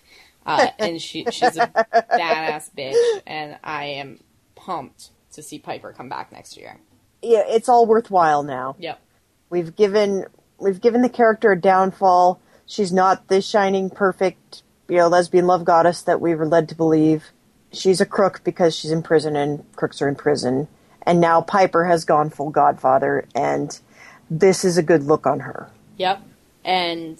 Uh, 0.45 0.69
and 0.79 1.01
she, 1.01 1.25
she's 1.25 1.57
a 1.57 1.67
badass 1.67 2.71
bitch. 2.73 3.21
And 3.27 3.57
I 3.61 3.85
am 3.85 4.23
pumped 4.55 5.09
to 5.33 5.43
see 5.43 5.59
Piper 5.59 5.91
come 5.91 6.07
back 6.07 6.31
next 6.31 6.55
year. 6.55 6.79
Yeah, 7.21 7.43
it's 7.47 7.69
all 7.69 7.85
worthwhile 7.85 8.43
now. 8.43 8.75
Yep. 8.79 8.99
We've 9.49 9.75
given 9.75 10.25
we've 10.57 10.81
given 10.81 11.01
the 11.01 11.09
character 11.09 11.51
a 11.51 11.59
downfall. 11.59 12.39
She's 12.65 12.93
not 12.93 13.27
the 13.27 13.41
shining, 13.41 13.89
perfect, 13.89 14.63
you 14.87 14.97
know, 14.97 15.07
lesbian 15.07 15.47
love 15.47 15.65
goddess 15.65 16.01
that 16.03 16.21
we 16.21 16.35
were 16.35 16.45
led 16.45 16.69
to 16.69 16.75
believe. 16.75 17.31
She's 17.71 18.01
a 18.01 18.05
crook 18.05 18.41
because 18.43 18.75
she's 18.75 18.91
in 18.91 19.01
prison 19.01 19.35
and 19.35 19.63
crooks 19.75 20.01
are 20.01 20.07
in 20.07 20.15
prison. 20.15 20.67
And 21.01 21.19
now 21.19 21.41
Piper 21.41 21.85
has 21.85 22.05
gone 22.05 22.29
full 22.29 22.51
godfather, 22.51 23.25
and 23.33 23.79
this 24.29 24.63
is 24.63 24.77
a 24.77 24.83
good 24.83 25.03
look 25.03 25.25
on 25.25 25.39
her. 25.41 25.71
Yep. 25.97 26.21
And 26.63 27.19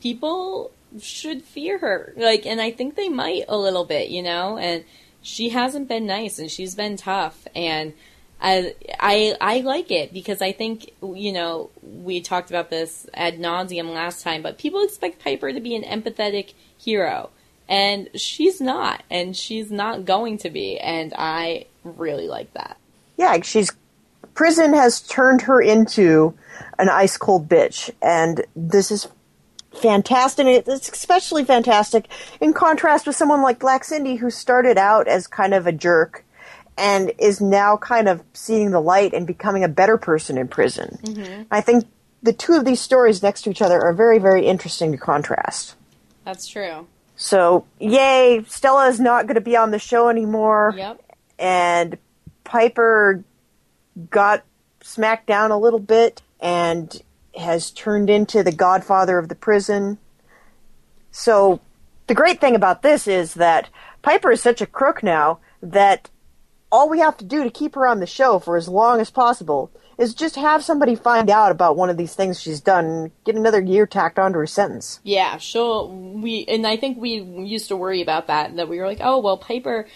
people 0.00 0.70
should 1.00 1.42
fear 1.42 1.78
her. 1.78 2.12
Like, 2.16 2.46
and 2.46 2.60
I 2.60 2.70
think 2.70 2.94
they 2.94 3.08
might 3.08 3.44
a 3.48 3.56
little 3.56 3.84
bit, 3.84 4.08
you 4.08 4.22
know? 4.22 4.56
And 4.56 4.84
she 5.22 5.50
hasn't 5.50 5.88
been 5.88 6.06
nice 6.06 6.38
and 6.38 6.50
she's 6.50 6.74
been 6.74 6.96
tough. 6.96 7.46
And 7.54 7.92
I, 8.40 8.74
I, 9.00 9.34
I 9.40 9.60
like 9.60 9.90
it 9.90 10.12
because 10.12 10.42
I 10.42 10.52
think, 10.52 10.92
you 11.02 11.32
know, 11.32 11.70
we 11.82 12.20
talked 12.20 12.50
about 12.50 12.70
this 12.70 13.06
ad 13.14 13.38
nauseum 13.38 13.92
last 13.94 14.22
time, 14.22 14.42
but 14.42 14.58
people 14.58 14.82
expect 14.82 15.22
Piper 15.22 15.52
to 15.52 15.60
be 15.60 15.74
an 15.74 15.82
empathetic 15.82 16.52
hero. 16.78 17.30
And 17.68 18.08
she's 18.14 18.60
not. 18.60 19.02
And 19.10 19.36
she's 19.36 19.70
not 19.70 20.04
going 20.04 20.38
to 20.38 20.50
be. 20.50 20.78
And 20.78 21.12
I 21.16 21.66
really 21.82 22.28
like 22.28 22.52
that. 22.52 22.76
Yeah, 23.16 23.40
she's 23.42 23.72
prison 24.36 24.74
has 24.74 25.00
turned 25.00 25.42
her 25.42 25.60
into 25.60 26.34
an 26.78 26.88
ice 26.88 27.16
cold 27.16 27.48
bitch, 27.48 27.90
and 28.00 28.44
this 28.54 28.92
is 28.92 29.08
fantastic. 29.74 30.46
It's 30.46 30.88
especially 30.88 31.44
fantastic 31.44 32.08
in 32.40 32.52
contrast 32.52 33.06
with 33.06 33.16
someone 33.16 33.42
like 33.42 33.58
Black 33.58 33.82
Cindy, 33.82 34.16
who 34.16 34.30
started 34.30 34.78
out 34.78 35.08
as 35.08 35.26
kind 35.26 35.54
of 35.54 35.66
a 35.66 35.72
jerk 35.72 36.24
and 36.76 37.12
is 37.18 37.40
now 37.40 37.76
kind 37.76 38.08
of 38.08 38.22
seeing 38.32 38.70
the 38.70 38.80
light 38.80 39.14
and 39.14 39.26
becoming 39.26 39.64
a 39.64 39.68
better 39.68 39.96
person 39.96 40.36
in 40.38 40.48
prison. 40.48 40.98
Mm-hmm. 41.02 41.42
I 41.50 41.60
think 41.60 41.86
the 42.22 42.32
two 42.32 42.54
of 42.54 42.64
these 42.64 42.80
stories 42.80 43.22
next 43.22 43.42
to 43.42 43.50
each 43.50 43.62
other 43.62 43.80
are 43.80 43.92
very, 43.92 44.18
very 44.18 44.46
interesting 44.46 44.92
to 44.92 44.98
contrast. 44.98 45.74
That's 46.24 46.46
true. 46.46 46.86
So, 47.16 47.64
yay, 47.78 48.44
Stella 48.46 48.88
is 48.88 49.00
not 49.00 49.26
going 49.26 49.36
to 49.36 49.40
be 49.40 49.56
on 49.56 49.70
the 49.70 49.78
show 49.78 50.08
anymore. 50.08 50.74
Yep. 50.76 51.02
And 51.38 51.98
Piper 52.44 53.24
got 54.10 54.44
smacked 54.82 55.26
down 55.26 55.50
a 55.50 55.58
little 55.58 55.78
bit 55.78 56.22
and 56.40 57.02
has 57.34 57.70
turned 57.70 58.10
into 58.10 58.42
the 58.42 58.52
godfather 58.52 59.18
of 59.18 59.28
the 59.28 59.34
prison. 59.34 59.98
So 61.10 61.60
the 62.06 62.14
great 62.14 62.40
thing 62.40 62.54
about 62.54 62.82
this 62.82 63.06
is 63.06 63.34
that 63.34 63.68
Piper 64.02 64.32
is 64.32 64.42
such 64.42 64.60
a 64.60 64.66
crook 64.66 65.02
now 65.02 65.38
that 65.62 66.10
all 66.76 66.90
we 66.90 66.98
have 66.98 67.16
to 67.16 67.24
do 67.24 67.42
to 67.42 67.50
keep 67.50 67.74
her 67.74 67.86
on 67.86 68.00
the 68.00 68.06
show 68.06 68.38
for 68.38 68.56
as 68.56 68.68
long 68.68 69.00
as 69.00 69.10
possible 69.10 69.70
is 69.96 70.14
just 70.14 70.36
have 70.36 70.62
somebody 70.62 70.94
find 70.94 71.30
out 71.30 71.50
about 71.50 71.74
one 71.74 71.88
of 71.88 71.96
these 71.96 72.14
things 72.14 72.38
she's 72.38 72.60
done 72.60 72.84
and 72.84 73.10
get 73.24 73.34
another 73.34 73.60
year 73.62 73.86
tacked 73.86 74.18
onto 74.18 74.38
her 74.38 74.46
sentence. 74.46 75.00
Yeah, 75.02 75.38
she'll 75.38 75.88
we 75.88 76.44
and 76.46 76.66
I 76.66 76.76
think 76.76 76.98
we 76.98 77.22
used 77.22 77.68
to 77.68 77.76
worry 77.76 78.02
about 78.02 78.26
that 78.26 78.56
that 78.56 78.68
we 78.68 78.78
were 78.78 78.86
like, 78.86 79.00
"Oh, 79.00 79.18
well 79.20 79.38
Piper 79.38 79.86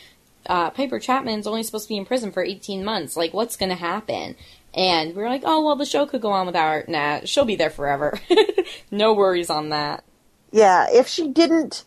uh, 0.46 0.70
Piper 0.70 0.98
Chapman's 0.98 1.46
only 1.46 1.62
supposed 1.62 1.84
to 1.84 1.90
be 1.90 1.98
in 1.98 2.06
prison 2.06 2.32
for 2.32 2.42
18 2.42 2.82
months. 2.82 3.14
Like, 3.14 3.34
what's 3.34 3.56
going 3.56 3.68
to 3.68 3.74
happen? 3.74 4.36
And 4.72 5.14
we 5.14 5.22
are 5.22 5.28
like, 5.28 5.42
oh, 5.44 5.62
well, 5.62 5.76
the 5.76 5.84
show 5.84 6.06
could 6.06 6.22
go 6.22 6.30
on 6.30 6.46
without 6.46 6.72
her. 6.72 6.84
Nah, 6.88 7.20
she'll 7.24 7.44
be 7.44 7.56
there 7.56 7.70
forever. 7.70 8.18
no 8.90 9.12
worries 9.12 9.50
on 9.50 9.68
that. 9.68 10.02
Yeah, 10.50 10.86
if 10.90 11.08
she 11.08 11.28
didn't. 11.28 11.84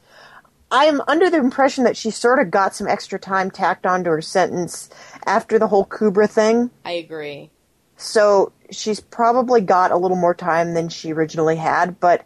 I 0.74 0.86
am 0.86 1.02
under 1.08 1.30
the 1.30 1.38
impression 1.38 1.84
that 1.84 1.96
she 1.96 2.10
sort 2.10 2.40
of 2.40 2.50
got 2.50 2.76
some 2.76 2.88
extra 2.88 3.20
time 3.20 3.52
tacked 3.52 3.86
onto 3.86 4.10
her 4.10 4.24
sentence 4.24 4.90
after 5.26 5.60
the 5.60 5.68
whole 5.68 5.86
Kubra 5.86 6.28
thing. 6.28 6.72
I 6.84 6.94
agree. 6.94 7.52
So 7.96 8.52
she's 8.72 9.00
probably 9.00 9.62
got 9.62 9.92
a 9.92 9.98
little 9.98 10.18
more 10.18 10.34
time 10.34 10.74
than 10.74 10.90
she 10.90 11.14
originally 11.14 11.58
had, 11.58 12.00
but 12.00 12.26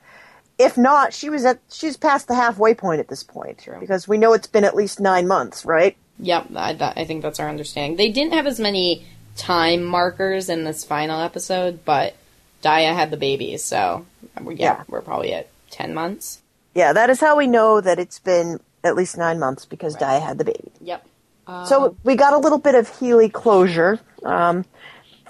if 0.58 0.78
not, 0.78 1.14
she 1.14 1.30
was 1.30 1.43
at 1.43 1.60
she's 1.70 1.98
past 1.98 2.30
the 2.30 2.36
halfway 2.36 2.74
point 2.74 3.02
at 3.02 3.10
this 3.10 3.22
point 3.22 3.60
True. 3.60 3.80
because 3.82 4.08
we 4.08 4.18
know 4.18 4.32
it's 4.32 4.48
been 4.48 4.64
at 4.64 4.76
least 4.76 5.02
nine 5.02 5.28
months, 5.28 5.66
right? 5.66 5.98
Yep, 6.20 6.48
I, 6.56 6.93
I 6.95 7.06
think 7.06 7.22
that's 7.22 7.39
our 7.41 7.50
understanding. 7.50 7.98
They 7.98 8.12
didn't 8.12 8.34
have 8.34 8.48
as 8.48 8.60
many 8.60 9.06
time 9.36 9.84
markers 9.84 10.48
in 10.48 10.64
this 10.64 10.84
final 10.86 11.22
episode, 11.22 11.86
but 11.86 12.16
Daya 12.64 12.95
had 12.95 13.12
the 13.12 13.18
baby, 13.18 13.58
so 13.58 14.06
yeah, 14.41 14.54
yeah. 14.56 14.84
we're 14.88 15.02
probably 15.02 15.34
at 15.34 15.50
10 15.70 15.93
months. 15.93 16.41
Yeah, 16.78 16.93
that 16.93 17.09
is 17.09 17.19
how 17.19 17.36
we 17.36 17.47
know 17.47 17.82
that 17.82 17.97
it's 17.97 18.19
been 18.19 18.59
at 18.84 18.95
least 18.95 19.17
nine 19.17 19.39
months 19.39 19.65
because 19.65 19.95
right. 19.95 20.21
Daya 20.21 20.21
had 20.21 20.38
the 20.38 20.45
baby. 20.45 20.71
Yep. 20.82 21.07
Uh, 21.47 21.65
so 21.65 21.97
we 22.03 22.15
got 22.15 22.34
a 22.34 22.38
little 22.38 22.59
bit 22.59 22.75
of 22.75 22.99
Healy 22.99 23.30
closure. 23.30 23.99
Um, 24.23 24.63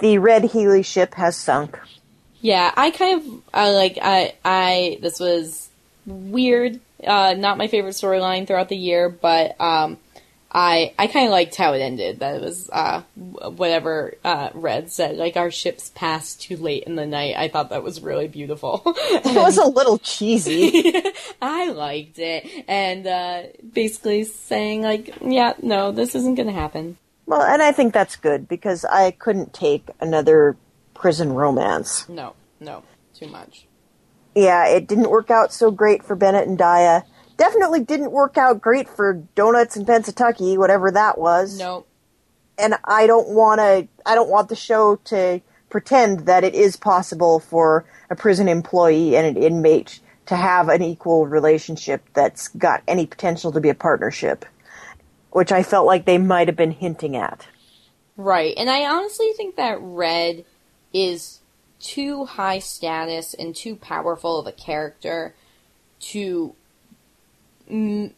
the 0.01 0.17
red 0.17 0.43
Healy 0.43 0.83
ship 0.83 1.13
has 1.13 1.37
sunk. 1.37 1.79
Yeah, 2.41 2.73
I 2.75 2.91
kind 2.91 3.21
of 3.21 3.41
uh, 3.53 3.71
like 3.71 3.97
I 4.01 4.35
I 4.43 4.99
this 5.01 5.21
was 5.21 5.69
weird. 6.05 6.81
Uh, 7.01 7.33
not 7.37 7.57
my 7.57 7.69
favorite 7.69 7.91
storyline 7.91 8.45
throughout 8.45 8.67
the 8.67 8.75
year, 8.75 9.07
but 9.07 9.55
um, 9.61 9.97
I 10.57 10.95
I 10.97 11.05
kind 11.05 11.27
of 11.27 11.31
liked 11.31 11.55
how 11.55 11.73
it 11.73 11.81
ended. 11.81 12.19
That 12.19 12.37
it 12.37 12.41
was 12.41 12.67
uh, 12.73 13.03
whatever 13.13 14.15
uh, 14.23 14.49
Red 14.55 14.91
said, 14.91 15.15
like 15.15 15.37
our 15.37 15.51
ships 15.51 15.91
passed 15.93 16.41
too 16.41 16.57
late 16.57 16.85
in 16.85 16.95
the 16.95 17.05
night. 17.05 17.35
I 17.37 17.47
thought 17.47 17.69
that 17.69 17.83
was 17.83 18.01
really 18.01 18.27
beautiful. 18.27 18.81
it 18.87 19.35
was 19.35 19.57
a 19.57 19.67
little 19.67 19.99
cheesy. 19.99 20.95
I 21.43 21.69
liked 21.69 22.17
it, 22.17 22.65
and 22.67 23.05
uh, 23.05 23.43
basically 23.71 24.23
saying 24.23 24.81
like, 24.81 25.15
yeah, 25.21 25.53
no, 25.61 25.91
this 25.91 26.15
isn't 26.15 26.33
going 26.33 26.47
to 26.47 26.53
happen. 26.53 26.97
Well, 27.27 27.43
and 27.43 27.61
I 27.61 27.71
think 27.71 27.93
that's 27.93 28.15
good 28.15 28.47
because 28.47 28.83
I 28.83 29.11
couldn't 29.11 29.53
take 29.53 29.87
another 29.99 30.57
prison 30.95 31.33
romance. 31.33 32.09
No, 32.09 32.33
no, 32.59 32.81
too 33.13 33.27
much. 33.27 33.67
Yeah, 34.33 34.67
it 34.67 34.87
didn't 34.87 35.11
work 35.11 35.29
out 35.29 35.53
so 35.53 35.69
great 35.69 36.03
for 36.03 36.15
Bennett 36.15 36.47
and 36.47 36.57
Daya 36.57 37.03
definitely 37.37 37.81
didn't 37.81 38.11
work 38.11 38.37
out 38.37 38.61
great 38.61 38.89
for 38.89 39.13
Donuts 39.35 39.77
in 39.77 39.85
Pennsatucky, 39.85 40.57
whatever 40.57 40.91
that 40.91 41.17
was. 41.17 41.57
Nope. 41.57 41.87
And 42.57 42.75
I 42.83 43.07
don't 43.07 43.29
want 43.29 43.59
to. 43.59 43.87
I 44.05 44.15
don't 44.15 44.29
want 44.29 44.49
the 44.49 44.55
show 44.55 44.95
to 45.05 45.41
pretend 45.69 46.21
that 46.21 46.43
it 46.43 46.55
is 46.55 46.75
possible 46.75 47.39
for 47.39 47.85
a 48.09 48.15
prison 48.15 48.47
employee 48.47 49.15
and 49.15 49.37
an 49.37 49.41
inmate 49.41 49.99
to 50.25 50.35
have 50.35 50.69
an 50.69 50.81
equal 50.81 51.27
relationship 51.27 52.03
that's 52.13 52.47
got 52.49 52.83
any 52.87 53.05
potential 53.05 53.51
to 53.51 53.61
be 53.61 53.69
a 53.69 53.75
partnership, 53.75 54.45
which 55.31 55.51
I 55.51 55.63
felt 55.63 55.85
like 55.85 56.05
they 56.05 56.17
might 56.17 56.47
have 56.47 56.57
been 56.57 56.71
hinting 56.71 57.15
at. 57.15 57.47
Right. 58.17 58.53
And 58.57 58.69
I 58.69 58.85
honestly 58.85 59.31
think 59.33 59.55
that 59.55 59.77
Red 59.79 60.43
is 60.93 61.39
too 61.79 62.25
high 62.25 62.59
status 62.59 63.33
and 63.33 63.55
too 63.55 63.75
powerful 63.75 64.39
of 64.39 64.47
a 64.47 64.51
character 64.51 65.35
to 65.99 66.55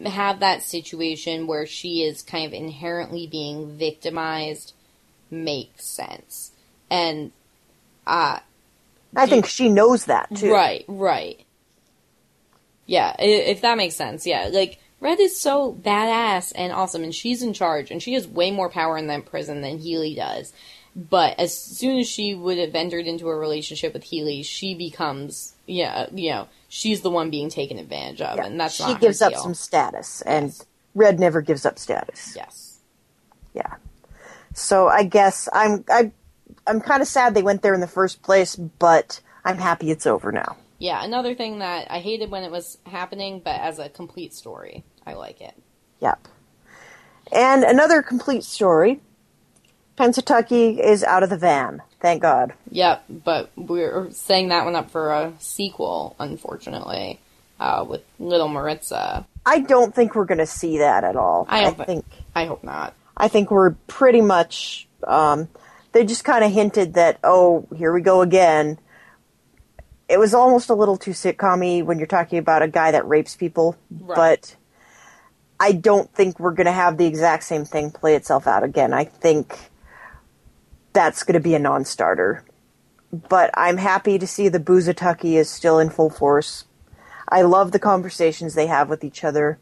have 0.05 0.39
that 0.39 0.61
situation 0.61 1.47
where 1.47 1.65
she 1.65 2.03
is 2.03 2.21
kind 2.21 2.45
of 2.45 2.53
inherently 2.53 3.25
being 3.25 3.77
victimized 3.77 4.73
makes 5.31 5.85
sense. 5.85 6.51
And 6.89 7.31
uh 8.05 8.39
I 9.15 9.25
think 9.25 9.47
she 9.47 9.69
knows 9.69 10.05
that 10.05 10.33
too. 10.35 10.51
Right, 10.53 10.85
right. 10.87 11.39
Yeah, 12.85 13.15
if 13.19 13.61
that 13.61 13.77
makes 13.77 13.95
sense. 13.95 14.25
Yeah, 14.27 14.49
like 14.51 14.79
Red 14.99 15.19
is 15.19 15.39
so 15.39 15.73
badass 15.73 16.51
and 16.55 16.71
awesome 16.71 17.03
and 17.03 17.15
she's 17.15 17.41
in 17.41 17.53
charge 17.53 17.89
and 17.89 18.03
she 18.03 18.13
has 18.13 18.27
way 18.27 18.51
more 18.51 18.69
power 18.69 18.97
in 18.97 19.07
that 19.07 19.25
prison 19.25 19.61
than 19.61 19.79
Healy 19.79 20.13
does. 20.13 20.53
But 20.95 21.39
as 21.39 21.57
soon 21.57 21.97
as 21.99 22.09
she 22.09 22.35
would 22.35 22.57
have 22.57 22.75
entered 22.75 23.07
into 23.07 23.29
a 23.29 23.35
relationship 23.35 23.93
with 23.93 24.03
Healy, 24.03 24.43
she 24.43 24.75
becomes 24.75 25.53
yeah, 25.65 26.07
you 26.13 26.31
know, 26.31 26.47
she's 26.69 27.01
the 27.01 27.09
one 27.09 27.29
being 27.29 27.49
taken 27.49 27.77
advantage 27.77 28.21
of, 28.21 28.37
yeah, 28.37 28.45
and 28.45 28.59
that's 28.59 28.75
she 28.75 28.95
gives 28.95 29.21
up 29.21 29.33
deal. 29.33 29.41
some 29.41 29.53
status, 29.53 30.21
and 30.21 30.47
yes. 30.47 30.65
Red 30.95 31.19
never 31.19 31.41
gives 31.41 31.65
up 31.65 31.77
status. 31.77 32.33
Yes. 32.35 32.79
Yeah. 33.53 33.75
So 34.53 34.87
I 34.87 35.03
guess 35.03 35.49
I'm 35.51 35.83
I 35.89 36.11
I'm 36.65 36.79
kind 36.79 37.01
of 37.01 37.07
sad 37.07 37.33
they 37.33 37.43
went 37.43 37.61
there 37.61 37.73
in 37.73 37.81
the 37.81 37.87
first 37.87 38.21
place, 38.21 38.55
but 38.55 39.19
I'm 39.43 39.57
happy 39.57 39.91
it's 39.91 40.07
over 40.07 40.31
now. 40.31 40.55
Yeah, 40.77 41.03
another 41.03 41.35
thing 41.35 41.59
that 41.59 41.91
I 41.91 41.99
hated 41.99 42.31
when 42.31 42.43
it 42.43 42.51
was 42.51 42.77
happening, 42.85 43.41
but 43.43 43.59
as 43.59 43.79
a 43.79 43.89
complete 43.89 44.33
story, 44.33 44.85
I 45.05 45.13
like 45.13 45.41
it. 45.41 45.53
Yep. 45.99 46.27
And 47.33 47.63
another 47.63 48.01
complete 48.01 48.43
story. 48.43 49.01
Pennsatucky 49.99 50.79
is 50.79 51.03
out 51.03 51.23
of 51.23 51.29
the 51.29 51.37
van. 51.37 51.81
Thank 51.99 52.21
God. 52.21 52.53
Yep, 52.71 53.03
but 53.09 53.51
we're 53.57 54.09
setting 54.11 54.47
that 54.47 54.63
one 54.63 54.75
up 54.75 54.89
for 54.91 55.11
a 55.11 55.33
sequel, 55.39 56.15
unfortunately, 56.17 57.19
uh, 57.59 57.85
with 57.87 58.01
Little 58.17 58.47
Maritza. 58.47 59.27
I 59.45 59.59
don't 59.59 59.93
think 59.93 60.15
we're 60.15 60.23
going 60.23 60.37
to 60.37 60.45
see 60.45 60.77
that 60.77 61.03
at 61.03 61.17
all. 61.17 61.45
I, 61.49 61.65
I 61.65 61.71
think. 61.71 62.05
I 62.33 62.45
hope 62.45 62.63
not. 62.63 62.93
I 63.17 63.27
think 63.27 63.51
we're 63.51 63.71
pretty 63.87 64.21
much. 64.21 64.87
Um, 65.05 65.49
they 65.91 66.05
just 66.05 66.23
kind 66.23 66.45
of 66.45 66.51
hinted 66.51 66.93
that, 66.93 67.19
oh, 67.23 67.67
here 67.75 67.91
we 67.91 68.01
go 68.01 68.21
again. 68.21 68.79
It 70.07 70.17
was 70.17 70.33
almost 70.33 70.69
a 70.69 70.75
little 70.75 70.97
too 70.97 71.11
sitcom 71.11 71.83
when 71.83 71.97
you're 71.97 72.07
talking 72.07 72.39
about 72.39 72.61
a 72.61 72.67
guy 72.67 72.91
that 72.91 73.05
rapes 73.07 73.35
people, 73.35 73.75
right. 73.91 74.15
but 74.15 74.55
I 75.59 75.73
don't 75.73 76.09
think 76.13 76.39
we're 76.39 76.53
going 76.53 76.67
to 76.67 76.71
have 76.71 76.97
the 76.97 77.05
exact 77.05 77.43
same 77.43 77.65
thing 77.65 77.91
play 77.91 78.15
itself 78.15 78.47
out 78.47 78.63
again. 78.63 78.93
I 78.93 79.03
think 79.03 79.68
that's 80.93 81.23
going 81.23 81.33
to 81.33 81.39
be 81.39 81.55
a 81.55 81.59
non-starter. 81.59 82.43
But 83.11 83.51
I'm 83.55 83.77
happy 83.77 84.19
to 84.19 84.27
see 84.27 84.49
the 84.49 84.59
Boozatucky 84.59 85.33
is 85.33 85.49
still 85.49 85.79
in 85.79 85.89
full 85.89 86.09
force. 86.09 86.65
I 87.27 87.41
love 87.41 87.71
the 87.71 87.79
conversations 87.79 88.53
they 88.53 88.67
have 88.67 88.89
with 88.89 89.03
each 89.03 89.23
other, 89.23 89.59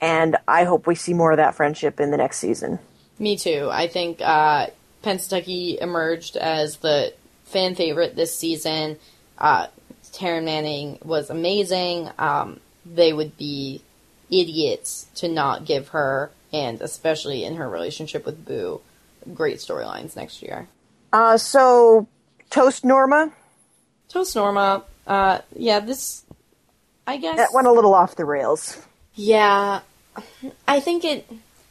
and 0.00 0.36
I 0.46 0.64
hope 0.64 0.86
we 0.86 0.94
see 0.94 1.14
more 1.14 1.32
of 1.32 1.38
that 1.38 1.54
friendship 1.54 2.00
in 2.00 2.10
the 2.10 2.16
next 2.16 2.38
season. 2.38 2.78
Me 3.18 3.36
too. 3.36 3.68
I 3.70 3.88
think 3.88 4.20
uh, 4.22 4.68
Pennsatucky 5.02 5.78
emerged 5.78 6.36
as 6.36 6.76
the 6.78 7.12
fan 7.44 7.74
favorite 7.74 8.16
this 8.16 8.34
season. 8.34 8.98
Uh, 9.36 9.66
Taryn 10.12 10.44
Manning 10.44 10.98
was 11.04 11.30
amazing. 11.30 12.10
Um, 12.18 12.60
they 12.86 13.12
would 13.12 13.36
be 13.36 13.82
idiots 14.30 15.06
to 15.16 15.28
not 15.28 15.64
give 15.64 15.88
her, 15.88 16.30
and 16.52 16.80
especially 16.80 17.44
in 17.44 17.56
her 17.56 17.68
relationship 17.68 18.24
with 18.24 18.44
Boo, 18.44 18.80
great 19.34 19.58
storylines 19.58 20.16
next 20.16 20.42
year. 20.42 20.68
Uh, 21.12 21.36
so, 21.36 22.06
Toast 22.50 22.84
Norma? 22.84 23.32
Toast 24.08 24.36
Norma. 24.36 24.84
Uh, 25.06 25.38
yeah, 25.56 25.80
this. 25.80 26.24
I 27.06 27.16
guess. 27.16 27.36
That 27.36 27.50
went 27.52 27.66
a 27.66 27.72
little 27.72 27.94
off 27.94 28.16
the 28.16 28.24
rails. 28.24 28.80
Yeah. 29.14 29.80
I 30.68 30.80
think 30.80 31.04
it. 31.04 31.28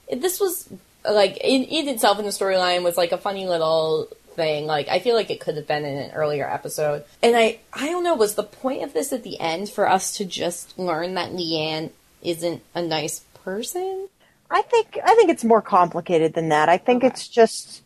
it 0.07 0.21
this 0.21 0.39
was. 0.39 0.69
Like, 1.09 1.37
in, 1.37 1.63
in 1.63 1.87
itself 1.87 2.19
in 2.19 2.25
the 2.25 2.31
storyline 2.31 2.83
was 2.83 2.97
like 2.97 3.13
a 3.13 3.17
funny 3.17 3.47
little 3.47 4.09
thing. 4.35 4.65
Like, 4.65 4.89
I 4.89 4.99
feel 4.99 5.15
like 5.15 5.29
it 5.29 5.39
could 5.39 5.55
have 5.55 5.67
been 5.67 5.85
in 5.85 5.97
an 5.97 6.11
earlier 6.11 6.49
episode. 6.49 7.05
And 7.23 7.35
I. 7.35 7.59
I 7.71 7.87
don't 7.87 8.03
know, 8.03 8.15
was 8.15 8.35
the 8.35 8.43
point 8.43 8.83
of 8.83 8.93
this 8.93 9.13
at 9.13 9.23
the 9.23 9.39
end 9.39 9.69
for 9.69 9.89
us 9.89 10.17
to 10.17 10.25
just 10.25 10.77
learn 10.77 11.13
that 11.13 11.31
Leanne 11.31 11.91
isn't 12.21 12.61
a 12.75 12.81
nice 12.81 13.21
person? 13.43 14.09
I 14.51 14.61
think 14.63 14.97
I 15.03 15.15
think 15.15 15.29
it's 15.29 15.43
more 15.43 15.61
complicated 15.61 16.33
than 16.33 16.49
that. 16.49 16.69
I 16.69 16.77
think 16.77 17.03
okay. 17.03 17.07
it's 17.07 17.27
just 17.27 17.83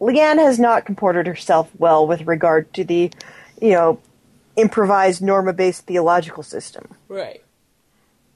Leanne 0.00 0.38
has 0.38 0.58
not 0.58 0.86
comported 0.86 1.26
herself 1.26 1.70
well 1.78 2.06
with 2.06 2.22
regard 2.22 2.72
to 2.74 2.84
the, 2.84 3.10
you 3.60 3.70
know, 3.70 4.00
improvised 4.56 5.22
norma-based 5.22 5.86
theological 5.86 6.42
system. 6.42 6.94
Right. 7.08 7.42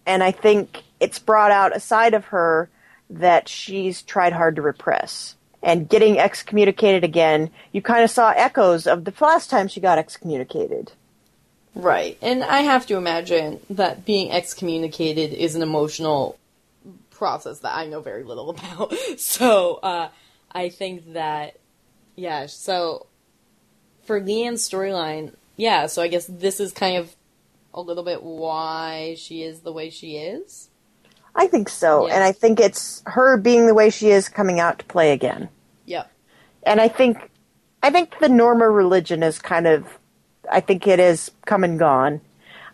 And 0.07 0.23
I 0.23 0.33
think 0.33 0.83
it's 1.01 1.19
brought 1.19 1.51
out 1.51 1.75
a 1.75 1.81
side 1.81 2.15
of 2.15 2.27
her 2.27 2.69
that 3.09 3.49
she's 3.49 4.03
tried 4.03 4.33
hard 4.33 4.57
to 4.57 4.63
repress. 4.63 5.37
And 5.63 5.89
getting 5.89 6.19
excommunicated 6.19 7.05
again, 7.05 7.51
you 7.73 7.81
kind 7.81 8.05
of 8.05 8.11
saw 8.11 8.31
echoes 8.37 8.87
of 8.87 9.05
the 9.05 9.15
last 9.21 9.49
time 9.49 9.67
she 9.67 9.81
got 9.81 9.97
excommunicated. 9.97 10.93
Right. 11.75 12.19
And 12.21 12.45
I 12.45 12.61
have 12.61 12.87
to 12.87 12.97
imagine 12.97 13.61
that 13.71 14.05
being 14.05 14.31
excommunicated 14.31 15.33
is 15.33 15.55
an 15.55 15.63
emotional 15.63 16.39
process 17.15 17.61
that 17.61 17.75
I 17.75 17.87
know 17.87 18.01
very 18.01 18.25
little 18.25 18.51
about. 18.59 18.95
So, 19.19 19.77
uh, 19.77 20.09
I 20.53 20.69
think 20.69 21.15
that, 21.15 21.59
yeah, 22.17 22.47
so 22.47 23.07
for 24.05 24.21
Leanne's 24.21 24.69
storyline, 24.69 25.35
yeah, 25.57 25.87
so 25.87 26.03
I 26.03 26.09
guess 26.09 26.27
this 26.27 26.61
is 26.61 26.73
kind 26.73 26.97
of 26.97 27.15
a 27.73 27.81
little 27.81 28.05
bit 28.05 28.23
why 28.23 29.17
she 29.19 29.43
is 29.43 29.61
the 29.61 29.73
way 29.73 29.91
she 29.91 30.17
is. 30.17 30.69
I 31.35 31.49
think 31.49 31.69
so. 31.69 32.07
Yeah. 32.07 32.15
And 32.15 32.25
I 32.25 32.33
think 32.33 32.61
it's 32.61 33.03
her 33.07 33.37
being 33.37 33.67
the 33.67 33.75
way 33.75 33.91
she 33.91 34.11
is 34.11 34.29
coming 34.29 34.61
out 34.61 34.79
to 34.79 34.85
play 34.85 35.13
again. 35.13 35.49
Yeah. 35.85 36.05
And 36.63 36.81
I 36.81 36.89
think 36.89 37.31
I 37.83 37.91
think 37.91 38.19
the 38.21 38.29
Norma 38.29 38.71
religion 38.71 39.23
is 39.23 39.39
kind 39.39 39.67
of 39.67 39.87
I 40.51 40.61
think 40.61 40.87
it 40.87 40.99
has 40.99 41.31
come 41.45 41.65
and 41.65 41.79
gone. 41.79 42.21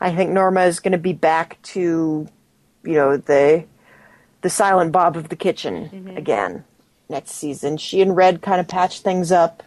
I 0.01 0.15
think 0.15 0.31
Norma 0.31 0.63
is 0.63 0.81
going 0.81 0.93
to 0.93 0.99
be 0.99 1.13
back 1.13 1.61
to, 1.63 2.29
you 2.85 2.93
know, 2.93 3.17
the 3.17 3.65
the 4.43 4.51
silent 4.51 4.93
Bob 4.93 5.17
of 5.17 5.29
the 5.29 5.37
kitchen 5.37 5.91
mm-hmm. 5.93 6.17
again 6.17 6.65
next 7.09 7.33
season. 7.33 7.77
She 7.77 8.01
and 8.01 8.17
Red 8.17 8.43
kind 8.43 8.61
of 8.61 8.69
patch 8.69 9.01
things 9.01 9.33
up. 9.33 9.63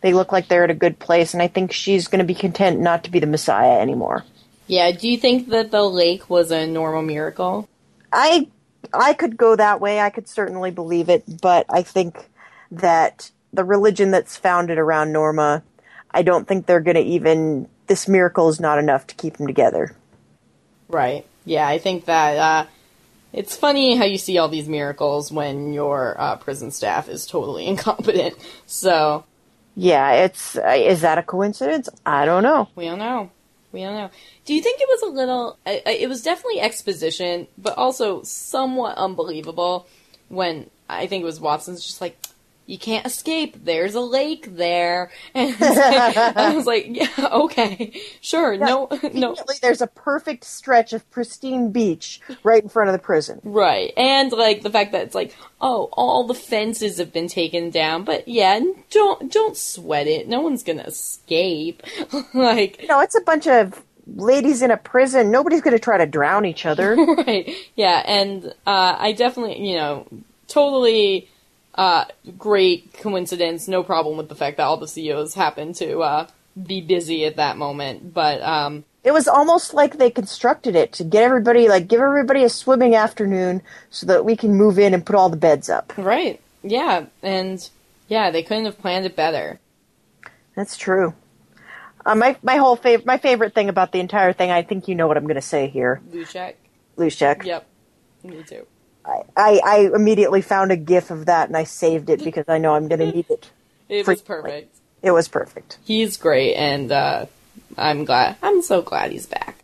They 0.00 0.12
look 0.12 0.32
like 0.32 0.48
they're 0.48 0.64
at 0.64 0.70
a 0.70 0.74
good 0.74 0.98
place, 0.98 1.34
and 1.34 1.42
I 1.42 1.48
think 1.48 1.72
she's 1.72 2.06
going 2.06 2.20
to 2.20 2.24
be 2.24 2.34
content 2.34 2.80
not 2.80 3.04
to 3.04 3.10
be 3.10 3.18
the 3.18 3.26
Messiah 3.26 3.80
anymore. 3.80 4.24
Yeah. 4.66 4.90
Do 4.92 5.08
you 5.08 5.18
think 5.18 5.48
that 5.48 5.70
the 5.70 5.82
lake 5.82 6.28
was 6.30 6.50
a 6.50 6.66
Norma 6.66 7.02
miracle? 7.02 7.68
I 8.12 8.48
I 8.92 9.14
could 9.14 9.36
go 9.36 9.56
that 9.56 9.80
way. 9.80 10.00
I 10.00 10.10
could 10.10 10.28
certainly 10.28 10.70
believe 10.70 11.08
it, 11.08 11.24
but 11.40 11.66
I 11.68 11.82
think 11.82 12.28
that 12.70 13.30
the 13.52 13.64
religion 13.64 14.10
that's 14.10 14.36
founded 14.36 14.78
around 14.78 15.12
Norma 15.12 15.62
I 16.10 16.22
don't 16.22 16.46
think 16.46 16.66
they're 16.66 16.80
going 16.80 16.96
to 16.96 17.02
even. 17.02 17.68
This 17.86 18.08
miracle 18.08 18.48
is 18.48 18.60
not 18.60 18.78
enough 18.78 19.06
to 19.08 19.14
keep 19.14 19.36
them 19.36 19.46
together. 19.46 19.94
Right. 20.88 21.26
Yeah, 21.44 21.66
I 21.66 21.78
think 21.78 22.04
that 22.06 22.36
uh, 22.36 22.66
it's 23.38 23.56
funny 23.56 23.94
how 23.94 24.04
you 24.04 24.18
see 24.18 24.36
all 24.36 24.48
these 24.48 24.68
miracles 24.68 25.30
when 25.30 25.72
your 25.72 26.20
uh, 26.20 26.34
prison 26.36 26.72
staff 26.72 27.08
is 27.08 27.24
totally 27.24 27.66
incompetent. 27.72 28.34
So. 28.66 29.24
Yeah, 29.76 30.10
it's 30.24 30.56
uh, 30.56 30.74
is 30.76 31.02
that 31.02 31.18
a 31.18 31.22
coincidence? 31.22 31.88
I 32.04 32.26
don't 32.26 32.42
know. 32.42 32.68
We 32.74 32.86
don't 32.86 32.98
know. 32.98 33.30
We 33.70 33.82
don't 33.82 33.94
know. 33.94 34.10
Do 34.44 34.54
you 34.54 34.60
think 34.60 34.80
it 34.80 34.88
was 34.88 35.02
a 35.02 35.14
little? 35.14 35.56
it 35.64 36.08
was 36.08 36.22
definitely 36.22 36.60
exposition, 36.60 37.46
but 37.56 37.78
also 37.78 38.22
somewhat 38.24 38.96
unbelievable 38.96 39.86
when 40.28 40.68
I 40.88 41.06
think 41.06 41.22
it 41.22 41.26
was 41.26 41.38
Watson's 41.38 41.84
just 41.86 42.00
like, 42.00 42.18
you 42.68 42.78
can't 42.78 43.06
escape. 43.06 43.64
There's 43.64 43.94
a 43.94 44.00
lake 44.00 44.54
there. 44.56 45.10
And 45.34 45.56
I 45.60 46.52
was 46.54 46.66
like, 46.66 46.86
yeah, 46.88 47.28
okay, 47.32 47.98
sure. 48.20 48.52
Yeah, 48.52 48.66
no, 48.66 48.88
no. 49.14 49.36
There's 49.62 49.80
a 49.80 49.86
perfect 49.86 50.44
stretch 50.44 50.92
of 50.92 51.08
pristine 51.10 51.70
beach 51.70 52.20
right 52.42 52.62
in 52.62 52.68
front 52.68 52.90
of 52.90 52.92
the 52.92 52.98
prison. 52.98 53.40
Right. 53.42 53.92
And 53.96 54.30
like 54.32 54.62
the 54.62 54.70
fact 54.70 54.92
that 54.92 55.02
it's 55.02 55.14
like, 55.14 55.34
oh, 55.60 55.88
all 55.92 56.26
the 56.26 56.34
fences 56.34 56.98
have 56.98 57.12
been 57.12 57.28
taken 57.28 57.70
down, 57.70 58.04
but 58.04 58.28
yeah, 58.28 58.60
don't, 58.90 59.32
don't 59.32 59.56
sweat 59.56 60.06
it. 60.06 60.28
No 60.28 60.40
one's 60.40 60.62
gonna 60.62 60.82
escape. 60.82 61.82
like, 62.34 62.84
know, 62.86 63.00
it's 63.00 63.16
a 63.16 63.22
bunch 63.22 63.46
of 63.46 63.82
ladies 64.06 64.60
in 64.60 64.70
a 64.70 64.76
prison. 64.76 65.30
Nobody's 65.30 65.62
gonna 65.62 65.78
try 65.78 65.96
to 65.98 66.06
drown 66.06 66.44
each 66.44 66.66
other. 66.66 66.96
right. 66.96 67.50
Yeah. 67.76 68.02
And, 68.04 68.46
uh, 68.66 68.96
I 68.98 69.12
definitely, 69.12 69.66
you 69.66 69.76
know, 69.76 70.06
totally, 70.48 71.30
uh, 71.78 72.04
great 72.36 72.92
coincidence, 72.92 73.68
no 73.68 73.84
problem 73.84 74.16
with 74.16 74.28
the 74.28 74.34
fact 74.34 74.56
that 74.56 74.64
all 74.64 74.76
the 74.76 74.88
COs 74.88 75.34
happen 75.34 75.72
to 75.74 76.00
uh, 76.00 76.26
be 76.60 76.80
busy 76.80 77.24
at 77.24 77.36
that 77.36 77.56
moment. 77.56 78.12
But 78.12 78.42
um, 78.42 78.84
it 79.04 79.12
was 79.12 79.28
almost 79.28 79.72
like 79.74 79.96
they 79.96 80.10
constructed 80.10 80.74
it 80.74 80.92
to 80.94 81.04
get 81.04 81.22
everybody, 81.22 81.68
like, 81.68 81.86
give 81.86 82.00
everybody 82.00 82.42
a 82.42 82.48
swimming 82.48 82.96
afternoon 82.96 83.62
so 83.90 84.06
that 84.06 84.24
we 84.24 84.34
can 84.34 84.56
move 84.56 84.80
in 84.80 84.92
and 84.92 85.06
put 85.06 85.14
all 85.14 85.28
the 85.28 85.36
beds 85.36 85.70
up. 85.70 85.92
Right. 85.96 86.40
Yeah. 86.64 87.06
And 87.22 87.70
yeah, 88.08 88.32
they 88.32 88.42
couldn't 88.42 88.64
have 88.64 88.80
planned 88.80 89.06
it 89.06 89.14
better. 89.14 89.60
That's 90.56 90.76
true. 90.76 91.14
Uh, 92.04 92.16
my 92.16 92.36
my 92.42 92.56
whole 92.56 92.74
favorite 92.74 93.06
my 93.06 93.18
favorite 93.18 93.54
thing 93.54 93.68
about 93.68 93.92
the 93.92 94.00
entire 94.00 94.32
thing, 94.32 94.50
I 94.50 94.62
think 94.62 94.88
you 94.88 94.94
know 94.94 95.06
what 95.06 95.16
I'm 95.16 95.24
going 95.24 95.34
to 95.36 95.42
say 95.42 95.68
here. 95.68 96.00
Luschek. 96.10 96.54
Luschek. 96.96 97.44
Yep. 97.44 97.66
Me 98.24 98.42
too. 98.42 98.66
I, 99.36 99.60
I, 99.64 99.90
immediately 99.94 100.42
found 100.42 100.70
a 100.70 100.76
GIF 100.76 101.10
of 101.10 101.26
that 101.26 101.48
and 101.48 101.56
I 101.56 101.64
saved 101.64 102.10
it 102.10 102.22
because 102.22 102.44
I 102.48 102.58
know 102.58 102.74
I'm 102.74 102.88
going 102.88 103.00
to 103.00 103.12
need 103.12 103.26
it. 103.30 103.50
It 103.88 104.06
was 104.06 104.20
perfect. 104.20 104.76
It 105.02 105.12
was 105.12 105.28
perfect. 105.28 105.78
He's 105.84 106.16
great, 106.16 106.54
and 106.54 106.90
uh, 106.90 107.26
I'm 107.76 108.04
glad. 108.04 108.36
I'm 108.42 108.62
so 108.62 108.82
glad 108.82 109.12
he's 109.12 109.26
back. 109.26 109.62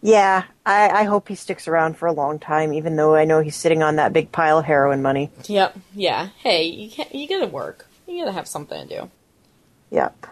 Yeah, 0.00 0.44
I, 0.66 0.88
I 0.88 1.04
hope 1.04 1.28
he 1.28 1.34
sticks 1.34 1.68
around 1.68 1.96
for 1.96 2.06
a 2.06 2.12
long 2.12 2.38
time, 2.38 2.72
even 2.72 2.96
though 2.96 3.14
I 3.14 3.24
know 3.24 3.40
he's 3.40 3.56
sitting 3.56 3.82
on 3.82 3.96
that 3.96 4.12
big 4.12 4.32
pile 4.32 4.58
of 4.58 4.64
heroin 4.64 5.02
money. 5.02 5.30
Yep. 5.44 5.78
Yeah. 5.94 6.28
Hey, 6.38 6.64
you 6.64 6.90
can't, 6.90 7.14
you 7.14 7.28
gotta 7.28 7.46
work. 7.46 7.86
You 8.06 8.20
gotta 8.20 8.32
have 8.32 8.48
something 8.48 8.88
to 8.88 9.00
do. 9.00 9.10
Yep. 9.90 10.26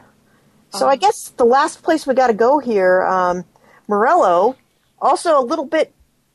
So 0.72 0.86
um, 0.86 0.90
I 0.90 0.97
guess 0.97 1.30
the 1.36 1.45
last 1.45 1.82
place 1.82 2.07
we 2.07 2.14
got 2.14 2.26
to 2.28 2.34
go 2.34 2.59
here, 2.59 3.03
um, 3.05 3.45
Morello, 3.88 4.57
also 5.01 5.38
a 5.38 5.45
little 5.45 5.66
bit 5.66 5.95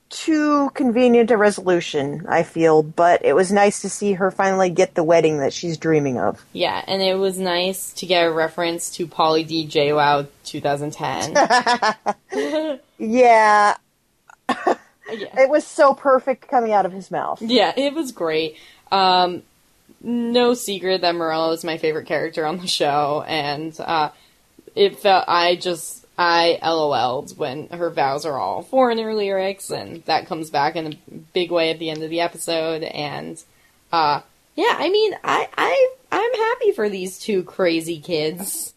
too 0.10 0.70
convenient 0.74 1.32
a 1.32 1.38
resolution, 1.38 2.26
I 2.28 2.44
feel, 2.44 2.84
but 2.84 3.26
it 3.26 3.34
was 3.34 3.52
nice 3.52 3.82
to 3.82 3.90
see 3.90 4.14
her 4.14 4.32
finally 4.32 4.70
get 4.70 4.96
the 4.96 5.04
wedding 5.04 5.40
that 5.40 5.54
she's 5.54 5.78
dreaming 5.78 6.18
of. 6.20 6.46
Yeah, 6.54 6.84
and 6.88 7.02
it 7.02 7.16
was 7.16 7.38
nice 7.38 7.92
to 7.94 8.06
get 8.06 8.26
a 8.26 8.32
reference 8.32 8.90
to 8.92 9.08
Pauly 9.08 9.46
D. 9.46 9.66
J. 9.66 9.94
Wow 9.94 10.28
2010. 10.44 11.34
yeah. 12.98 13.76
yeah. 14.50 14.76
It 15.10 15.50
was 15.50 15.66
so 15.66 15.94
perfect 15.94 16.48
coming 16.48 16.72
out 16.72 16.86
of 16.86 16.92
his 16.92 17.12
mouth. 17.12 17.42
Yeah, 17.42 17.74
it 17.76 17.94
was 17.94 18.12
great. 18.12 18.58
Um, 18.92 19.44
no 20.02 20.54
secret 20.54 21.02
that 21.02 21.16
Morello 21.16 21.52
is 21.52 21.64
my 21.64 21.78
favorite 21.78 22.08
character 22.08 22.46
on 22.46 22.58
the 22.58 22.68
show, 22.68 23.24
and 23.28 23.78
uh, 23.80 24.10
it 24.76 25.00
felt 25.00 25.26
I 25.28 25.56
just 25.56 25.97
I 26.18 26.58
LOL'd 26.64 27.38
when 27.38 27.68
her 27.68 27.92
vows 27.92 28.26
are 28.26 28.40
all 28.40 28.64
foreigner 28.64 29.14
lyrics, 29.14 29.70
and 29.70 30.04
that 30.06 30.28
comes 30.28 30.50
back 30.50 30.76
in 30.76 30.94
a 30.94 31.16
big 31.34 31.52
way 31.52 31.70
at 31.70 31.80
the 31.80 31.90
end 31.90 32.02
of 32.04 32.10
the 32.10 32.22
episode. 32.22 32.84
And 32.84 33.42
uh, 33.92 34.22
yeah, 34.56 34.76
I 34.78 34.90
mean, 34.90 35.14
I 35.24 35.48
I 35.56 35.90
I'm 36.12 36.34
happy 36.34 36.72
for 36.72 36.90
these 36.90 37.20
two 37.20 37.44
crazy 37.44 38.00
kids. 38.00 38.74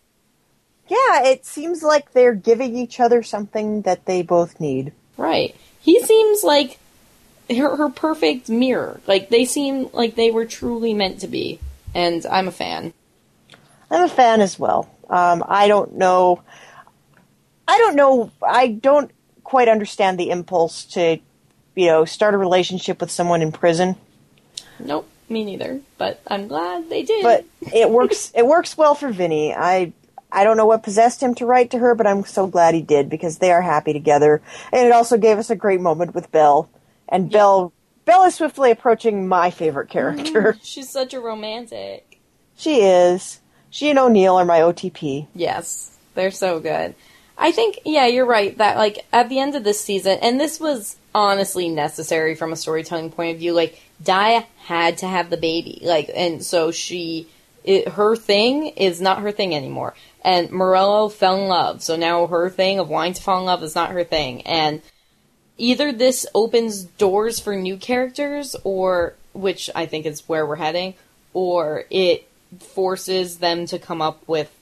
Yeah, 0.88 1.24
it 1.24 1.47
seems 1.47 1.82
like 1.82 2.12
they're 2.12 2.34
giving 2.34 2.76
each 2.76 3.01
other 3.01 3.22
something 3.22 3.82
that 3.82 4.05
they 4.07 4.22
both 4.22 4.61
need. 4.61 4.93
Right. 5.16 5.55
He 5.80 6.03
seems 6.03 6.43
like 6.43 6.78
her, 7.49 7.76
her 7.76 7.88
perfect 7.88 8.49
mirror. 8.49 9.01
Like 9.07 9.30
they 9.30 9.45
seem 9.45 9.88
like 9.93 10.14
they 10.14 10.30
were 10.30 10.47
truly 10.47 10.93
meant 10.93 11.20
to 11.20 11.28
be, 11.28 11.59
and 11.95 12.26
I'm 12.26 12.49
a 12.49 12.53
fan. 12.53 12.93
I'm 13.91 14.05
a 14.05 14.09
fan 14.09 14.41
as 14.41 14.59
well. 14.59 14.91
Um, 15.09 15.45
I 15.49 15.68
don't 15.68 15.95
know. 15.95 16.43
I 17.70 17.78
don't 17.78 17.94
know. 17.94 18.30
I 18.42 18.68
don't 18.68 19.10
quite 19.44 19.68
understand 19.68 20.18
the 20.18 20.30
impulse 20.30 20.84
to, 20.86 21.18
you 21.76 21.86
know, 21.86 22.04
start 22.04 22.34
a 22.34 22.38
relationship 22.38 23.00
with 23.00 23.10
someone 23.10 23.42
in 23.42 23.52
prison. 23.52 23.94
Nope, 24.80 25.08
me 25.28 25.44
neither. 25.44 25.80
But 25.96 26.20
I'm 26.26 26.48
glad 26.48 26.90
they 26.90 27.04
did. 27.04 27.22
But 27.22 27.44
it 27.72 27.88
works. 27.98 28.32
it 28.34 28.44
works 28.44 28.76
well 28.76 28.96
for 28.96 29.12
Vinny. 29.12 29.54
I 29.54 29.92
I 30.32 30.42
don't 30.42 30.56
know 30.56 30.66
what 30.66 30.82
possessed 30.82 31.22
him 31.22 31.34
to 31.36 31.46
write 31.46 31.70
to 31.70 31.78
her, 31.78 31.94
but 31.94 32.06
I'm 32.06 32.24
so 32.24 32.48
glad 32.48 32.74
he 32.74 32.82
did 32.82 33.08
because 33.08 33.38
they 33.38 33.52
are 33.52 33.62
happy 33.62 33.92
together. 33.92 34.42
And 34.72 34.86
it 34.86 34.92
also 34.92 35.16
gave 35.16 35.38
us 35.38 35.50
a 35.50 35.56
great 35.56 35.80
moment 35.80 36.14
with 36.14 36.32
Bell. 36.32 36.68
And 37.08 37.30
Bell 37.30 37.72
Bell 38.04 38.24
is 38.24 38.34
swiftly 38.34 38.72
approaching 38.72 39.28
my 39.28 39.50
favorite 39.52 39.88
mm-hmm. 39.88 40.24
character. 40.24 40.58
She's 40.64 40.90
such 40.90 41.14
a 41.14 41.20
romantic. 41.20 42.18
She 42.56 42.82
is. 42.82 43.40
She 43.70 43.90
and 43.90 43.98
O'Neill 43.98 44.34
are 44.34 44.44
my 44.44 44.58
OTP. 44.58 45.28
Yes, 45.34 45.96
they're 46.14 46.32
so 46.32 46.58
good. 46.58 46.96
I 47.43 47.53
think, 47.53 47.80
yeah, 47.86 48.07
you're 48.07 48.26
right. 48.26 48.57
That 48.59 48.76
like 48.76 49.07
at 49.12 49.30
the 49.30 49.38
end 49.38 49.57
of 49.57 49.64
this 49.64 49.80
season, 49.80 50.18
and 50.20 50.38
this 50.38 50.61
was 50.61 50.97
honestly 51.14 51.70
necessary 51.70 52.34
from 52.34 52.53
a 52.53 52.57
storytelling 52.57 53.11
point 53.11 53.32
of 53.32 53.38
view. 53.38 53.55
Like 53.55 53.80
Daya 54.05 54.45
had 54.59 54.99
to 54.99 55.09
have 55.09 55.30
the 55.30 55.38
baby, 55.38 55.80
like, 55.82 56.11
and 56.14 56.45
so 56.45 56.70
she, 56.70 57.26
it, 57.64 57.88
her 57.88 58.14
thing 58.14 58.66
is 58.68 59.01
not 59.01 59.22
her 59.22 59.32
thing 59.32 59.55
anymore. 59.55 59.95
And 60.22 60.51
Morello 60.51 61.09
fell 61.09 61.36
in 61.36 61.49
love, 61.49 61.82
so 61.82 61.97
now 61.97 62.26
her 62.26 62.51
thing 62.51 62.78
of 62.78 62.91
wanting 62.91 63.14
to 63.14 63.22
fall 63.22 63.41
in 63.41 63.47
love 63.47 63.62
is 63.62 63.74
not 63.74 63.91
her 63.91 64.05
thing. 64.05 64.43
And 64.43 64.82
either 65.57 65.93
this 65.93 66.26
opens 66.34 66.84
doors 66.84 67.41
for 67.41 67.57
new 67.57 67.78
characters, 67.78 68.55
or 68.64 69.14
which 69.32 69.70
I 69.74 69.86
think 69.86 70.05
is 70.05 70.28
where 70.28 70.45
we're 70.45 70.57
heading, 70.57 70.93
or 71.32 71.84
it 71.88 72.28
forces 72.59 73.38
them 73.38 73.64
to 73.66 73.78
come 73.78 74.03
up 74.03 74.28
with 74.28 74.55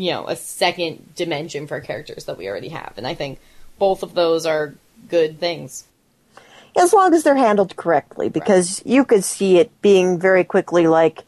you 0.00 0.10
know 0.10 0.26
a 0.26 0.36
second 0.36 1.14
dimension 1.14 1.66
for 1.66 1.80
characters 1.80 2.24
that 2.24 2.38
we 2.38 2.48
already 2.48 2.68
have. 2.68 2.94
And 2.96 3.06
i 3.06 3.14
think 3.14 3.38
both 3.78 4.02
of 4.02 4.14
those 4.14 4.46
are 4.46 4.74
good 5.08 5.38
things. 5.38 5.84
As 6.76 6.92
long 6.92 7.14
as 7.14 7.22
they're 7.22 7.36
handled 7.36 7.76
correctly, 7.76 8.28
because 8.28 8.82
you 8.84 9.04
could 9.04 9.24
see 9.24 9.58
it 9.58 9.70
being 9.82 10.18
very 10.18 10.44
quickly 10.44 10.86
like 10.86 11.24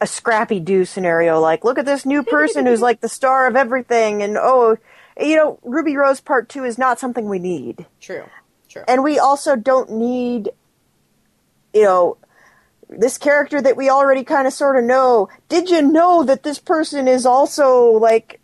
a 0.00 0.06
Scrappy-Doo 0.06 0.84
scenario, 0.84 1.40
like, 1.40 1.64
look 1.64 1.78
at 1.78 1.86
this 1.86 2.06
new 2.06 2.22
person 2.22 2.66
who's 2.66 2.80
like 2.80 3.00
the 3.00 3.08
star 3.08 3.46
of 3.46 3.56
everything, 3.56 4.22
and 4.22 4.36
oh, 4.38 4.76
you 5.20 5.36
know, 5.36 5.58
Ruby 5.62 5.96
Rose 5.96 6.20
Part 6.20 6.48
2 6.48 6.64
is 6.64 6.78
not 6.78 6.98
something 6.98 7.28
we 7.28 7.38
need. 7.38 7.86
true. 8.00 8.24
True. 8.68 8.84
And 8.86 9.02
we 9.02 9.18
also 9.18 9.56
don't 9.56 9.90
need, 9.90 10.50
you 11.72 11.82
know, 11.82 12.18
this 12.88 13.18
character 13.18 13.60
that 13.60 13.76
we 13.76 13.90
already 13.90 14.24
kind 14.24 14.46
of 14.46 14.52
sort 14.52 14.76
of 14.76 14.84
know. 14.84 15.28
Did 15.48 15.70
you 15.70 15.82
know 15.82 16.22
that 16.24 16.42
this 16.42 16.58
person 16.58 17.06
is 17.06 17.26
also 17.26 17.90
like, 17.92 18.40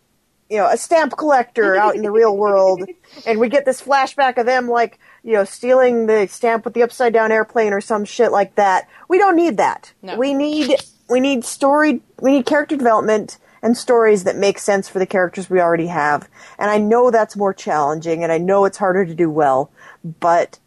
you 0.49 0.57
know, 0.57 0.67
a 0.67 0.77
stamp 0.77 1.17
collector 1.17 1.75
out 1.75 1.95
in 1.95 2.03
the 2.03 2.11
real 2.11 2.35
world? 2.35 2.83
And 3.25 3.39
we 3.39 3.47
get 3.47 3.63
this 3.63 3.81
flashback 3.81 4.37
of 4.37 4.45
them 4.45 4.67
like, 4.67 4.99
you 5.23 5.33
know, 5.33 5.45
stealing 5.45 6.05
the 6.05 6.27
stamp 6.27 6.65
with 6.65 6.73
the 6.73 6.83
upside 6.83 7.13
down 7.13 7.31
airplane 7.31 7.71
or 7.71 7.79
some 7.79 8.03
shit 8.03 8.29
like 8.29 8.55
that. 8.55 8.89
We 9.07 9.17
don't 9.17 9.37
need 9.37 9.55
that. 9.57 9.93
No. 10.01 10.17
We 10.17 10.33
need 10.33 10.75
we 11.09 11.21
need 11.21 11.45
story 11.45 12.01
we 12.19 12.31
need 12.31 12.45
character 12.45 12.75
development 12.75 13.37
and 13.61 13.75
stories 13.77 14.25
that 14.25 14.35
make 14.35 14.59
sense 14.59 14.89
for 14.89 14.99
the 14.99 15.05
characters 15.05 15.49
we 15.49 15.61
already 15.61 15.87
have. 15.87 16.29
And 16.59 16.69
I 16.69 16.77
know 16.77 17.09
that's 17.09 17.35
more 17.37 17.53
challenging 17.53 18.21
and 18.21 18.31
I 18.31 18.37
know 18.37 18.65
it's 18.65 18.77
harder 18.77 19.05
to 19.05 19.15
do 19.15 19.29
well, 19.29 19.71
but 20.19 20.59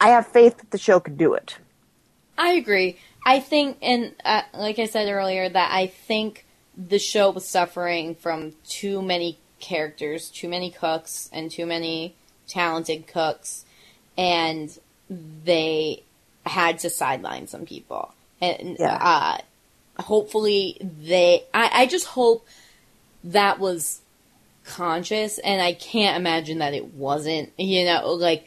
I 0.00 0.08
have 0.08 0.26
faith 0.26 0.58
that 0.58 0.70
the 0.70 0.78
show 0.78 1.00
can 1.00 1.16
do 1.16 1.34
it. 1.34 1.58
I 2.38 2.52
agree. 2.52 2.96
I 3.24 3.40
think, 3.40 3.78
and 3.82 4.14
uh, 4.24 4.42
like 4.54 4.78
I 4.78 4.86
said 4.86 5.08
earlier, 5.10 5.48
that 5.48 5.70
I 5.72 5.86
think 5.86 6.46
the 6.76 6.98
show 6.98 7.30
was 7.30 7.46
suffering 7.46 8.14
from 8.14 8.54
too 8.66 9.02
many 9.02 9.38
characters, 9.60 10.30
too 10.30 10.48
many 10.48 10.70
cooks, 10.70 11.28
and 11.32 11.50
too 11.50 11.66
many 11.66 12.14
talented 12.48 13.06
cooks, 13.06 13.64
and 14.16 14.76
they 15.44 16.02
had 16.46 16.78
to 16.80 16.90
sideline 16.90 17.46
some 17.46 17.66
people. 17.66 18.12
And 18.40 18.76
Yeah. 18.78 18.94
uh, 19.96 20.02
hopefully, 20.02 20.78
they. 20.80 21.44
I, 21.52 21.70
I 21.82 21.86
just 21.86 22.06
hope 22.06 22.46
that 23.24 23.58
was 23.58 24.00
conscious, 24.64 25.38
and 25.38 25.60
I 25.60 25.74
can't 25.74 26.16
imagine 26.16 26.58
that 26.58 26.72
it 26.74 26.94
wasn't. 26.94 27.52
You 27.58 27.84
know, 27.84 28.12
like 28.14 28.46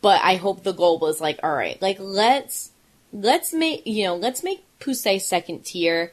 but 0.00 0.20
I 0.22 0.36
hope 0.36 0.62
the 0.62 0.72
goal 0.72 0.98
was 0.98 1.20
like, 1.20 1.40
all 1.42 1.54
right, 1.54 1.80
like 1.82 1.96
let's 2.00 2.70
let's 3.12 3.52
make 3.52 3.86
you 3.86 4.04
know 4.04 4.16
let's 4.16 4.42
make 4.42 4.64
Poussey 4.80 5.20
second 5.20 5.64
tier, 5.64 6.12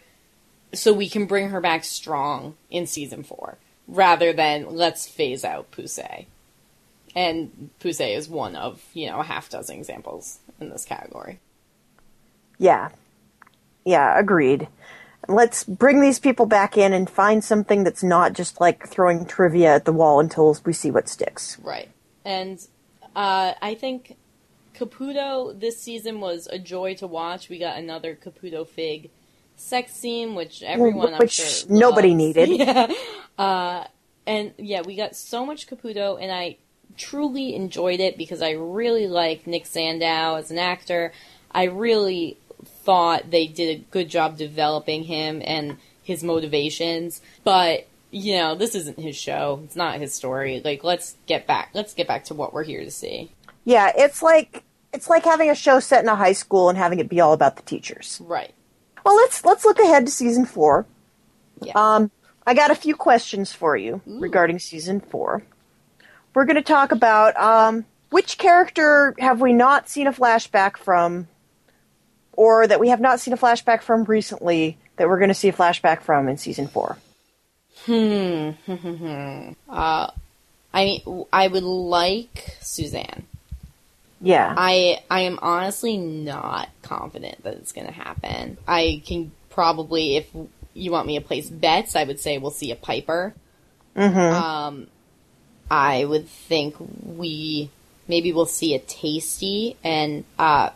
so 0.74 0.94
we 0.94 1.10
can 1.10 1.26
bring 1.26 1.50
her 1.50 1.62
back 1.62 1.84
strong 1.84 2.56
in 2.70 2.88
season 2.88 3.24
four, 3.24 3.58
rather 3.88 4.34
than 4.34 4.76
let's 4.76 5.08
phase 5.08 5.44
out 5.44 5.72
Poussey. 5.72 6.26
And 7.16 7.70
Poussey 7.80 8.16
is 8.16 8.28
one 8.28 8.56
of 8.56 8.84
you 8.94 9.08
know 9.08 9.20
a 9.20 9.24
half 9.24 9.50
dozen 9.50 9.78
examples 9.78 10.40
in 10.60 10.70
this 10.70 10.86
category. 10.86 11.40
Yeah. 12.58 12.90
Yeah, 13.86 14.18
agreed. 14.18 14.68
Let's 15.28 15.64
bring 15.64 16.02
these 16.02 16.20
people 16.20 16.46
back 16.46 16.78
in 16.78 16.94
and 16.94 17.10
find 17.10 17.44
something 17.44 17.84
that's 17.84 18.04
not 18.04 18.34
just 18.34 18.62
like 18.62 18.88
throwing 18.88 19.26
trivia 19.26 19.76
at 19.76 19.86
the 19.86 19.94
wall 19.94 20.20
until 20.20 20.58
we 20.66 20.74
see 20.74 20.92
what 20.92 21.10
sticks. 21.10 21.58
Right. 21.60 21.90
And 22.24 22.60
uh, 23.16 23.54
I 23.62 23.76
think 23.76 24.18
Caputo 24.78 25.58
this 25.60 25.82
season 25.82 26.20
was 26.20 26.48
a 26.48 26.60
joy 26.60 26.96
to 26.96 27.08
watch. 27.08 27.50
We 27.50 27.58
got 27.60 27.78
another 27.78 28.16
Caputo 28.16 28.68
Fig 28.68 29.10
sex 29.56 29.94
scene, 29.94 30.36
which 30.36 30.62
everyone 30.64 31.14
which 31.18 31.32
sure 31.34 31.70
nobody 31.70 32.10
loves. 32.10 32.18
needed. 32.18 32.50
Yeah. 32.60 32.94
Uh, 33.38 33.86
and 34.28 34.54
yeah, 34.58 34.82
we 34.82 34.96
got 34.96 35.16
so 35.16 35.46
much 35.46 35.68
Caputo, 35.68 36.22
and 36.22 36.32
I 36.32 36.58
truly 36.98 37.56
enjoyed 37.56 38.00
it 38.00 38.18
because 38.18 38.42
I 38.42 38.52
really 38.52 39.08
like 39.08 39.46
Nick 39.46 39.66
Sandow 39.66 40.36
as 40.36 40.52
an 40.52 40.58
actor. 40.58 41.12
I 41.52 41.64
really 41.66 42.38
thought 42.84 43.32
they 43.32 43.48
did 43.48 43.80
a 43.80 43.84
good 43.92 44.10
job 44.10 44.38
developing 44.38 45.04
him 45.04 45.42
and 45.46 45.78
his 46.04 46.24
motivations, 46.24 47.22
but 47.44 47.88
you 48.12 48.36
know, 48.38 48.56
this 48.56 48.76
isn't 48.76 48.98
his 49.00 49.16
show. 49.16 49.62
It's 49.66 49.76
not 49.76 50.00
his 50.00 50.14
story. 50.14 50.62
Like, 50.64 50.84
let's 50.86 51.16
get 51.28 51.46
back. 51.46 51.72
Let's 51.74 51.94
get 51.94 52.08
back 52.08 52.24
to 52.26 52.34
what 52.34 52.54
we're 52.54 52.64
here 52.64 52.84
to 52.86 52.92
see. 52.92 53.32
Yeah, 53.66 53.92
it's 53.96 54.22
like 54.24 54.64
it's 54.96 55.10
like 55.10 55.26
having 55.26 55.50
a 55.50 55.56
show 55.56 55.80
set 55.82 56.02
in 56.02 56.10
a 56.10 56.16
high 56.16 56.32
school 56.32 56.70
and 56.70 56.78
having 56.78 57.00
it 57.00 57.10
be 57.10 57.20
all 57.20 57.34
about 57.34 57.58
the 57.58 57.62
teachers. 57.64 58.22
Right. 58.24 58.54
Well, 59.06 59.16
let's 59.16 59.44
let's 59.44 59.66
look 59.66 59.78
ahead 59.78 60.06
to 60.06 60.12
season 60.12 60.46
4. 60.46 60.86
Yeah. 61.62 61.74
Um 61.76 62.12
I 62.48 62.54
got 62.54 62.72
a 62.72 62.76
few 62.76 62.96
questions 62.96 63.52
for 63.52 63.76
you 63.76 64.02
regarding 64.06 64.60
season 64.60 65.02
4. 65.02 65.44
We're 66.34 66.46
going 66.46 66.56
to 66.56 66.62
talk 66.62 66.92
about 66.92 67.36
um 67.38 67.86
which 68.10 68.38
character 68.38 69.14
have 69.20 69.42
we 69.42 69.52
not 69.52 69.90
seen 69.90 70.08
a 70.08 70.14
flashback 70.14 70.78
from 70.78 71.28
or 72.34 72.66
that 72.66 72.80
we 72.80 72.90
have 72.90 73.02
not 73.02 73.20
seen 73.20 73.34
a 73.34 73.38
flashback 73.38 73.82
from 73.82 74.06
recently 74.06 74.78
that 74.96 75.10
we're 75.10 75.20
going 75.20 75.30
to 75.30 75.36
see 75.36 75.50
a 75.50 75.54
flashback 75.54 76.02
from 76.02 76.30
in 76.30 76.38
season 76.38 76.68
4. 76.68 76.98
Hmm. 77.86 78.52
uh, 79.70 80.12
I 80.74 80.84
mean, 80.86 81.26
I 81.32 81.48
would 81.48 81.64
like 81.64 82.58
Suzanne. 82.62 83.26
Yeah. 84.22 84.54
I 84.58 85.02
I 85.10 85.22
am 85.22 85.40
honestly 85.42 85.98
not 85.98 86.70
confident 86.82 87.44
that 87.44 87.56
it's 87.56 87.72
going 87.72 87.88
to 87.88 87.94
happen. 87.94 88.58
I 88.68 89.02
can 89.06 89.32
probably, 89.50 90.18
if 90.18 90.30
you 90.74 90.92
want 90.92 91.08
me 91.08 91.18
to 91.20 91.26
place 91.26 91.50
bets, 91.50 91.96
I 91.96 92.04
would 92.04 92.20
say 92.20 92.38
we'll 92.38 92.52
see 92.52 92.72
a 92.72 92.76
Piper. 92.76 93.34
Um, 94.20 94.88
I 95.70 96.06
would 96.06 96.28
think 96.28 96.76
we 97.04 97.70
maybe 98.08 98.34
we'll 98.34 98.46
see 98.46 98.76
a 98.76 98.80
Taystee, 98.80 99.76
and 99.84 100.26
uh, 100.38 100.72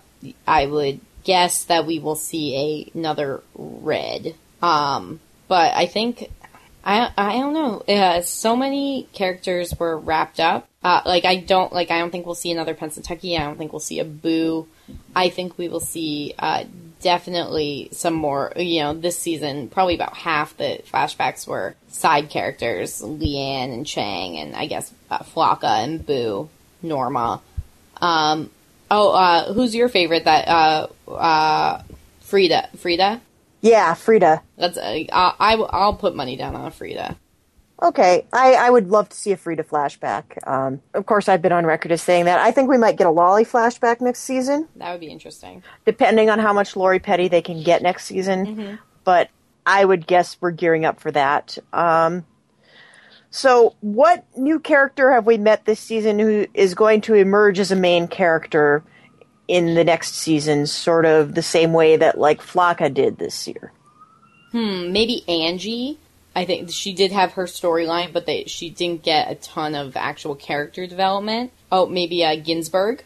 I 0.48 0.66
would 0.66 1.00
guess 1.24 1.66
that 1.66 1.86
we 1.86 2.00
will 2.00 2.16
see 2.16 2.90
a, 2.94 2.98
another 2.98 3.44
Red. 3.56 4.36
Um, 4.62 5.20
but 5.48 5.76
I 5.76 5.86
think 5.86 6.32
I 6.84 7.12
I 7.18 7.34
don't 7.34 7.54
know. 7.54 7.82
Uh, 7.88 8.22
so 8.22 8.56
many 8.56 9.08
characters 9.14 9.78
were 9.78 9.98
wrapped 9.98 10.40
up. 10.40 10.69
Uh, 10.82 11.02
like 11.06 11.26
I 11.26 11.36
don't 11.36 11.74
like. 11.74 11.92
I 11.92 12.00
don't 12.00 12.10
think 12.10 12.26
we'll 12.26 12.36
see 12.36 12.52
another 12.52 12.74
Pennsatucky. 12.74 13.38
I 13.38 13.44
don't 13.44 13.58
think 13.58 13.74
we'll 13.74 13.82
see 13.82 14.00
a 14.00 14.06
Boo. 14.06 14.66
I 15.14 15.30
think 15.30 15.58
we 15.58 15.68
will 15.68 15.82
see 15.82 16.34
uh, 16.40 16.64
definitely 17.02 17.90
some 17.92 18.14
more. 18.14 18.54
You 18.56 18.82
know, 18.82 18.94
this 18.94 19.20
season 19.20 19.68
probably 19.68 19.96
about 19.96 20.16
half 20.16 20.56
the 20.56 20.82
flashbacks 20.90 21.46
were 21.46 21.76
side 21.90 22.30
characters: 22.30 23.02
Leanne 23.02 23.74
and 23.74 23.86
Chang, 23.86 24.38
and 24.38 24.56
I 24.56 24.68
guess 24.68 24.94
uh, 25.12 25.20
Flocka 25.20 25.84
and 25.84 26.06
Boo, 26.06 26.48
Norma. 26.82 27.42
Um, 27.98 28.50
oh, 28.90 29.12
uh, 29.12 29.54
who's 29.54 29.76
your 29.76 29.90
favorite? 29.90 30.24
That 30.24 30.48
uh, 30.48 30.88
uh, 31.12 31.84
Frida. 32.22 32.70
Frida. 32.78 33.20
yeah, 33.60 33.94
Frida. 33.96 34.42
That's 34.56 34.78
uh, 34.78 35.04
I, 35.12 35.56
I'll 35.56 35.96
put 35.96 36.16
money 36.16 36.38
down 36.38 36.56
on 36.56 36.72
Frida. 36.72 37.18
Okay, 37.82 38.26
I, 38.34 38.56
I 38.56 38.70
would 38.70 38.90
love 38.90 39.08
to 39.10 39.16
see 39.16 39.32
a 39.32 39.38
Frida 39.38 39.64
flashback. 39.64 40.46
Um, 40.46 40.82
of 40.94 41.06
course, 41.06 41.30
I've 41.30 41.42
been 41.42 41.54
on 41.54 41.66
record 41.66 41.92
as 41.94 42.02
saying 42.02 42.26
that. 42.26 42.38
I 42.40 42.52
think 42.52 42.70
we 42.70 42.78
might 42.78 42.98
get 42.98 43.08
a 43.08 43.12
Lolly 43.12 43.46
flashback 43.46 44.02
next 44.02 44.20
season, 44.20 44.68
That 44.76 44.92
would 44.92 45.00
be 45.00 45.08
interesting. 45.08 45.64
depending 45.86 46.30
on 46.30 46.40
how 46.40 46.52
much 46.52 46.76
Lori 46.76 47.00
Petty 47.00 47.30
they 47.30 47.42
can 47.42 47.64
get 47.64 47.82
next 47.82 48.06
season. 48.06 48.80
But 49.06 49.30
I 49.66 49.86
would 49.86 50.08
guess 50.08 50.36
we're 50.42 50.52
gearing 50.52 50.84
up 50.84 51.00
for 51.00 51.12
that. 51.12 51.58
Um, 51.72 52.26
so, 53.32 53.76
what 53.82 54.26
new 54.36 54.60
character 54.60 55.12
have 55.12 55.26
we 55.26 55.38
met 55.38 55.64
this 55.66 55.80
season 55.80 56.20
who 56.20 56.48
is 56.54 56.74
going 56.74 57.02
to 57.02 57.14
emerge 57.14 57.60
as 57.60 57.72
a 57.72 57.76
main 57.76 58.08
character 58.08 58.84
in 59.48 59.76
the 59.76 59.84
next 59.84 60.16
season, 60.16 60.66
sort 60.68 61.06
of 61.06 61.34
the 61.36 61.42
same 61.44 61.72
way 61.72 61.96
that 61.96 62.18
like 62.18 62.42
Flocka 62.42 62.94
did 62.94 63.18
this 63.20 63.48
year? 63.48 63.72
Hmm, 64.52 64.92
maybe 64.92 65.24
Angie. 65.30 65.98
I 66.40 66.46
think 66.46 66.70
she 66.72 66.94
did 66.94 67.12
have 67.12 67.34
her 67.34 67.46
storyline, 67.46 68.14
but 68.14 68.26
they 68.26 68.46
she 68.46 68.70
didn't 68.70 69.04
get 69.04 69.32
a 69.32 69.36
ton 69.36 69.76
of 69.76 69.96
actual 69.98 70.36
character 70.36 70.88
development. 70.88 71.52
Oh, 71.72 71.86
maybe 71.86 72.24
uh, 72.24 72.36
Ginsburg. 72.36 73.04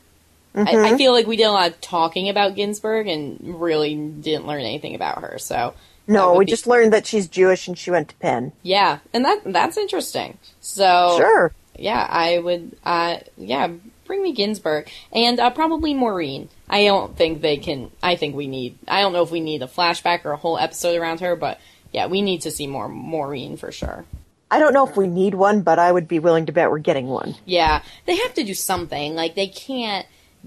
I, 0.56 0.92
I 0.94 0.98
feel 0.98 1.14
like 1.14 1.26
we 1.26 1.36
did 1.36 1.46
a 1.46 1.52
lot 1.52 1.72
of 1.72 1.82
talking 1.82 2.30
about 2.30 2.56
Ginsburg 2.56 3.08
and 3.08 3.60
really 3.60 3.96
didn't 3.96 4.46
learn 4.46 4.62
anything 4.62 4.94
about 4.94 5.22
her. 5.24 5.40
So 5.40 5.74
No, 6.08 6.36
we 6.36 6.46
be- 6.46 6.52
just 6.52 6.68
learned 6.68 6.94
that 6.94 7.08
she's 7.08 7.28
Jewish 7.28 7.68
and 7.68 7.76
she 7.76 7.90
went 7.90 8.10
to 8.10 8.16
Penn. 8.18 8.52
yeah, 8.62 9.00
and 9.14 9.26
that 9.26 9.42
that's 9.46 9.78
interesting. 9.78 10.38
So 10.62 11.16
Sure. 11.18 11.52
yeah, 11.78 12.06
I 12.10 12.38
would. 12.38 12.78
Uh, 12.86 13.18
yeah, 13.36 13.70
bring 14.06 14.22
me 14.22 14.32
Ginsburg 14.34 14.90
and 15.12 15.40
uh, 15.40 15.50
probably 15.50 15.94
Maureen. 15.96 16.50
I 16.70 16.86
don't 16.86 17.18
think 17.18 17.42
they 17.42 17.58
can. 17.58 17.90
I 18.04 18.16
think 18.16 18.36
we 18.36 18.46
need. 18.46 18.78
I 18.88 19.02
don't 19.02 19.14
know 19.14 19.24
if 19.24 19.32
we 19.32 19.40
need 19.42 19.64
a 19.64 19.68
flashback 19.68 20.24
or 20.24 20.34
a 20.34 20.38
whole 20.38 20.60
episode 20.60 20.96
around 21.00 21.22
her, 21.22 21.36
but 21.36 21.60
yeah, 21.94 22.08
we 22.08 22.22
need 22.22 22.42
to 22.42 22.52
see 22.52 22.68
more 22.68 22.90
Maureen 22.90 23.56
for 23.56 23.72
sure. 23.72 24.06
I 24.52 24.60
don't 24.60 24.74
know 24.74 24.88
if 24.88 24.98
we 24.98 25.08
need 25.08 25.34
one, 25.34 25.62
but 25.62 25.80
I 25.80 25.92
would 25.92 26.08
be 26.08 26.20
willing 26.20 26.46
to 26.48 26.52
bet 26.52 26.70
we're 26.70 26.80
getting 26.80 27.08
one. 27.08 27.36
Yeah, 27.46 27.82
they 28.06 28.16
have 28.18 28.34
to 28.36 28.44
do 28.44 28.54
something. 28.54 29.16
Like 29.16 29.36
they 29.36 29.48
can't 29.48 30.06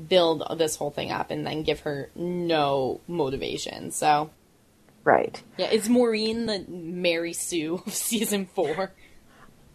build 0.08 0.44
this 0.58 0.76
whole 0.76 0.90
thing 0.90 1.10
up 1.10 1.30
and 1.30 1.46
then 1.46 1.62
give 1.62 1.80
her 1.80 2.10
no 2.14 3.00
motivation. 3.08 3.90
So 3.90 4.30
Right. 5.04 5.40
yeah, 5.56 5.70
is 5.70 5.88
Maureen 5.88 6.46
the 6.46 6.64
Mary 6.68 7.32
Sue 7.32 7.82
of 7.86 7.94
season 7.94 8.46
four? 8.46 8.92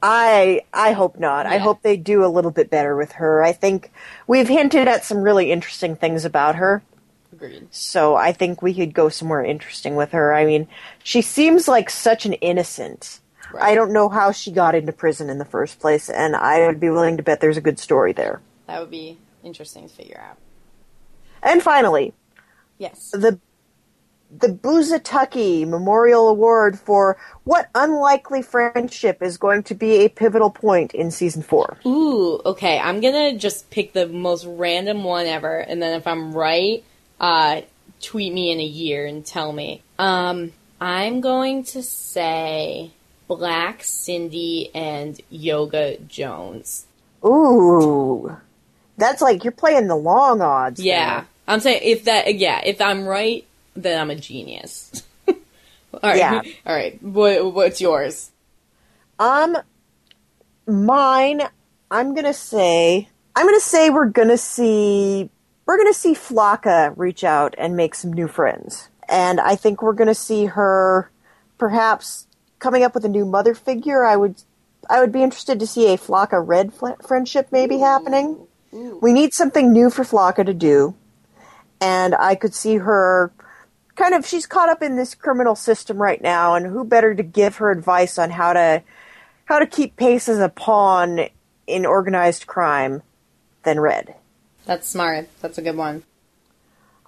I 0.03 0.61
I 0.74 0.93
hope 0.93 1.19
not. 1.19 1.45
I 1.45 1.57
hope 1.57 1.82
they 1.84 1.95
do 1.97 2.26
a 2.26 2.28
little 2.28 2.51
bit 2.51 2.69
better 2.69 2.95
with 2.95 3.11
her. 3.13 3.43
I 3.43 3.51
think 3.53 3.91
we've 4.28 4.47
hinted 4.47 4.88
at 4.88 5.05
some 5.05 5.19
really 5.19 5.51
interesting 5.51 5.95
things 5.95 6.26
about 6.26 6.55
her. 6.55 6.82
Agreed. 7.34 7.67
So 7.71 8.15
I 8.15 8.34
think 8.34 8.61
we 8.61 8.73
could 8.73 8.93
go 8.93 9.09
somewhere 9.09 9.43
interesting 9.43 9.95
with 9.95 10.11
her. 10.11 10.34
I 10.34 10.45
mean, 10.45 10.67
she 11.03 11.21
seems 11.21 11.67
like 11.67 11.89
such 11.89 12.25
an 12.25 12.34
innocent. 12.34 13.19
Right. 13.53 13.71
I 13.71 13.75
don't 13.75 13.91
know 13.93 14.09
how 14.09 14.32
she 14.32 14.51
got 14.51 14.75
into 14.75 14.91
prison 14.91 15.29
in 15.29 15.38
the 15.38 15.45
first 15.45 15.79
place, 15.79 16.09
and 16.09 16.36
I 16.36 16.65
would 16.67 16.79
be 16.79 16.89
willing 16.89 17.17
to 17.17 17.23
bet 17.23 17.41
there's 17.41 17.57
a 17.57 17.61
good 17.61 17.79
story 17.79 18.13
there. 18.13 18.41
That 18.67 18.79
would 18.79 18.91
be 18.91 19.17
interesting 19.43 19.88
to 19.88 19.93
figure 19.93 20.21
out. 20.21 20.38
And 21.43 21.61
finally, 21.61 22.13
Yes. 22.77 23.11
the 23.11 23.39
the 24.36 24.47
Boozatucky 24.47 25.67
Memorial 25.67 26.29
Award 26.29 26.79
for 26.79 27.17
what 27.43 27.69
unlikely 27.75 28.41
friendship 28.41 29.21
is 29.21 29.38
going 29.38 29.63
to 29.63 29.75
be 29.75 30.05
a 30.05 30.09
pivotal 30.09 30.49
point 30.49 30.93
in 30.93 31.11
season 31.11 31.43
four. 31.43 31.77
Ooh, 31.86 32.39
okay. 32.45 32.79
I'm 32.79 33.01
gonna 33.01 33.38
just 33.38 33.69
pick 33.69 33.91
the 33.91 34.07
most 34.07 34.45
random 34.45 35.03
one 35.03 35.25
ever, 35.25 35.57
and 35.59 35.82
then 35.82 35.93
if 35.97 36.07
I'm 36.07 36.32
right, 36.34 36.84
uh, 37.22 37.61
tweet 38.01 38.34
me 38.34 38.51
in 38.51 38.59
a 38.59 38.65
year 38.65 39.05
and 39.05 39.26
tell 39.26 39.53
me. 39.53 39.84
Um, 39.97 40.51
I'm 40.82 41.22
going 41.22 41.63
to 41.65 41.84
say 41.84 42.91
Black 43.28 43.84
Cindy 43.84 44.72
and 44.74 45.22
Yoga 45.30 45.97
Jones. 45.99 46.88
Ooh, 47.24 48.36
that's 48.97 49.22
like 49.22 49.43
you're 49.43 49.51
playing 49.51 49.88
the 49.88 49.95
long 49.95 50.41
odds. 50.41 50.80
there. 50.80 50.88
Yeah, 50.88 51.24
I'm 51.47 51.59
saying 51.59 51.82
if 51.84 52.05
that, 52.05 52.36
yeah, 52.36 52.61
if 52.65 52.82
I'm 52.82 53.05
right, 53.05 53.45
then 53.76 54.01
I'm 54.01 54.09
a 54.09 54.15
genius. 54.15 55.03
all 55.28 55.36
right, 56.01 56.17
Yeah. 56.17 56.41
all 56.65 56.76
right. 56.76 57.01
What, 57.03 57.53
what's 57.53 57.80
yours? 57.80 58.32
Um, 59.19 59.55
mine. 60.65 61.43
I'm 61.91 62.15
gonna 62.15 62.34
say. 62.34 63.07
I'm 63.36 63.45
gonna 63.45 63.59
say 63.59 63.89
we're 63.91 64.05
gonna 64.07 64.38
see. 64.38 65.30
We're 65.72 65.78
gonna 65.78 65.93
see 65.93 66.13
Flocka 66.13 66.93
reach 66.97 67.24
out 67.24 67.55
and 67.57 67.78
make 67.78 67.95
some 67.95 68.11
new 68.11 68.28
friends, 68.28 68.89
and 69.07 69.39
I 69.39 69.55
think 69.55 69.82
we're 69.82 69.93
gonna 69.93 70.13
see 70.13 70.47
her, 70.47 71.09
perhaps 71.57 72.28
coming 72.59 72.84
up 72.84 72.93
with 72.93 73.05
a 73.05 73.07
new 73.07 73.24
mother 73.24 73.53
figure. 73.53 74.03
I 74.03 74.17
would. 74.17 74.36
I 74.89 74.99
would 74.99 75.13
be 75.13 75.24
interested 75.24 75.61
to 75.61 75.65
see 75.65 75.93
a 75.93 75.97
Flocka 75.97 76.45
Red 76.45 76.74
fl- 76.74 76.99
friendship 77.07 77.53
maybe 77.53 77.78
happening. 77.78 78.47
We 78.74 79.13
need 79.13 79.34
something 79.34 79.72
new 79.72 79.89
for 79.89 80.03
Flocka 80.03 80.45
to 80.45 80.53
do, 80.53 80.93
and 81.80 82.15
I 82.15 82.36
could 82.36 82.53
see 82.53 82.76
her 82.76 83.32
kind 83.95 84.13
of. 84.13 84.28
She's 84.28 84.45
caught 84.45 84.67
up 84.67 84.84
in 84.84 84.97
this 84.97 85.15
criminal 85.15 85.55
system 85.55 86.01
right 86.01 86.22
now, 86.22 86.53
and 86.53 86.65
who 86.65 86.84
better 86.84 87.15
to 87.15 87.24
give 87.24 87.55
her 87.55 87.72
advice 87.72 88.19
on 88.19 88.32
how 88.32 88.51
to 88.51 88.84
how 89.45 89.57
to 89.57 89.65
keep 89.65 89.95
pace 89.95 90.28
as 90.28 90.39
a 90.39 90.49
pawn 90.49 91.30
in 91.65 91.86
organized 91.86 92.45
crime 92.45 93.03
than 93.63 93.80
Red. 93.80 94.15
That's 94.66 94.88
smart. 94.88 95.30
That's 95.41 95.57
a 95.57 95.62
good 95.62 95.78
one. 95.78 96.03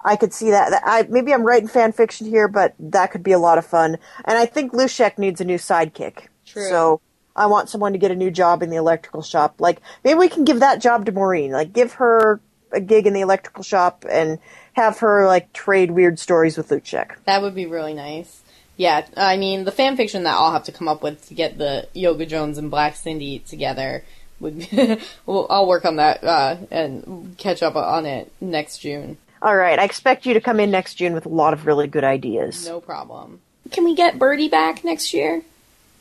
I 0.04 0.16
could 0.16 0.34
see 0.34 0.50
that. 0.50 0.82
I, 0.84 1.06
maybe 1.08 1.32
I'm 1.32 1.44
writing 1.44 1.68
fan 1.68 1.92
fiction 1.92 2.26
here, 2.26 2.46
but 2.46 2.74
that 2.78 3.10
could 3.10 3.22
be 3.22 3.32
a 3.32 3.38
lot 3.38 3.56
of 3.56 3.64
fun. 3.64 3.96
And 4.24 4.36
I 4.36 4.44
think 4.44 4.72
Luschek 4.72 5.16
needs 5.16 5.40
a 5.40 5.44
new 5.44 5.56
sidekick. 5.56 6.26
True. 6.44 6.68
So 6.68 7.00
I 7.34 7.46
want 7.46 7.70
someone 7.70 7.92
to 7.92 7.98
get 7.98 8.10
a 8.10 8.16
new 8.16 8.30
job 8.30 8.62
in 8.62 8.68
the 8.70 8.76
electrical 8.76 9.22
shop. 9.22 9.60
Like 9.60 9.80
maybe 10.04 10.18
we 10.18 10.28
can 10.28 10.44
give 10.44 10.60
that 10.60 10.82
job 10.82 11.06
to 11.06 11.12
Maureen. 11.12 11.52
Like 11.52 11.72
give 11.72 11.94
her 11.94 12.40
a 12.70 12.80
gig 12.80 13.06
in 13.06 13.14
the 13.14 13.22
electrical 13.22 13.62
shop 13.62 14.04
and 14.08 14.38
have 14.74 14.98
her 14.98 15.26
like 15.26 15.52
trade 15.52 15.90
weird 15.90 16.18
stories 16.18 16.56
with 16.56 16.68
Luschek. 16.68 17.12
That 17.24 17.40
would 17.40 17.54
be 17.54 17.66
really 17.66 17.94
nice. 17.94 18.42
Yeah, 18.76 19.06
I 19.16 19.36
mean, 19.36 19.64
the 19.64 19.70
fan 19.70 19.96
fiction 19.96 20.24
that 20.24 20.34
I'll 20.34 20.52
have 20.52 20.64
to 20.64 20.72
come 20.72 20.88
up 20.88 21.00
with 21.00 21.28
to 21.28 21.34
get 21.34 21.58
the 21.58 21.86
Yoga 21.94 22.26
Jones 22.26 22.58
and 22.58 22.72
Black 22.72 22.96
Cindy 22.96 23.38
together 23.38 24.04
would. 24.40 24.66
well, 25.26 25.46
I'll 25.50 25.66
work 25.66 25.84
on 25.84 25.96
that 25.96 26.22
uh, 26.24 26.56
and 26.70 27.34
catch 27.38 27.62
up 27.62 27.76
on 27.76 28.06
it 28.06 28.30
next 28.40 28.78
June. 28.78 29.16
All 29.42 29.54
right, 29.54 29.78
I 29.78 29.84
expect 29.84 30.24
you 30.24 30.34
to 30.34 30.40
come 30.40 30.58
in 30.58 30.70
next 30.70 30.94
June 30.94 31.12
with 31.12 31.26
a 31.26 31.30
lot 31.30 31.52
of 31.52 31.66
really 31.66 31.86
good 31.86 32.04
ideas. 32.04 32.66
No 32.66 32.80
problem. 32.80 33.40
Can 33.70 33.84
we 33.84 33.94
get 33.94 34.18
Berdie 34.18 34.50
back 34.50 34.84
next 34.84 35.12
year? 35.12 35.42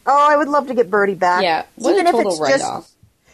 Oh, 0.06 0.28
I 0.32 0.38
would 0.38 0.48
love 0.48 0.68
to 0.68 0.74
get 0.74 0.90
Berdie 0.90 1.18
back. 1.18 1.44
Yeah, 1.44 1.66
what 1.76 1.92
even 1.92 2.06
a 2.08 2.10
if 2.10 2.16
total 2.16 2.32
it's 2.32 2.42
write 2.42 2.52
just 2.52 2.66
off. 2.66 2.92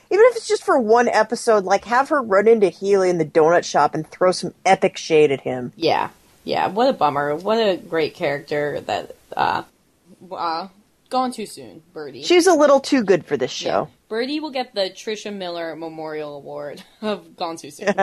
even 0.10 0.26
if 0.30 0.38
it's 0.38 0.48
just 0.48 0.64
for 0.64 0.80
one 0.80 1.08
episode, 1.08 1.64
like 1.64 1.86
have 1.86 2.10
her 2.10 2.22
run 2.22 2.48
into 2.48 2.70
Healy 2.70 3.10
in 3.10 3.18
the 3.18 3.26
donut 3.26 3.64
shop 3.64 3.94
and 3.94 4.10
throw 4.10 4.32
some 4.32 4.54
epic 4.66 4.98
shade 4.98 5.32
at 5.32 5.42
him. 5.42 5.74
Yeah, 5.76 6.10
yeah. 6.44 6.68
What 6.68 6.90
a 6.90 6.94
bummer. 6.94 7.36
What 7.36 7.58
a 7.58 7.78
great 7.78 8.16
character 8.16 8.82
that. 8.82 9.16
Uh, 9.36 9.64
uh, 10.32 10.68
gone 11.10 11.32
too 11.32 11.46
soon, 11.46 11.82
Berdie. 11.94 12.26
She's 12.26 12.48
a 12.48 12.54
little 12.54 12.80
too 12.80 13.04
good 13.04 13.26
for 13.26 13.38
this 13.38 13.52
Yeah. 13.62 13.88
Berdie 14.10 14.42
will 14.42 14.52
get 14.52 14.74
the 14.74 14.90
Tricia 14.90 15.34
Miller 15.34 15.76
Memorial 15.76 16.36
Award 16.36 16.84
of 17.02 17.36
Gone 17.36 17.58
Too 17.58 17.72
Soon. 17.72 17.94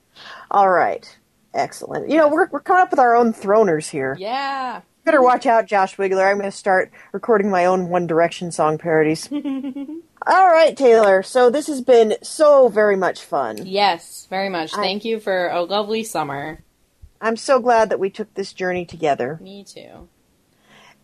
All 0.50 0.70
right, 0.70 1.18
excellent. 1.52 2.08
You 2.08 2.16
know, 2.18 2.28
we're 2.28 2.48
we're 2.50 2.60
coming 2.60 2.82
up 2.82 2.90
with 2.90 3.00
our 3.00 3.14
own 3.16 3.32
throners 3.32 3.88
here. 3.90 4.16
yeah. 4.18 4.82
Better 5.04 5.22
watch 5.22 5.46
out, 5.46 5.66
Josh 5.66 5.96
Wigler. 5.98 6.28
I'm 6.28 6.38
going 6.38 6.50
to 6.50 6.56
start 6.56 6.90
recording 7.12 7.48
my 7.48 7.64
own 7.64 7.88
One 7.90 8.08
Direction 8.08 8.50
song 8.50 8.76
parodies. 8.76 9.28
All 10.26 10.48
right, 10.48 10.76
Taylor. 10.76 11.22
So 11.22 11.48
this 11.48 11.68
has 11.68 11.80
been 11.80 12.16
so 12.22 12.66
very 12.68 12.96
much 12.96 13.22
fun. 13.22 13.58
Yes, 13.64 14.26
very 14.28 14.48
much. 14.48 14.74
I- 14.74 14.78
Thank 14.82 15.04
you 15.04 15.20
for 15.20 15.46
a 15.50 15.62
lovely 15.62 16.02
summer. 16.02 16.58
I'm 17.20 17.36
so 17.36 17.60
glad 17.60 17.90
that 17.90 18.00
we 18.00 18.10
took 18.10 18.34
this 18.34 18.52
journey 18.52 18.84
together. 18.84 19.38
Me 19.40 19.62
too. 19.62 20.08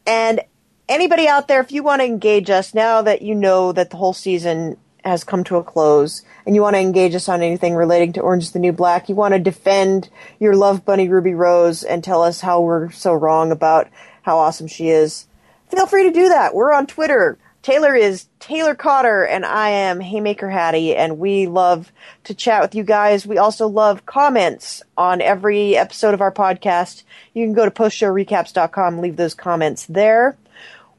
And 0.04 0.40
anybody 0.88 1.28
out 1.28 1.48
there, 1.48 1.60
if 1.60 1.72
you 1.72 1.82
want 1.82 2.00
to 2.00 2.06
engage 2.06 2.50
us 2.50 2.74
now 2.74 3.02
that 3.02 3.22
you 3.22 3.34
know 3.34 3.72
that 3.72 3.90
the 3.90 3.96
whole 3.96 4.12
season 4.12 4.76
has 5.04 5.24
come 5.24 5.42
to 5.44 5.56
a 5.56 5.64
close 5.64 6.22
and 6.46 6.54
you 6.54 6.62
want 6.62 6.74
to 6.74 6.80
engage 6.80 7.14
us 7.14 7.28
on 7.28 7.42
anything 7.42 7.74
relating 7.74 8.12
to 8.12 8.20
Orange 8.20 8.44
is 8.44 8.52
the 8.52 8.58
New 8.58 8.72
Black, 8.72 9.08
you 9.08 9.14
want 9.14 9.34
to 9.34 9.40
defend 9.40 10.08
your 10.38 10.54
love 10.54 10.84
bunny 10.84 11.08
Ruby 11.08 11.34
Rose 11.34 11.82
and 11.82 12.04
tell 12.04 12.22
us 12.22 12.40
how 12.40 12.60
we're 12.60 12.90
so 12.90 13.12
wrong 13.12 13.50
about 13.50 13.88
how 14.22 14.38
awesome 14.38 14.68
she 14.68 14.88
is, 14.88 15.26
feel 15.70 15.86
free 15.86 16.04
to 16.04 16.12
do 16.12 16.28
that. 16.28 16.54
We're 16.54 16.72
on 16.72 16.86
Twitter. 16.86 17.38
Taylor 17.62 17.94
is 17.94 18.26
Taylor 18.40 18.74
Cotter 18.74 19.24
and 19.24 19.44
I 19.44 19.70
am 19.70 20.00
Haymaker 20.00 20.50
Hattie 20.50 20.96
and 20.96 21.18
we 21.18 21.46
love 21.46 21.92
to 22.24 22.34
chat 22.34 22.60
with 22.60 22.74
you 22.74 22.82
guys. 22.82 23.24
We 23.24 23.38
also 23.38 23.68
love 23.68 24.04
comments 24.04 24.82
on 24.96 25.20
every 25.20 25.76
episode 25.76 26.12
of 26.12 26.20
our 26.20 26.32
podcast. 26.32 27.04
You 27.34 27.46
can 27.46 27.54
go 27.54 27.64
to 27.64 27.70
postshowrecaps.com, 27.70 28.98
leave 28.98 29.16
those 29.16 29.34
comments 29.34 29.86
there. 29.86 30.36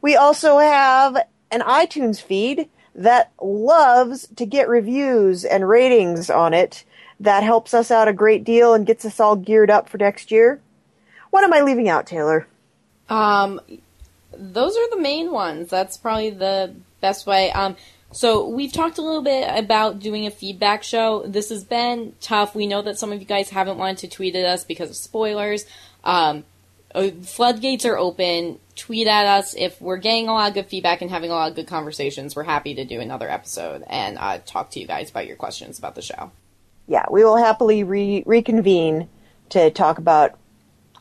We 0.04 0.18
also 0.18 0.58
have 0.58 1.16
an 1.50 1.62
iTunes 1.62 2.22
feed 2.22 2.68
that 2.94 3.32
loves 3.42 4.28
to 4.36 4.46
get 4.46 4.68
reviews 4.68 5.46
and 5.46 5.68
ratings 5.68 6.30
on 6.30 6.54
it. 6.54 6.84
That 7.22 7.44
helps 7.44 7.74
us 7.74 7.90
out 7.90 8.10
a 8.10 8.14
great 8.14 8.44
deal 8.44 8.74
and 8.74 8.86
gets 8.86 9.06
us 9.06 9.22
all 9.22 9.38
geared 9.38 9.72
up 9.72 9.88
for 9.88 9.98
next 9.98 10.30
year. 10.30 10.60
What 11.30 11.46
am 11.46 11.54
I 11.54 11.62
leaving 11.62 11.88
out, 11.88 12.06
Taylor? 12.06 12.46
Um, 13.08 13.62
those 14.38 14.76
are 14.76 14.90
the 14.90 15.00
main 15.00 15.32
ones. 15.32 15.70
That's 15.70 15.96
probably 15.96 16.32
the 16.32 16.76
best 17.00 17.26
way. 17.26 17.54
Um, 17.54 17.78
so 18.12 18.50
we've 18.50 18.74
talked 18.74 18.98
a 18.98 19.02
little 19.02 19.24
bit 19.24 19.50
about 19.58 20.00
doing 20.00 20.28
a 20.28 20.32
feedback 20.32 20.84
show. 20.84 21.24
This 21.26 21.48
has 21.48 21.64
been 21.64 22.14
tough. 22.20 22.56
We 22.56 22.68
know 22.68 22.82
that 22.82 23.00
some 23.00 23.14
of 23.14 23.22
you 23.22 23.26
guys 23.26 23.50
haven't 23.52 23.78
wanted 23.78 24.00
to 24.00 24.10
tweet 24.10 24.36
at 24.36 24.44
us 24.44 24.66
because 24.66 24.90
of 24.90 24.98
spoilers. 24.98 25.66
Um, 26.04 26.44
floodgates 26.94 27.86
are 27.86 27.98
open. 27.98 28.60
Tweet 28.76 29.08
at 29.08 29.26
us 29.26 29.54
if 29.56 29.80
we're 29.82 29.98
getting 29.98 30.28
a 30.28 30.34
lot 30.34 30.50
of 30.50 30.54
good 30.54 30.68
feedback 30.68 31.02
and 31.02 31.12
having 31.12 31.30
a 31.30 31.34
lot 31.34 31.50
of 31.50 31.56
good 31.56 31.68
conversations. 31.68 32.36
We're 32.36 32.44
happy 32.44 32.76
to 32.76 32.86
do 32.86 33.00
another 33.00 33.30
episode 33.30 33.84
and 33.88 34.18
uh, 34.18 34.40
talk 34.46 34.72
to 34.72 34.80
you 34.80 34.88
guys 34.88 35.10
about 35.10 35.28
your 35.28 35.36
questions 35.36 35.78
about 35.78 35.96
the 35.96 36.02
show. 36.02 36.32
Yeah, 36.88 37.06
we 37.12 37.24
will 37.24 37.38
happily 37.38 37.84
re- 37.84 38.24
reconvene 38.26 39.08
to 39.50 39.70
talk 39.72 39.98
about 39.98 40.38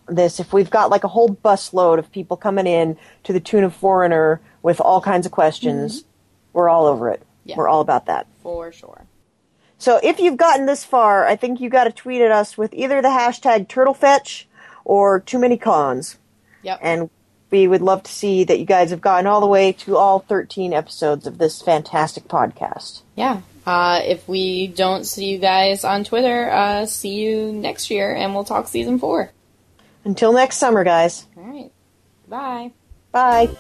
this. 0.07 0.39
If 0.39 0.53
we've 0.53 0.71
got 0.71 0.91
like 0.91 1.05
a 1.05 1.09
whole 1.09 1.31
busload 1.31 1.99
of 1.99 2.13
people 2.13 2.37
coming 2.37 2.67
in 2.67 2.97
to 3.25 3.33
the 3.33 3.41
tune 3.41 3.65
of 3.65 3.75
Foreigner 3.75 4.41
with 4.63 4.81
all 4.81 5.01
kinds 5.01 5.27
of 5.27 5.33
questions, 5.33 6.05
we're 6.53 6.69
all 6.69 6.87
over 6.87 7.11
it. 7.11 7.23
Yeah. 7.45 7.57
We're 7.57 7.69
all 7.69 7.81
about 7.81 8.07
that. 8.07 8.27
For 8.43 8.71
sure. 8.71 9.07
So 9.79 9.99
if 10.03 10.21
you've 10.21 10.37
gotten 10.37 10.67
this 10.67 10.85
far, 10.85 11.27
I 11.27 11.35
think 11.35 11.61
you 11.61 11.69
got 11.69 11.85
to 11.85 11.93
tweet 11.93 12.23
at 12.23 12.31
us 12.31 12.57
with 12.57 12.73
either 12.73 13.03
the 13.03 13.09
hashtag 13.09 13.67
TurtleFetch 13.67 14.45
or 14.85 15.21
Too 15.21 15.39
Many 15.39 15.57
Cons. 15.57 16.19
Yep. 16.63 16.79
And 16.83 17.11
we 17.51 17.67
would 17.69 17.83
love 17.83 18.03
to 18.05 18.11
see 18.11 18.45
that 18.45 18.59
you 18.59 18.65
guys 18.65 18.91
have 18.91 19.01
gotten 19.01 19.27
all 19.27 19.41
the 19.41 19.47
way 19.47 19.73
to 19.73 19.97
all 19.97 20.21
13 20.21 20.73
episodes 20.73 21.27
of 21.27 21.39
this 21.39 21.61
fantastic 21.63 22.25
podcast. 22.29 23.03
yeah. 23.17 23.41
Uh, 23.65 24.01
if 24.05 24.27
we 24.29 24.67
don't 24.67 25.05
see 25.05 25.27
you 25.27 25.39
guys 25.39 25.85
on 25.85 26.03
Twitter, 26.03 26.51
uh, 26.51 26.85
see 26.85 27.15
you 27.15 27.53
next 27.53 27.93
year 27.93 28.13
and 28.13 28.35
we'll 28.35 28.43
talk 28.43 28.67
season 28.67 28.99
four. 28.99 29.31
Until 30.05 30.33
next 30.33 30.57
summer, 30.57 30.83
guys. 30.83 31.27
All 31.37 31.45
right. 31.45 31.71
Bye. 32.27 32.73
Bye. 33.13 33.51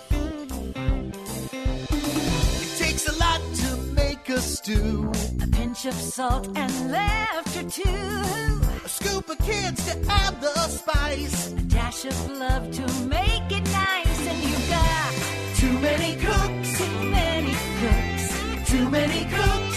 It 1.93 2.79
takes 2.79 3.07
a 3.09 3.13
lot 3.17 3.41
to 3.55 3.77
make 3.95 4.29
a 4.29 4.41
stew. 4.41 5.13
A 5.41 5.47
pinch 5.47 5.87
of 5.87 5.95
salt 5.95 6.49
and 6.57 6.91
laughter 6.91 7.63
too. 7.71 8.62
Scoop 8.99 9.27
of 9.31 9.39
kids 9.39 9.87
to 9.87 9.93
add 10.11 10.39
the 10.43 10.53
spice. 10.69 11.53
A 11.53 11.63
dash 11.63 12.05
of 12.05 12.31
love 12.31 12.71
to 12.73 12.83
make 13.07 13.51
it 13.51 13.65
nice. 13.73 14.21
And 14.31 14.39
you 14.49 14.57
got 14.69 15.13
Too 15.57 15.73
many 15.81 16.17
cooks. 16.17 16.79
too 16.79 16.99
many 17.19 17.55
cooks. 17.81 18.71
Too 18.71 18.91
many 18.91 19.25
cooks. 19.37 19.72